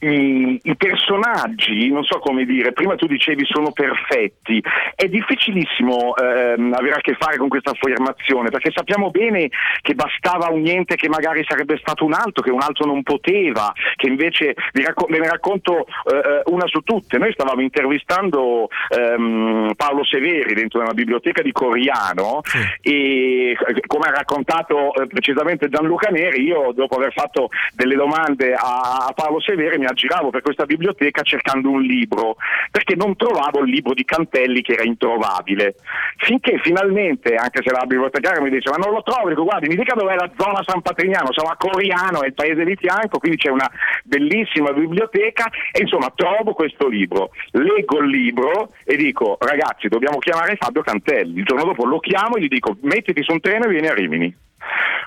i, 0.00 0.58
i 0.62 0.76
personaggi, 0.76 1.90
non 1.90 2.04
so 2.04 2.18
come 2.18 2.44
dire, 2.44 2.72
prima 2.72 2.94
tu 2.96 3.06
dicevi 3.06 3.44
sono 3.44 3.72
perfetti, 3.72 4.62
è 4.94 5.06
difficilissimo 5.06 6.16
ehm, 6.16 6.72
avere 6.72 6.96
a 6.96 7.00
che 7.00 7.16
fare 7.18 7.36
con 7.36 7.48
questa 7.48 7.70
affermazione 7.70 8.48
perché 8.50 8.70
sappiamo 8.72 9.10
bene 9.10 9.48
che 9.82 9.94
bastava 9.94 10.48
un 10.48 10.62
niente 10.62 10.96
che 10.96 11.08
magari 11.08 11.44
sarebbe 11.46 11.76
stato 11.78 12.04
un 12.04 12.14
altro, 12.14 12.42
che 12.42 12.50
un 12.50 12.62
altro 12.62 12.86
non 12.86 13.02
poteva, 13.02 13.72
che 13.96 14.06
invece 14.06 14.54
vi 14.72 14.84
racco- 14.84 15.06
ve 15.08 15.18
ne 15.18 15.28
racconto 15.28 15.86
eh, 15.86 16.16
eh, 16.16 16.42
una 16.46 16.66
su 16.66 16.80
tutte. 16.80 17.18
Noi 17.18 17.32
stavamo 17.32 17.60
intervistando 17.60 18.68
ehm, 18.88 19.72
Paolo 19.76 20.04
Severi 20.04 20.54
dentro 20.54 20.80
una 20.80 20.94
biblioteca 20.94 21.42
di 21.42 21.52
Coriano 21.52 22.40
e 22.80 23.50
eh, 23.50 23.56
come 23.86 24.08
ha 24.08 24.12
raccontato 24.12 24.94
eh, 24.94 25.06
precisamente 25.06 25.68
Gianluca 25.68 26.10
Neri, 26.10 26.42
io 26.42 26.72
dopo 26.72 26.96
aver 26.96 27.12
fatto 27.12 27.48
delle 27.74 27.96
domande 27.96 28.54
a, 28.54 29.06
a 29.08 29.12
Paolo 29.14 29.40
Severi 29.40 29.78
mi 29.78 29.86
aggiravo 29.90 30.30
per 30.30 30.42
questa 30.42 30.64
biblioteca 30.64 31.22
cercando 31.22 31.70
un 31.70 31.82
libro 31.82 32.36
perché 32.70 32.94
non 32.94 33.16
trovavo 33.16 33.60
il 33.60 33.70
libro 33.70 33.94
di 33.94 34.04
Cantelli 34.04 34.62
che 34.62 34.72
era 34.72 34.84
introvabile. 34.84 35.74
Finché 36.16 36.58
finalmente, 36.62 37.34
anche 37.34 37.62
se 37.62 37.70
la 37.70 37.84
bibliotecaria 37.86 38.40
mi 38.40 38.50
dice 38.50 38.70
ma 38.70 38.76
non 38.76 38.92
lo 38.92 39.02
trovo, 39.02 39.28
dico 39.28 39.44
guardi 39.44 39.68
mi 39.68 39.76
dica 39.76 39.94
dov'è 39.94 40.14
la 40.14 40.30
zona 40.36 40.62
San 40.64 40.82
Patrignano, 40.82 41.32
siamo 41.32 41.50
a 41.50 41.56
Coriano, 41.56 42.22
è 42.22 42.26
il 42.26 42.34
paese 42.34 42.64
di 42.64 42.76
fianco, 42.76 43.18
quindi 43.18 43.38
c'è 43.38 43.50
una 43.50 43.70
bellissima 44.04 44.72
biblioteca 44.72 45.50
e 45.72 45.82
insomma 45.82 46.12
trovo 46.14 46.52
questo 46.52 46.88
libro, 46.88 47.30
leggo 47.52 47.98
il 48.00 48.08
libro 48.08 48.70
e 48.84 48.96
dico 48.96 49.36
ragazzi 49.40 49.88
dobbiamo 49.88 50.18
chiamare 50.18 50.56
Fabio 50.56 50.82
Cantelli, 50.82 51.38
il 51.38 51.44
giorno 51.44 51.64
dopo 51.64 51.84
lo 51.84 51.98
chiamo 52.00 52.36
e 52.36 52.42
gli 52.42 52.48
dico 52.48 52.76
mettiti 52.82 53.22
su 53.22 53.32
un 53.32 53.40
treno 53.40 53.64
e 53.64 53.68
vieni 53.68 53.88
a 53.88 53.94
Rimini. 53.94 54.48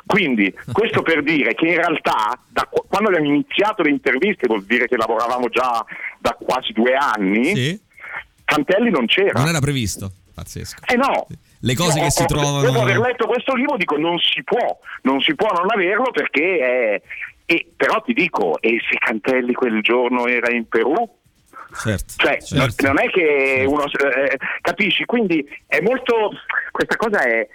Quindi 0.06 0.54
questo 0.72 1.02
per 1.02 1.24
dire 1.24 1.54
che 1.56 1.66
in 1.68 1.76
realtà 1.76 2.38
da 2.48 2.68
qu- 2.70 2.86
quando 2.88 3.10
abbiamo 3.10 3.28
iniziato 3.28 3.82
le 3.84 3.90
interviste, 3.90 4.48
vuol 4.48 4.64
dire 4.66 4.88
che 4.88 4.98
lavoravamo 4.98 5.48
già 5.50 5.84
da 6.20 6.32
quasi 6.40 6.72
due 6.74 6.94
anni, 6.96 7.56
Sì. 7.56 7.82
Cantelli 8.46 8.90
non 8.90 9.06
c'era. 9.06 9.40
Non 9.40 9.48
era 9.50 9.60
previsto. 9.60 10.12
Pazzesco. 10.34 10.82
Eh 10.88 10.96
no. 10.96 11.28
Le 11.60 11.76
cose 11.76 11.98
Io 12.00 12.04
che 12.06 12.12
si 12.12 12.24
ho- 12.24 12.26
trovano- 12.26 12.62
Dopo 12.62 12.82
aver 12.82 12.98
letto 12.98 13.26
questo 13.28 13.54
libro 13.56 13.78
dico 13.78 13.96
non 13.98 14.18
si 14.20 14.44
può, 14.44 14.80
non 15.04 15.22
si 15.22 15.34
può 15.36 15.48
non 15.52 15.68
averlo 15.72 16.12
perché 16.12 16.58
è... 16.60 17.02
E, 17.46 17.68
però 17.76 18.02
ti 18.02 18.14
dico, 18.14 18.60
e 18.62 18.80
se 18.90 18.98
Cantelli 18.98 19.54
quel 19.54 19.82
giorno 19.82 20.28
era 20.28 20.50
in 20.52 20.68
Perù? 20.68 20.94
Certo. 21.76 22.14
Cioè, 22.18 22.38
non- 22.52 22.70
certo. 22.70 22.86
non 22.88 23.00
è 23.00 23.10
che 23.10 23.64
uno 23.68 23.84
eh, 23.86 24.38
capisci, 24.62 25.06
quindi 25.06 25.46
è 25.68 25.80
molto 25.82 26.32
questa 26.72 26.96
cosa 26.96 27.22
è 27.24 27.48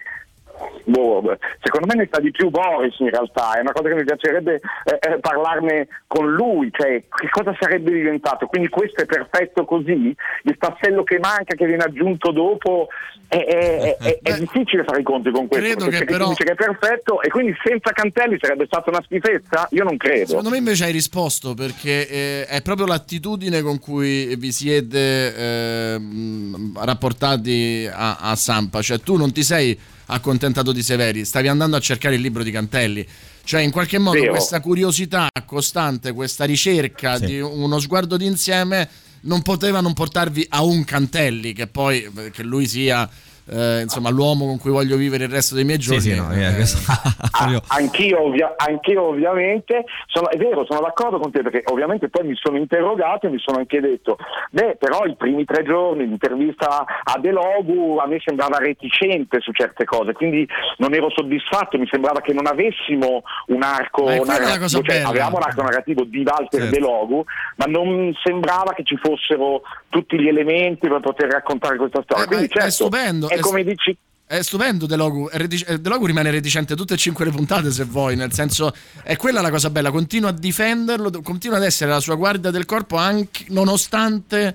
boh, 0.84 1.36
secondo 1.60 1.86
me 1.86 1.94
ne 1.94 2.08
sa 2.10 2.20
di 2.20 2.30
più 2.30 2.50
Boris 2.50 2.98
in 3.00 3.10
realtà, 3.10 3.56
è 3.56 3.60
una 3.60 3.72
cosa 3.72 3.88
che 3.88 3.94
mi 3.94 4.04
piacerebbe 4.04 4.54
eh, 4.84 4.98
eh, 5.00 5.18
parlarne 5.20 5.88
con 6.06 6.30
lui, 6.32 6.70
cioè 6.72 7.02
che 7.08 7.28
cosa 7.30 7.54
sarebbe 7.58 7.90
diventato, 7.92 8.46
quindi 8.46 8.68
questo 8.68 9.02
è 9.02 9.06
perfetto 9.06 9.64
così, 9.64 10.14
il 10.44 10.56
tassello 10.58 11.02
che 11.04 11.18
manca 11.18 11.54
che 11.54 11.66
viene 11.66 11.84
aggiunto 11.84 12.30
dopo 12.30 12.88
è, 13.28 13.36
è- 13.44 13.96
è- 13.98 14.18
è 14.22 14.38
difficile 14.38 14.84
fare 14.84 15.00
i 15.00 15.04
conti 15.04 15.30
con 15.30 15.46
questo, 15.48 15.66
credo 15.66 15.84
perché 15.84 16.04
che 16.04 16.12
però- 16.12 16.28
dice 16.28 16.44
che 16.44 16.52
è 16.52 16.54
perfetto 16.54 17.20
e 17.22 17.28
quindi 17.28 17.54
senza 17.62 17.92
Cantelli 17.92 18.38
sarebbe 18.40 18.64
stata 18.66 18.90
una 18.90 19.02
schifezza? 19.04 19.68
Io 19.72 19.84
non 19.84 19.96
credo. 19.96 20.26
Secondo 20.28 20.50
me 20.50 20.56
invece 20.58 20.84
hai 20.84 20.92
risposto 20.92 21.54
perché 21.54 22.08
eh, 22.08 22.46
è 22.46 22.62
proprio 22.62 22.86
l'attitudine 22.86 23.60
con 23.62 23.78
cui 23.78 24.34
vi 24.36 24.50
siete 24.52 25.34
ehm, 25.36 26.78
rapportati 26.84 27.88
a, 27.92 28.16
a 28.20 28.34
Sampa, 28.36 28.80
cioè 28.82 28.98
tu 29.00 29.16
non 29.16 29.32
ti 29.32 29.42
sei 29.42 29.78
accontentato 30.08 30.72
di 30.72 30.82
Severi, 30.82 31.24
stavi 31.24 31.48
andando 31.48 31.76
a 31.76 31.80
cercare 31.80 32.14
il 32.14 32.20
libro 32.20 32.42
di 32.42 32.50
Cantelli. 32.50 33.06
Cioè, 33.44 33.62
in 33.62 33.70
qualche 33.70 33.98
modo 33.98 34.18
Vero. 34.20 34.32
questa 34.32 34.60
curiosità 34.60 35.28
costante, 35.46 36.12
questa 36.12 36.44
ricerca 36.44 37.16
Sì. 37.16 37.26
di 37.26 37.40
uno 37.40 37.78
sguardo 37.78 38.16
d'insieme 38.16 38.88
non 39.22 39.42
poteva 39.42 39.80
non 39.80 39.94
portarvi 39.94 40.46
a 40.50 40.62
un 40.62 40.84
Cantelli, 40.84 41.52
che 41.52 41.66
poi 41.66 42.02
eh, 42.16 42.30
che 42.30 42.42
lui 42.42 42.66
sia 42.68 43.08
eh, 43.50 43.80
insomma 43.82 44.10
l'uomo 44.10 44.46
con 44.46 44.58
cui 44.58 44.70
voglio 44.70 44.96
vivere 44.96 45.24
il 45.24 45.30
resto 45.30 45.54
dei 45.54 45.64
miei 45.64 45.78
giorni. 45.78 46.00
Sì, 46.00 46.10
sì, 46.12 46.16
no, 46.16 46.30
eh, 46.32 46.44
eh, 46.44 46.54
questo- 46.54 46.78
Ah, 47.40 47.50
io- 47.50 47.62
anch'io, 47.68 48.22
ovvia- 48.24 48.54
anch'io 48.56 49.02
ovviamente, 49.08 49.84
sono, 50.06 50.28
è 50.30 50.36
vero, 50.36 50.64
sono 50.68 50.80
d'accordo 50.80 51.18
con 51.18 51.30
te 51.30 51.42
perché 51.42 51.62
ovviamente 51.66 52.08
poi 52.08 52.26
mi 52.26 52.34
sono 52.34 52.56
interrogato 52.56 53.26
e 53.26 53.30
mi 53.30 53.38
sono 53.38 53.58
anche 53.58 53.80
detto, 53.80 54.16
beh 54.50 54.76
però 54.78 55.04
i 55.04 55.14
primi 55.16 55.44
tre 55.44 55.62
giorni 55.62 56.06
l'intervista 56.06 56.84
a 57.04 57.18
De 57.20 57.30
Logu 57.30 57.98
a 57.98 58.06
me 58.06 58.18
sembrava 58.24 58.58
reticente 58.58 59.40
su 59.40 59.52
certe 59.52 59.84
cose, 59.84 60.12
quindi 60.12 60.46
non 60.78 60.94
ero 60.94 61.10
soddisfatto, 61.10 61.78
mi 61.78 61.86
sembrava 61.90 62.20
che 62.20 62.32
non 62.32 62.46
avessimo 62.46 63.22
un 63.48 63.62
arco 63.62 64.06
narrativo, 64.24 64.82
cioè, 64.82 65.00
avevamo 65.02 65.36
un 65.36 65.42
arco 65.42 65.62
narrativo 65.62 66.04
di 66.04 66.22
Walter 66.24 66.60
Certo. 66.60 66.74
De 66.74 66.80
Logu, 66.80 67.24
ma 67.56 67.64
non 67.66 68.12
sembrava 68.24 68.72
che 68.74 68.82
ci 68.84 68.96
fossero 68.96 69.62
tutti 69.88 70.18
gli 70.20 70.26
elementi 70.28 70.88
per 70.88 71.00
poter 71.00 71.28
raccontare 71.30 71.76
questa 71.76 72.02
storia. 72.02 72.24
Eh, 72.24 72.26
quindi 72.26 72.46
ma 72.46 72.50
è 72.50 72.54
certo, 72.62 72.70
stupendo, 72.70 73.28
è 73.28 73.37
è 73.38 73.42
come 73.42 73.64
dici 73.64 73.96
È 74.26 74.42
stupendo 74.42 74.86
De 74.86 74.96
Logu, 74.96 75.28
De 75.30 75.88
Logu 75.88 76.06
rimane 76.06 76.30
reticente 76.30 76.76
tutte 76.76 76.94
e 76.94 76.96
cinque 76.96 77.24
le 77.24 77.30
puntate 77.30 77.70
se 77.70 77.84
vuoi, 77.84 78.14
nel 78.14 78.32
senso 78.32 78.74
è 79.02 79.16
quella 79.16 79.40
la 79.40 79.50
cosa 79.50 79.70
bella, 79.70 79.90
continua 79.90 80.30
a 80.30 80.32
difenderlo, 80.32 81.10
continua 81.22 81.56
ad 81.56 81.64
essere 81.64 81.90
la 81.90 82.00
sua 82.00 82.14
guardia 82.14 82.50
del 82.50 82.64
corpo 82.66 82.96
anche 82.96 83.44
nonostante 83.48 84.54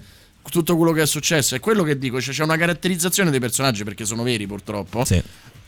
tutto 0.50 0.76
quello 0.76 0.92
che 0.92 1.02
è 1.02 1.06
successo. 1.08 1.56
È 1.56 1.60
quello 1.60 1.84
che 1.84 1.98
dico, 1.98 2.20
cioè, 2.22 2.34
c'è 2.34 2.44
una 2.44 2.58
caratterizzazione 2.58 3.32
dei 3.32 3.40
personaggi 3.40 3.84
perché 3.84 4.06
sono 4.06 4.24
veri 4.24 4.46
purtroppo, 4.46 5.06
Sì. 5.06 5.22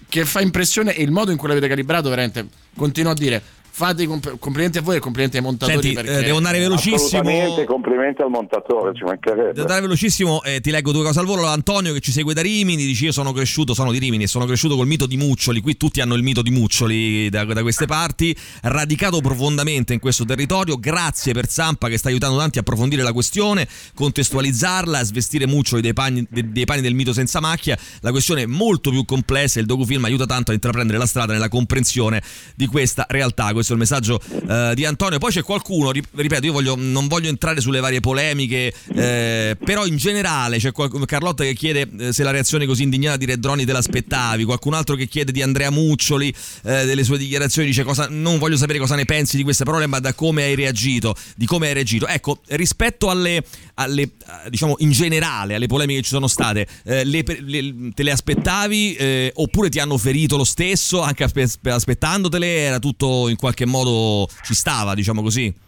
che 0.08 0.26
fa 0.26 0.42
impressione 0.42 0.94
e 0.94 1.02
il 1.02 1.12
modo 1.12 1.32
in 1.32 1.38
cui 1.38 1.48
l'avete 1.48 1.68
calibrato 1.68 2.10
veramente, 2.10 2.46
continuo 2.76 3.12
a 3.12 3.16
dire, 3.16 3.42
fate 3.76 4.04
i 4.04 4.06
comp- 4.06 4.40
complimenti 4.40 4.78
a 4.78 4.82
voi 4.82 4.96
e 4.96 5.00
complimenti 5.00 5.36
ai 5.36 5.44
montatori 5.44 5.82
Senti, 5.82 5.94
perché 5.94 6.20
eh, 6.20 6.24
devo 6.24 6.38
andare 6.38 6.60
velocissimo. 6.60 6.96
Assolutamente, 6.96 7.66
complimenti 7.66 8.22
al 8.22 8.30
montatore, 8.30 8.96
ci 8.96 9.04
mancherebbe. 9.04 9.52
Devo 9.52 9.62
andare 9.64 9.82
velocissimo, 9.82 10.42
eh, 10.44 10.62
ti 10.62 10.72
leggo 10.72 10.94
due 10.94 11.04
cose 11.04 11.20
al 11.20 11.26
volo. 11.26 11.46
Antonio 11.46 11.92
che 11.92 12.00
ci 12.00 12.14
segue 12.14 12.34
da 12.34 12.42
Rimini, 12.42 12.86
dice 12.86 13.06
io 13.06 13.12
sono 13.12 13.34
cresciuto, 13.34 13.74
sono 13.74 13.92
di 13.92 13.98
Rimini 13.98 14.24
e 14.24 14.28
sono 14.28 14.46
cresciuto 14.46 14.78
col 14.78 14.88
mito 14.88 15.06
di 15.06 15.18
Muccioli, 15.18 15.60
qui 15.60 15.76
tutti 15.76 16.00
hanno 16.00 16.16
il 16.16 16.24
mito 16.24 16.42
di 16.42 16.52
Muccioli 16.52 17.28
da, 17.28 17.44
da 17.44 17.62
queste 17.64 17.86
parti, 17.86 18.34
radicato 18.62 19.20
profondamente 19.20 19.92
in 19.92 20.00
questo 20.00 20.24
territorio, 20.24 20.78
grazie 20.78 21.34
per 21.34 21.50
Zampa 21.50 21.90
che 21.90 21.98
sta 21.98 22.08
aiutando 22.08 22.38
tanti 22.38 22.60
a 22.60 22.62
approfondire 22.62 23.04
la 23.04 23.12
questione, 23.12 23.68
contestualizzarla, 23.94 25.00
a 25.00 25.04
svestire 25.04 25.48
Muccioli 25.48 25.82
dei 25.82 25.94
panni, 25.94 26.26
de- 26.30 26.50
dei 26.50 26.64
panni 26.64 26.80
del 26.80 26.94
mito 26.94 27.12
senza 27.12 27.42
macchia, 27.42 27.78
la 28.00 28.12
questione 28.12 28.44
è 28.44 28.46
molto 28.46 28.90
più 28.90 29.04
complessa 29.04 29.58
e 29.58 29.64
il 29.64 29.68
docufilm 29.68 30.06
aiuta 30.06 30.26
tanto 30.26 30.52
a 30.52 30.54
intraprendere 30.54 30.98
la 30.98 31.06
strada 31.06 31.34
nella 31.34 31.50
comprensione 31.50 32.22
di 32.56 32.68
questa 32.68 33.06
realtà, 33.10 33.52
questo 33.66 33.74
è 33.74 33.76
il 33.76 33.82
messaggio 33.82 34.20
eh, 34.48 34.76
di 34.76 34.86
Antonio, 34.86 35.18
poi 35.18 35.32
c'è 35.32 35.42
qualcuno, 35.44 35.92
rip- 35.92 36.08
ripeto, 36.14 36.46
io 36.46 36.52
voglio- 36.52 36.76
non 36.78 37.08
voglio 37.08 37.30
entrare 37.30 37.60
sulle 37.62 37.80
varie 37.80 38.00
polemiche, 38.00 38.74
eh, 38.94 39.58
però 39.64 39.86
in 39.86 39.98
generale 39.98 40.58
c'è 40.58 40.72
qual- 40.72 41.04
Carlotta 41.06 41.44
che 41.44 41.54
chiede 41.54 41.88
eh, 42.00 42.14
se 42.14 42.24
la 42.24 42.32
reazione 42.32 42.66
così 42.66 42.84
indignata 42.84 43.18
di 43.18 43.26
Redroni 43.26 43.66
te 43.66 43.72
l'aspettavi, 43.72 44.44
qualcun 44.44 44.74
altro 44.74 44.96
che 44.96 45.08
chiede 45.08 45.32
di 45.32 45.42
Andrea 45.42 45.70
Muccioli, 45.72 46.34
eh, 46.64 46.86
delle 46.86 47.04
sue 47.04 47.18
dichiarazioni, 47.18 47.68
dice 47.68 47.84
cosa, 47.84 48.08
non 48.10 48.38
voglio 48.38 48.58
sapere 48.58 48.80
cosa 48.80 48.96
ne 48.96 49.06
pensi 49.06 49.38
di 49.38 49.44
queste 49.44 49.64
parole, 49.64 49.88
ma 49.88 50.00
da 50.00 50.14
come 50.14 50.44
hai 50.44 50.56
reagito, 50.56 51.16
di 51.36 51.46
come 51.46 51.68
hai 51.68 51.74
reagito. 51.74 52.08
Ecco, 52.08 52.40
rispetto 52.50 53.10
alle, 53.10 53.44
alle, 53.76 54.12
diciamo 54.50 54.76
in 54.80 54.92
generale, 54.92 55.56
alle 55.56 55.68
polemiche 55.68 56.00
che 56.00 56.06
ci 56.06 56.12
sono 56.12 56.28
state, 56.28 56.68
eh, 56.84 57.04
le- 57.04 57.24
le- 57.40 57.74
te 57.94 58.04
le 58.04 58.12
aspettavi 58.12 58.96
eh, 58.96 59.32
oppure 59.36 59.70
ti 59.70 59.80
hanno 59.80 59.98
ferito 59.98 60.38
lo 60.38 60.44
stesso, 60.44 61.02
anche 61.02 61.24
aspe- 61.24 61.48
aspettandotele, 61.64 62.46
era 62.58 62.80
tutto 62.80 63.30
in 63.30 63.36
qualche 63.38 63.55
modo 63.64 64.28
ci 64.44 64.54
stava, 64.54 64.94
diciamo 64.94 65.22
così? 65.22 65.64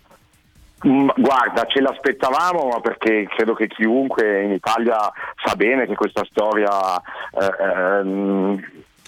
Mm, 0.85 1.09
Guarda, 1.15 1.65
ce 1.65 1.79
l'aspettavamo, 1.79 2.81
perché 2.81 3.25
credo 3.33 3.53
che 3.53 3.67
chiunque 3.67 4.43
in 4.43 4.51
Italia 4.51 4.97
sa 5.43 5.55
bene 5.55 5.87
che 5.87 5.95
questa 5.95 6.25
storia 6.29 6.69
eh, 6.99 7.63
ehm, 7.63 8.63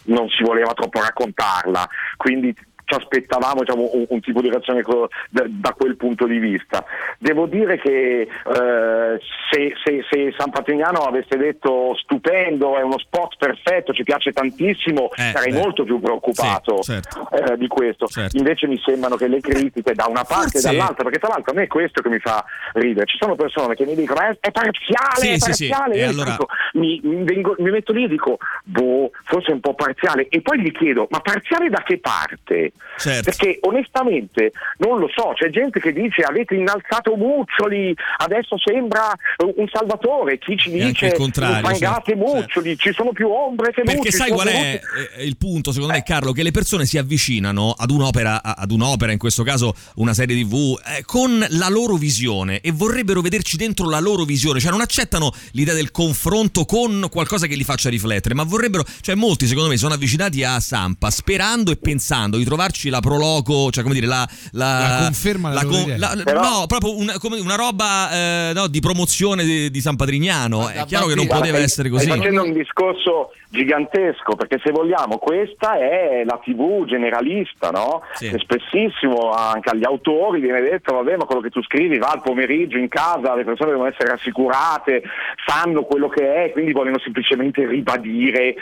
non 0.05 0.29
si 0.29 0.41
voleva 0.43 0.73
troppo 0.73 1.01
raccontarla, 1.01 1.87
quindi 2.15 2.55
ci 2.89 2.95
aspettavamo 2.95 3.59
diciamo, 3.61 3.89
un, 3.93 4.05
un 4.09 4.19
tipo 4.19 4.41
di 4.41 4.49
reazione 4.49 4.81
da, 5.29 5.43
da 5.47 5.73
quel 5.77 5.95
punto 5.95 6.25
di 6.25 6.39
vista. 6.39 6.83
Devo 7.19 7.45
dire 7.45 7.77
che 7.79 8.21
eh, 8.21 9.19
se, 9.51 9.73
se- 9.83 10.05
se 10.09 10.33
San 10.37 10.49
Patrignano 10.49 10.99
avesse 11.01 11.37
detto 11.37 11.95
stupendo, 11.97 12.77
è 12.77 12.81
uno 12.81 12.97
spot 12.97 13.35
perfetto, 13.37 13.93
ci 13.93 14.03
piace 14.03 14.31
tantissimo, 14.31 15.09
Eh, 15.15 15.31
sarei 15.33 15.51
beh. 15.53 15.59
molto 15.59 15.83
più 15.83 15.99
preoccupato 15.99 16.81
Sì, 16.81 16.93
certo. 16.93 17.29
eh, 17.31 17.57
di 17.57 17.67
questo. 17.67 18.07
Certo. 18.07 18.35
Invece 18.37 18.65
mi 18.67 18.79
sembrano 18.83 19.15
che 19.15 19.27
le 19.27 19.39
critiche 19.39 19.93
da 19.93 20.05
una 20.07 20.23
parte 20.23 20.59
Forse- 20.59 20.69
e 20.69 20.71
dall'altra, 20.71 21.03
perché 21.03 21.19
tra 21.19 21.29
l'altro 21.29 21.51
a 21.51 21.55
me 21.55 21.63
è 21.63 21.67
questo 21.67 22.01
che 22.01 22.09
mi 22.09 22.19
fa 22.19 22.43
ridere. 22.73 23.05
Ci 23.05 23.17
sono 23.19 23.35
persone 23.35 23.75
che 23.75 23.85
mi 23.85 23.93
dicono 23.95 24.21
"Eh, 24.21 24.37
è 24.39 24.51
parziale, 24.51 25.15
Sì, 25.15 25.29
è 25.29 25.37
sì, 25.37 25.53
sì. 25.53 25.67
parziale. 25.69 25.97
Io 25.97 26.09
allora- 26.09 26.31
dico, 26.31 26.47
mi, 26.73 26.99
mi 27.03 27.23
vengo- 27.23 27.55
mi 27.59 27.69
metto 27.69 27.93
lì 27.93 28.05
e 28.05 28.07
dico, 28.07 28.37
boh, 28.63 29.11
forse 29.25 29.51
è 29.51 29.53
un 29.53 29.59
po' 29.59 29.73
parziale. 29.75 30.27
E 30.29 30.41
poi 30.41 30.59
gli 30.61 30.71
chiedo, 30.71 31.07
ma 31.11 31.19
parziale 31.19 31.69
da 31.69 31.83
che 31.83 31.99
parte? 31.99 32.71
Certo. 32.97 33.23
Perché 33.23 33.59
onestamente 33.61 34.51
non 34.77 34.99
lo 34.99 35.09
so, 35.13 35.31
c'è 35.33 35.49
gente 35.49 35.79
che 35.79 35.93
dice 35.93 36.21
avete 36.23 36.55
innalzato 36.55 37.15
Muccioli, 37.15 37.95
adesso 38.17 38.57
sembra 38.57 39.13
un 39.55 39.67
salvatore, 39.71 40.37
chi 40.37 40.57
ci 40.57 40.71
E 40.71 40.85
dice 40.87 41.07
il 41.07 41.13
contrario, 41.13 41.67
fangate 41.67 42.15
certo, 42.15 42.25
Muccioli, 42.25 42.77
ci 42.77 42.91
sono 42.93 43.11
più 43.11 43.29
ombre 43.29 43.71
che 43.71 43.81
luci. 43.81 43.95
Perché 43.95 44.11
sai 44.11 44.31
qual 44.31 44.47
è 44.47 44.81
luci. 44.81 45.17
eh, 45.17 45.25
il 45.25 45.37
punto, 45.37 45.71
secondo 45.71 45.93
me, 45.93 46.03
Carlo? 46.03 46.31
Che 46.31 46.43
le 46.43 46.51
persone 46.51 46.85
si 46.85 46.97
avvicinano 46.97 47.73
ad 47.77 47.89
un'opera, 47.89 48.43
ad 48.43 48.71
un'opera, 48.71 49.11
in 49.11 49.17
questo 49.17 49.43
caso 49.43 49.73
una 49.95 50.13
serie 50.13 50.35
TV, 50.43 50.77
eh, 50.97 51.03
con 51.05 51.45
la 51.49 51.69
loro 51.69 51.95
visione 51.95 52.59
e 52.61 52.71
vorrebbero 52.71 53.21
vederci 53.21 53.57
dentro 53.57 53.89
la 53.89 53.99
loro 53.99 54.23
visione. 54.25 54.59
Cioè, 54.59 54.71
non 54.71 54.81
accettano 54.81 55.31
l'idea 55.51 55.73
del 55.73 55.91
confronto 55.91 56.65
con 56.65 57.07
qualcosa 57.09 57.47
che 57.47 57.55
li 57.55 57.63
faccia 57.63 57.89
riflettere, 57.89 58.35
ma 58.35 58.43
vorrebbero, 58.43 58.83
cioè, 59.01 59.15
molti, 59.15 59.47
secondo 59.47 59.69
me, 59.69 59.77
sono 59.77 59.93
avvicinati 59.93 60.43
a 60.43 60.59
Sampa 60.59 61.09
sperando 61.09 61.71
e 61.71 61.77
pensando 61.77 62.37
di 62.37 62.43
trovarci 62.69 62.89
la 62.89 62.99
proloco, 62.99 63.71
cioè, 63.71 63.83
come 63.83 63.95
dire, 63.95 64.05
la, 64.07 64.27
La 64.51 64.99
conferma 65.03 65.49
della 65.49 65.61
loro 65.63 65.77
idea. 65.79 66.23
Però- 66.23 66.41
no, 66.41 66.65
proprio 66.67 66.95
una, 66.95 67.17
come 67.17 67.39
una 67.39 67.55
roba 67.55 68.11
eh, 68.11 68.51
no, 68.53 68.67
di 68.67 68.79
promozione 68.79 69.43
di, 69.43 69.69
di 69.69 69.81
San 69.81 69.95
Patrignano. 69.95 70.59
Ma 70.59 70.73
È 70.73 70.85
chiaro 70.85 71.07
che 71.07 71.15
non 71.15 71.25
poteva 71.25 71.49
Guarda, 71.49 71.65
essere 71.65 71.89
stai- 71.89 71.91
così. 71.91 72.05
Stai 72.05 72.17
facendo 72.17 72.43
un 72.43 72.53
discorso 72.53 73.31
gigantesco, 73.49 74.35
perché 74.35 74.59
se 74.63 74.71
vogliamo 74.71 75.17
questa 75.17 75.77
è 75.79 76.23
la 76.23 76.39
TV 76.43 76.85
generalista, 76.85 77.71
no? 77.71 78.03
Sì. 78.13 78.31
Spessissimo 78.37 79.31
anche 79.31 79.69
agli 79.69 79.83
autori 79.83 80.39
viene 80.39 80.61
detto, 80.61 80.93
vabbè, 80.93 81.17
ma 81.17 81.25
quello 81.25 81.41
che 81.41 81.49
tu 81.49 81.61
scrivi 81.63 81.97
va 81.97 82.09
al 82.09 82.21
pomeriggio 82.21 82.77
in 82.77 82.87
casa, 82.87 83.35
le 83.35 83.43
persone 83.43 83.71
devono 83.71 83.89
essere 83.89 84.09
rassicurate, 84.09 85.01
sanno 85.45 85.81
quello 85.83 86.09
che 86.09 86.45
è, 86.45 86.51
quindi 86.51 86.73
vogliono 86.73 86.99
semplicemente 86.99 87.65
ribadire 87.65 88.49
eh, 88.49 88.55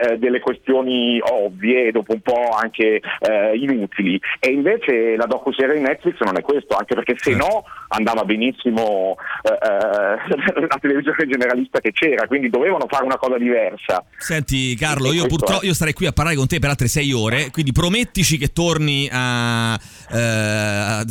eh, 0.00 0.18
delle 0.18 0.40
questioni 0.40 1.20
ovvie 1.22 1.88
e 1.88 1.92
dopo 1.92 2.12
un 2.12 2.20
po' 2.20 2.48
anche 2.50 3.00
eh, 3.20 3.51
inutili. 3.54 4.20
E 4.38 4.50
invece 4.50 5.16
la 5.16 5.26
docuserie 5.26 5.76
di 5.76 5.80
Netflix 5.80 6.18
non 6.20 6.36
è 6.36 6.42
questo, 6.42 6.76
anche 6.76 6.94
perché 6.94 7.14
se 7.16 7.34
no 7.34 7.64
andava 7.88 8.24
benissimo 8.24 9.16
eh, 9.42 9.52
eh, 9.52 10.66
la 10.68 10.78
televisione 10.80 11.26
generalista 11.26 11.80
che 11.80 11.92
c'era, 11.92 12.26
quindi 12.26 12.48
dovevano 12.48 12.86
fare 12.88 13.04
una 13.04 13.16
cosa 13.16 13.38
diversa. 13.38 14.04
Senti 14.16 14.74
Carlo, 14.76 15.12
io 15.12 15.26
purtroppo 15.26 15.64
io 15.64 15.74
starei 15.74 15.92
qui 15.92 16.06
a 16.06 16.12
parlare 16.12 16.36
con 16.36 16.46
te 16.46 16.58
per 16.58 16.70
altre 16.70 16.88
sei 16.88 17.12
ore, 17.12 17.50
quindi 17.50 17.72
promettici 17.72 18.38
che 18.38 18.52
torni 18.52 19.08
a... 19.10 19.78
eh, 20.10 21.04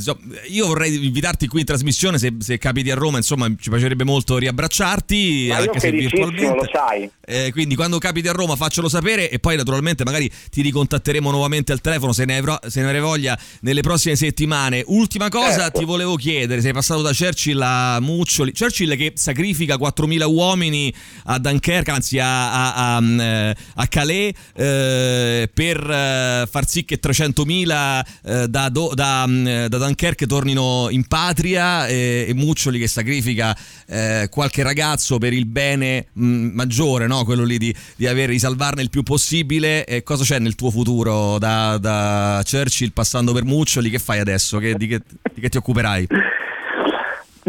io 0.49 0.67
vorrei 0.67 1.05
invitarti 1.05 1.47
qui 1.47 1.61
in 1.61 1.65
trasmissione, 1.65 2.17
se, 2.17 2.33
se 2.39 2.57
capiti 2.57 2.91
a 2.91 2.95
Roma, 2.95 3.17
insomma 3.17 3.47
ci 3.59 3.69
piacerebbe 3.69 4.03
molto 4.03 4.37
riabbracciarti, 4.37 5.47
Ma 5.49 5.57
anche 5.57 5.79
se 5.79 5.91
virtualmente. 5.91 6.55
lo 6.55 6.69
sai. 6.71 7.09
Eh, 7.25 7.51
quindi 7.51 7.75
quando 7.75 7.97
capiti 7.97 8.27
a 8.27 8.33
Roma 8.33 8.55
faccelo 8.55 8.89
sapere 8.89 9.29
e 9.29 9.39
poi 9.39 9.55
naturalmente 9.55 10.03
magari 10.03 10.29
ti 10.49 10.61
ricontatteremo 10.61 11.29
nuovamente 11.31 11.71
al 11.71 11.81
telefono 11.81 12.11
se 12.21 12.25
ne 12.25 12.35
hai, 12.35 12.41
vro- 12.41 12.59
se 12.67 12.81
ne 12.81 12.85
avrai 12.85 13.01
voglia 13.01 13.37
nelle 13.61 13.81
prossime 13.81 14.15
settimane. 14.15 14.83
Ultima 14.85 15.29
cosa 15.29 15.61
Certo. 15.61 15.79
ti 15.79 15.85
volevo 15.85 16.15
chiedere, 16.15 16.61
sei 16.61 16.71
passato 16.71 17.01
da 17.01 17.11
Churchill 17.11 17.59
a 17.61 17.99
Muccioli, 17.99 18.53
Churchill 18.53 18.95
che 18.95 19.13
sacrifica 19.15 19.75
4.000 19.75 20.23
uomini 20.25 20.93
a 21.25 21.39
Dunkerque, 21.39 21.91
anzi 21.91 22.19
a, 22.19 22.51
a, 22.51 22.95
a, 22.95 23.01
mm, 23.01 23.19
eh, 23.19 23.55
a 23.75 23.87
Calais 23.87 24.33
eh, 24.55 25.49
per 25.51 25.77
eh, 25.89 26.47
far 26.49 26.67
sì 26.67 26.85
che 26.85 26.99
300.000 27.01 28.01
eh, 28.23 28.47
da, 28.47 28.69
do- 28.69 28.91
da, 28.93 29.25
mm, 29.27 29.65
da 29.65 29.77
Dunkerque 29.77 30.27
tornino 30.27 30.87
in 30.91 31.07
patria 31.07 31.87
eh, 31.87 32.25
e 32.27 32.33
Muccioli 32.35 32.77
che 32.77 32.87
sacrifica 32.87 33.57
eh, 33.87 34.27
qualche 34.29 34.61
ragazzo 34.61 35.17
per 35.17 35.33
il 35.33 35.47
bene 35.47 36.05
mh, 36.13 36.23
maggiore, 36.53 37.07
no? 37.07 37.23
quello 37.25 37.43
lì 37.43 37.57
di, 37.57 37.73
di 37.95 38.05
avere, 38.05 38.31
di 38.31 38.39
salvarne 38.39 38.83
il 38.83 38.89
più 38.91 39.01
possibile. 39.01 40.01
Cosa 40.03 40.23
c'è 40.23 40.39
nel 40.39 40.55
tuo 40.55 40.69
futuro 40.69 41.37
da, 41.39 41.77
da 41.77 42.10
Churchill 42.49 42.91
passando 42.93 43.33
per 43.33 43.43
Muccioli? 43.43 43.89
Che 43.89 43.99
fai 43.99 44.19
adesso? 44.19 44.57
Che- 44.57 44.75
di, 44.75 44.87
che, 44.87 45.01
di 45.33 45.41
che 45.41 45.49
ti 45.49 45.57
occuperai? 45.57 46.07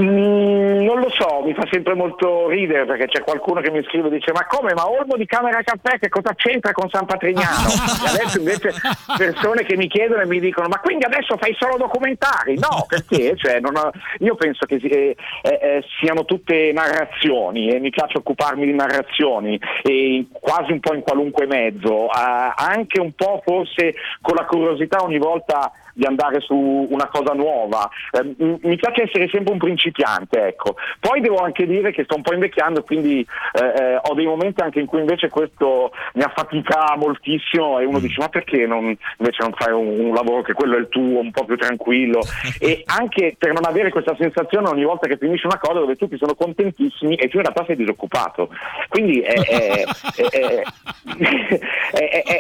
Mm, 0.01 0.62
non 0.93 1.01
lo 1.01 1.11
so, 1.11 1.41
mi 1.43 1.55
fa 1.55 1.67
sempre 1.71 1.95
molto 1.95 2.49
ridere 2.49 2.85
perché 2.85 3.07
c'è 3.07 3.23
qualcuno 3.23 3.61
che 3.61 3.71
mi 3.71 3.83
scrive 3.85 4.09
e 4.09 4.11
dice 4.11 4.33
ma 4.33 4.47
come, 4.47 4.75
ma 4.75 4.89
Olmo 4.89 5.17
di 5.17 5.27
Camera 5.27 5.63
Caffè 5.63 5.99
che 5.99 6.09
cosa 6.09 6.35
c'entra 6.35 6.73
con 6.73 6.89
San 6.91 7.07
Patrignano? 7.07 7.69
e 8.05 8.09
adesso 8.09 8.39
invece 8.39 8.73
persone 9.17 9.65
che 9.65 9.77
mi 9.77 9.89
chiedono 9.89 10.23
e 10.23 10.27
mi 10.27 10.41
dicono 10.41 10.69
ma 10.69 10.79
quindi 10.81 11.05
adesso 11.05 11.37
fai 11.39 11.55
solo 11.59 11.77
documentari? 11.77 12.59
No, 12.59 12.85
perché? 12.87 13.37
Cioè, 13.37 13.61
ho- 13.63 13.91
io 14.19 14.35
penso 14.35 14.67
che 14.67 14.75
eh, 14.75 15.17
eh, 15.43 15.49
eh, 15.51 15.85
siano 15.99 16.25
tutte 16.25 16.73
narrazioni 16.73 17.71
e 17.71 17.81
mi 17.81 17.91
piace 17.91 18.19
occuparmi 18.19 18.67
di 18.67 18.75
narrazioni 18.75 19.59
e 19.83 20.27
quasi 20.33 20.73
un 20.73 20.81
po' 20.81 20.95
in 20.95 21.03
qualunque 21.03 21.47
mezzo, 21.47 22.07
eh, 22.07 22.53
anche 22.55 23.01
un 23.01 23.13
po' 23.13 23.41
forse 23.45 23.95
con 24.21 24.35
la 24.35 24.45
curiosità 24.45 25.03
ogni 25.03 25.19
volta 25.19 25.73
di 25.93 26.05
andare 26.05 26.41
su 26.41 26.55
una 26.55 27.09
cosa 27.09 27.33
nuova. 27.35 27.89
Eh, 28.13 28.35
mi 28.63 28.77
piace 28.77 29.03
essere 29.03 29.29
sempre 29.29 29.53
un 29.53 29.59
principiante, 29.59 30.47
ecco. 30.47 30.77
Poi 31.01 31.21
devo 31.21 31.37
anche 31.37 31.67
dire 31.67 31.93
che 31.93 32.05
sto 32.05 32.17
un 32.17 32.23
po' 32.23 32.33
invecchiando, 32.35 32.83
quindi 32.83 33.21
eh, 33.53 33.83
eh, 33.83 34.01
ho 34.01 34.15
dei 34.15 34.27
momenti 34.27 34.63
anche 34.63 34.81
in 34.81 34.87
cui 34.87 35.01
invece 35.01 35.29
questo 35.29 35.93
mi 36.15 36.23
affatica 36.23 36.95
moltissimo 36.97 37.79
e 37.79 37.85
uno 37.85 37.99
dice 37.99 38.21
ma 38.21 38.29
perché 38.29 38.67
non, 38.67 38.97
invece 39.19 39.43
non 39.43 39.53
fai 39.53 39.73
un, 39.73 40.07
un 40.07 40.15
lavoro 40.15 40.43
che 40.43 40.53
quello 40.53 40.77
è 40.77 40.81
il 40.81 40.89
tuo, 40.89 41.21
un 41.21 41.31
po' 41.31 41.45
più 41.45 41.57
tranquillo 41.57 42.21
e 42.59 42.83
anche 42.87 43.35
per 43.39 43.53
non 43.53 43.65
avere 43.65 43.91
questa 43.91 44.15
sensazione 44.19 44.69
ogni 44.69 44.85
volta 44.85 45.07
che 45.09 45.17
finisci 45.17 45.47
una 45.47 45.59
cosa 45.59 45.81
dove 45.81 45.97
tutti 45.97 46.17
sono 46.17 46.35
contentissimi 46.35 47.15
e 47.17 47.29
tu 47.29 47.37
in 47.37 47.43
realtà 47.43 47.65
sei 47.67 47.77
disoccupato. 47.77 48.49
Quindi 48.89 49.21
è- 49.21 49.33
è- 49.33 49.85
è- 50.31 50.63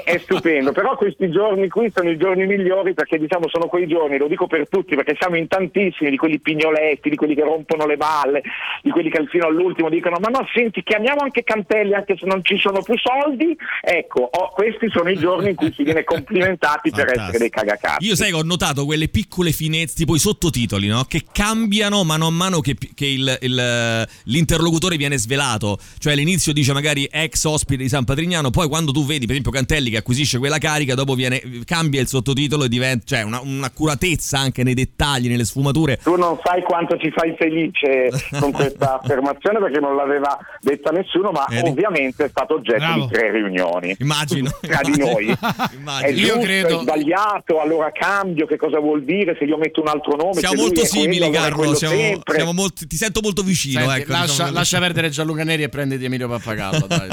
è 0.05 0.19
stupendo, 0.23 0.73
però 0.73 0.97
questi 0.97 1.31
giorni 1.31 1.69
qui 1.69 1.91
sono 1.95 2.11
i 2.11 2.17
giorni 2.17 2.47
migliori 2.47 2.95
perché 2.95 3.19
diciamo 3.19 3.42
sono 3.49 3.67
quei 3.67 3.87
giorni, 3.87 4.19
lo 4.19 4.29
dico 4.29 4.47
per 4.47 4.69
tutti, 4.69 4.95
perché 4.95 5.17
siamo 5.19 5.37
in 5.37 5.49
tantissimi 5.49 6.11
di 6.11 6.17
quelli 6.17 6.41
pignoletti, 6.41 7.09
di 7.11 7.17
quelli 7.17 7.35
che 7.35 7.43
rompono 7.43 7.87
le 7.87 7.97
balle, 7.97 8.43
di 8.83 8.91
quelli 8.91 9.11
che 9.11 9.25
fino 9.31 9.47
all'ultimo 9.47 9.89
dicono 9.89 10.17
ma 10.21 10.29
no 10.29 10.47
senti 10.53 10.83
chiamiamo 10.83 11.21
anche 11.21 11.43
Cantelli 11.43 11.95
anche 11.95 12.17
se 12.19 12.27
non 12.27 12.45
ci 12.45 12.59
sono 12.59 12.83
più 12.83 12.95
soldi, 12.99 13.57
ecco 13.81 14.29
oh, 14.33 14.51
questi 14.53 14.89
sono 14.91 15.11
i 15.11 15.17
giorni 15.17 15.51
in 15.51 15.55
cui 15.57 15.73
si 15.73 15.83
viene 15.83 16.05
complimentati 16.05 16.91
per 16.91 17.11
essere 17.13 17.39
dei 17.39 17.51
cagacazzi. 17.51 18.05
Io 18.07 18.15
sai 18.17 18.31
che 18.31 18.37
ho 18.37 18.43
notato 18.43 18.85
quelle 18.85 19.09
piccole 19.09 19.53
finezze, 19.53 19.95
tipo 19.95 20.15
i 20.15 20.19
sottotitoli, 20.19 20.87
no? 20.89 21.05
Che 21.05 21.23
cambiano 21.33 22.03
mano 22.05 22.27
a 22.27 22.31
mano 22.31 22.61
che, 22.61 22.77
che 22.95 23.07
il- 23.07 23.39
il- 23.43 24.07
l'interlocutore 24.25 24.97
viene 24.97 25.19
svelato. 25.19 25.79
Cioè 25.99 26.13
all'inizio 26.13 26.53
dice 26.53 26.73
magari 26.73 27.09
ex 27.11 27.45
ospite 27.45 27.83
di 27.83 27.89
San 27.89 28.05
Patrignano, 28.05 28.51
poi 28.51 28.69
quando 28.69 28.93
tu 28.93 29.05
vedi, 29.05 29.21
per 29.27 29.31
esempio, 29.31 29.51
Cantelli 29.53 29.91
che 29.91 29.99
acquisisce 29.99 30.39
quella 30.39 30.59
carica, 30.59 30.95
dopo 30.95 31.15
viene, 31.15 31.41
cambia 31.65 32.01
il 32.01 32.07
sottotitolo 32.09 32.65
e 32.65 32.69
diventa. 32.69 33.05
cioè 33.07 33.23
una- 33.39 33.41
un'accuratezza 33.57 34.39
anche 34.39 34.63
nei 34.63 34.75
dettagli, 34.75 35.29
nelle 35.29 35.45
sfumature. 35.45 35.99
Tu 36.03 36.15
non 36.17 36.39
sai 36.43 36.63
quanto 36.63 36.97
ci 36.99 37.11
fai 37.11 37.35
felice 37.39 38.11
con 38.39 38.53
questa 38.53 38.99
affermazione 39.01 39.59
perché 39.59 39.81
non 39.81 39.97
l'aveva 39.97 40.39
detta 40.61 40.91
nessuno, 40.91 41.31
ma 41.31 41.45
Vedi? 41.49 41.69
ovviamente 41.71 42.25
è 42.25 42.29
stato 42.29 42.55
oggetto 42.55 42.79
Bravo. 42.79 43.07
di 43.07 43.13
tre 43.13 43.31
riunioni. 43.33 43.97
Immagino. 44.01 44.51
Tra 44.61 44.81
di 44.83 44.97
noi. 44.99 45.29
È 45.29 45.37
Immagino. 45.77 46.11
Io 46.19 46.27
giusto, 46.27 46.41
credo- 46.41 46.79
è 46.79 46.83
sbagliato, 46.83 47.61
allora 47.61 47.91
cambio, 47.93 48.47
che 48.47 48.57
cosa 48.57 48.79
vuol 48.81 49.05
dire 49.05 49.37
se 49.39 49.45
io 49.45 49.57
metto 49.57 49.81
un 49.81 49.89
altro 49.89 50.17
nome? 50.17 50.35
Siamo 50.41 50.55
molto 50.63 50.81
è 50.83 50.89
quello, 50.89 51.03
simili, 51.03 51.29
è 51.29 51.31
Carlo. 51.31 51.75
Siamo, 51.75 51.95
sempre. 51.97 52.35
siamo 52.35 52.53
molto- 52.53 52.87
ti 52.87 52.97
sento 52.97 53.21
molto 53.23 53.43
vicino. 53.43 53.81
Senti, 53.81 54.01
ecco, 54.01 54.13
lascia, 54.13 54.27
diciamo- 54.27 54.51
lascia 54.53 54.79
perdere 54.79 55.09
Gianluca 55.11 55.45
Neri 55.45 55.63
e 55.63 55.69
prenditi 55.69 56.05
Emilio 56.05 56.29
Pappagallo. 56.29 56.87
Dai. 56.87 57.09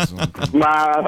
Ma, 0.53 1.01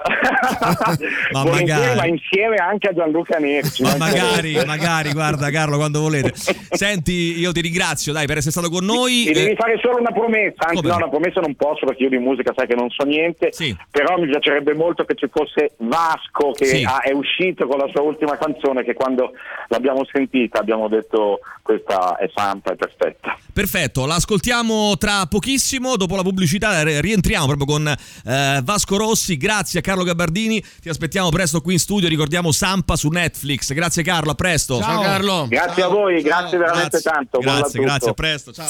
Ma 1.31 1.43
magari. 1.45 1.95
ma 1.95 2.05
insieme 2.05 2.55
anche 2.57 2.87
a 2.89 2.93
Gianluca 2.93 3.37
Nerci. 3.37 3.83
Ma 3.83 3.95
magari, 3.97 4.49
interessa. 4.49 4.65
Magari, 5.09 5.11
guarda 5.11 5.49
Carlo, 5.51 5.77
quando 5.77 5.99
volete. 6.01 6.33
Senti, 6.35 7.39
io 7.39 7.51
ti 7.51 7.61
ringrazio, 7.61 8.13
dai, 8.13 8.25
per 8.27 8.37
essere 8.37 8.51
stato 8.51 8.69
con 8.69 8.85
noi. 8.85 9.23
Mi 9.27 9.33
devi 9.33 9.51
Eh, 9.51 9.55
fare 9.55 9.77
solo 9.81 9.97
una 9.99 10.11
promessa, 10.11 10.65
anzi 10.67 10.75
Come? 10.81 10.89
no, 10.89 10.95
una 10.97 11.09
promessa 11.09 11.39
non 11.41 11.55
posso 11.55 11.85
perché 11.85 12.03
io 12.03 12.09
di 12.09 12.17
musica 12.17 12.53
sai 12.55 12.67
che 12.67 12.75
non 12.75 12.89
so 12.89 13.03
niente, 13.03 13.49
Sì. 13.51 13.75
però 13.89 14.17
mi 14.19 14.27
piacerebbe 14.27 14.73
molto 14.73 15.03
che 15.05 15.15
ci 15.15 15.27
fosse 15.31 15.73
Vasco 15.77 16.51
che 16.51 16.65
Sì. 16.65 16.83
ha- 16.83 17.01
è 17.01 17.11
uscito 17.11 17.67
con 17.67 17.77
la 17.79 17.87
sua 17.91 18.01
ultima 18.01 18.37
canzone 18.37 18.83
che 18.83 18.93
quando 18.93 19.31
l'abbiamo 19.69 20.05
sentita 20.11 20.59
abbiamo 20.59 20.87
detto 20.87 21.39
questa 21.61 22.17
è 22.17 22.29
santa, 22.33 22.73
è 22.73 22.75
perfetta. 22.75 23.37
Perfetto, 23.53 24.05
l'ascoltiamo 24.05 24.97
tra 24.97 25.25
pochissimo, 25.27 25.95
dopo 25.97 26.15
la 26.15 26.21
pubblicità 26.23 26.83
re- 26.83 27.01
rientriamo 27.01 27.45
proprio 27.45 27.65
con 27.65 27.87
eh, 27.87 28.59
Vasco 28.63 28.97
Rossi, 28.97 29.37
grazie 29.37 29.79
a 29.79 29.81
Carlo 29.81 30.03
Gabardini, 30.03 30.63
ti 30.81 30.89
aspettiamo 30.89 31.29
presto 31.29 31.61
qui 31.61 31.73
in 31.73 31.79
studio, 31.79 32.07
ricordiamo 32.07 32.51
Sampa 32.51 32.95
su 32.95 33.09
Netflix, 33.09 33.73
grazie 33.73 34.03
Carlo, 34.03 34.31
a 34.31 34.35
presto. 34.35 34.79
Ciao 34.79 34.90
Carlo. 34.99 35.45
Grazie 35.47 35.83
a 35.83 35.87
voi, 35.87 36.21
grazie 36.21 36.57
veramente 36.57 36.99
Grazie, 36.99 37.11
tanto. 37.11 37.39
grazie, 37.39 37.79
grazie, 37.81 38.09
a 38.09 38.13
presto, 38.13 38.51
ciao. 38.51 38.67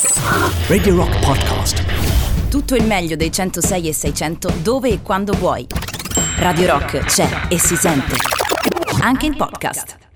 Radio 0.67 0.95
Rock 0.95 1.19
Podcast. 1.19 1.84
Tutto 2.49 2.76
il 2.76 2.86
meglio 2.86 3.15
dei 3.15 3.32
106 3.32 3.88
e 3.88 3.93
600 3.93 4.53
dove 4.61 4.89
e 4.89 5.01
quando 5.01 5.34
vuoi. 5.34 5.65
Radio 6.38 6.67
Rock 6.67 7.05
c'è 7.05 7.47
e 7.49 7.57
si 7.57 7.76
sente. 7.76 8.15
Anche 9.01 9.26
in 9.26 9.36
podcast. 9.36 10.11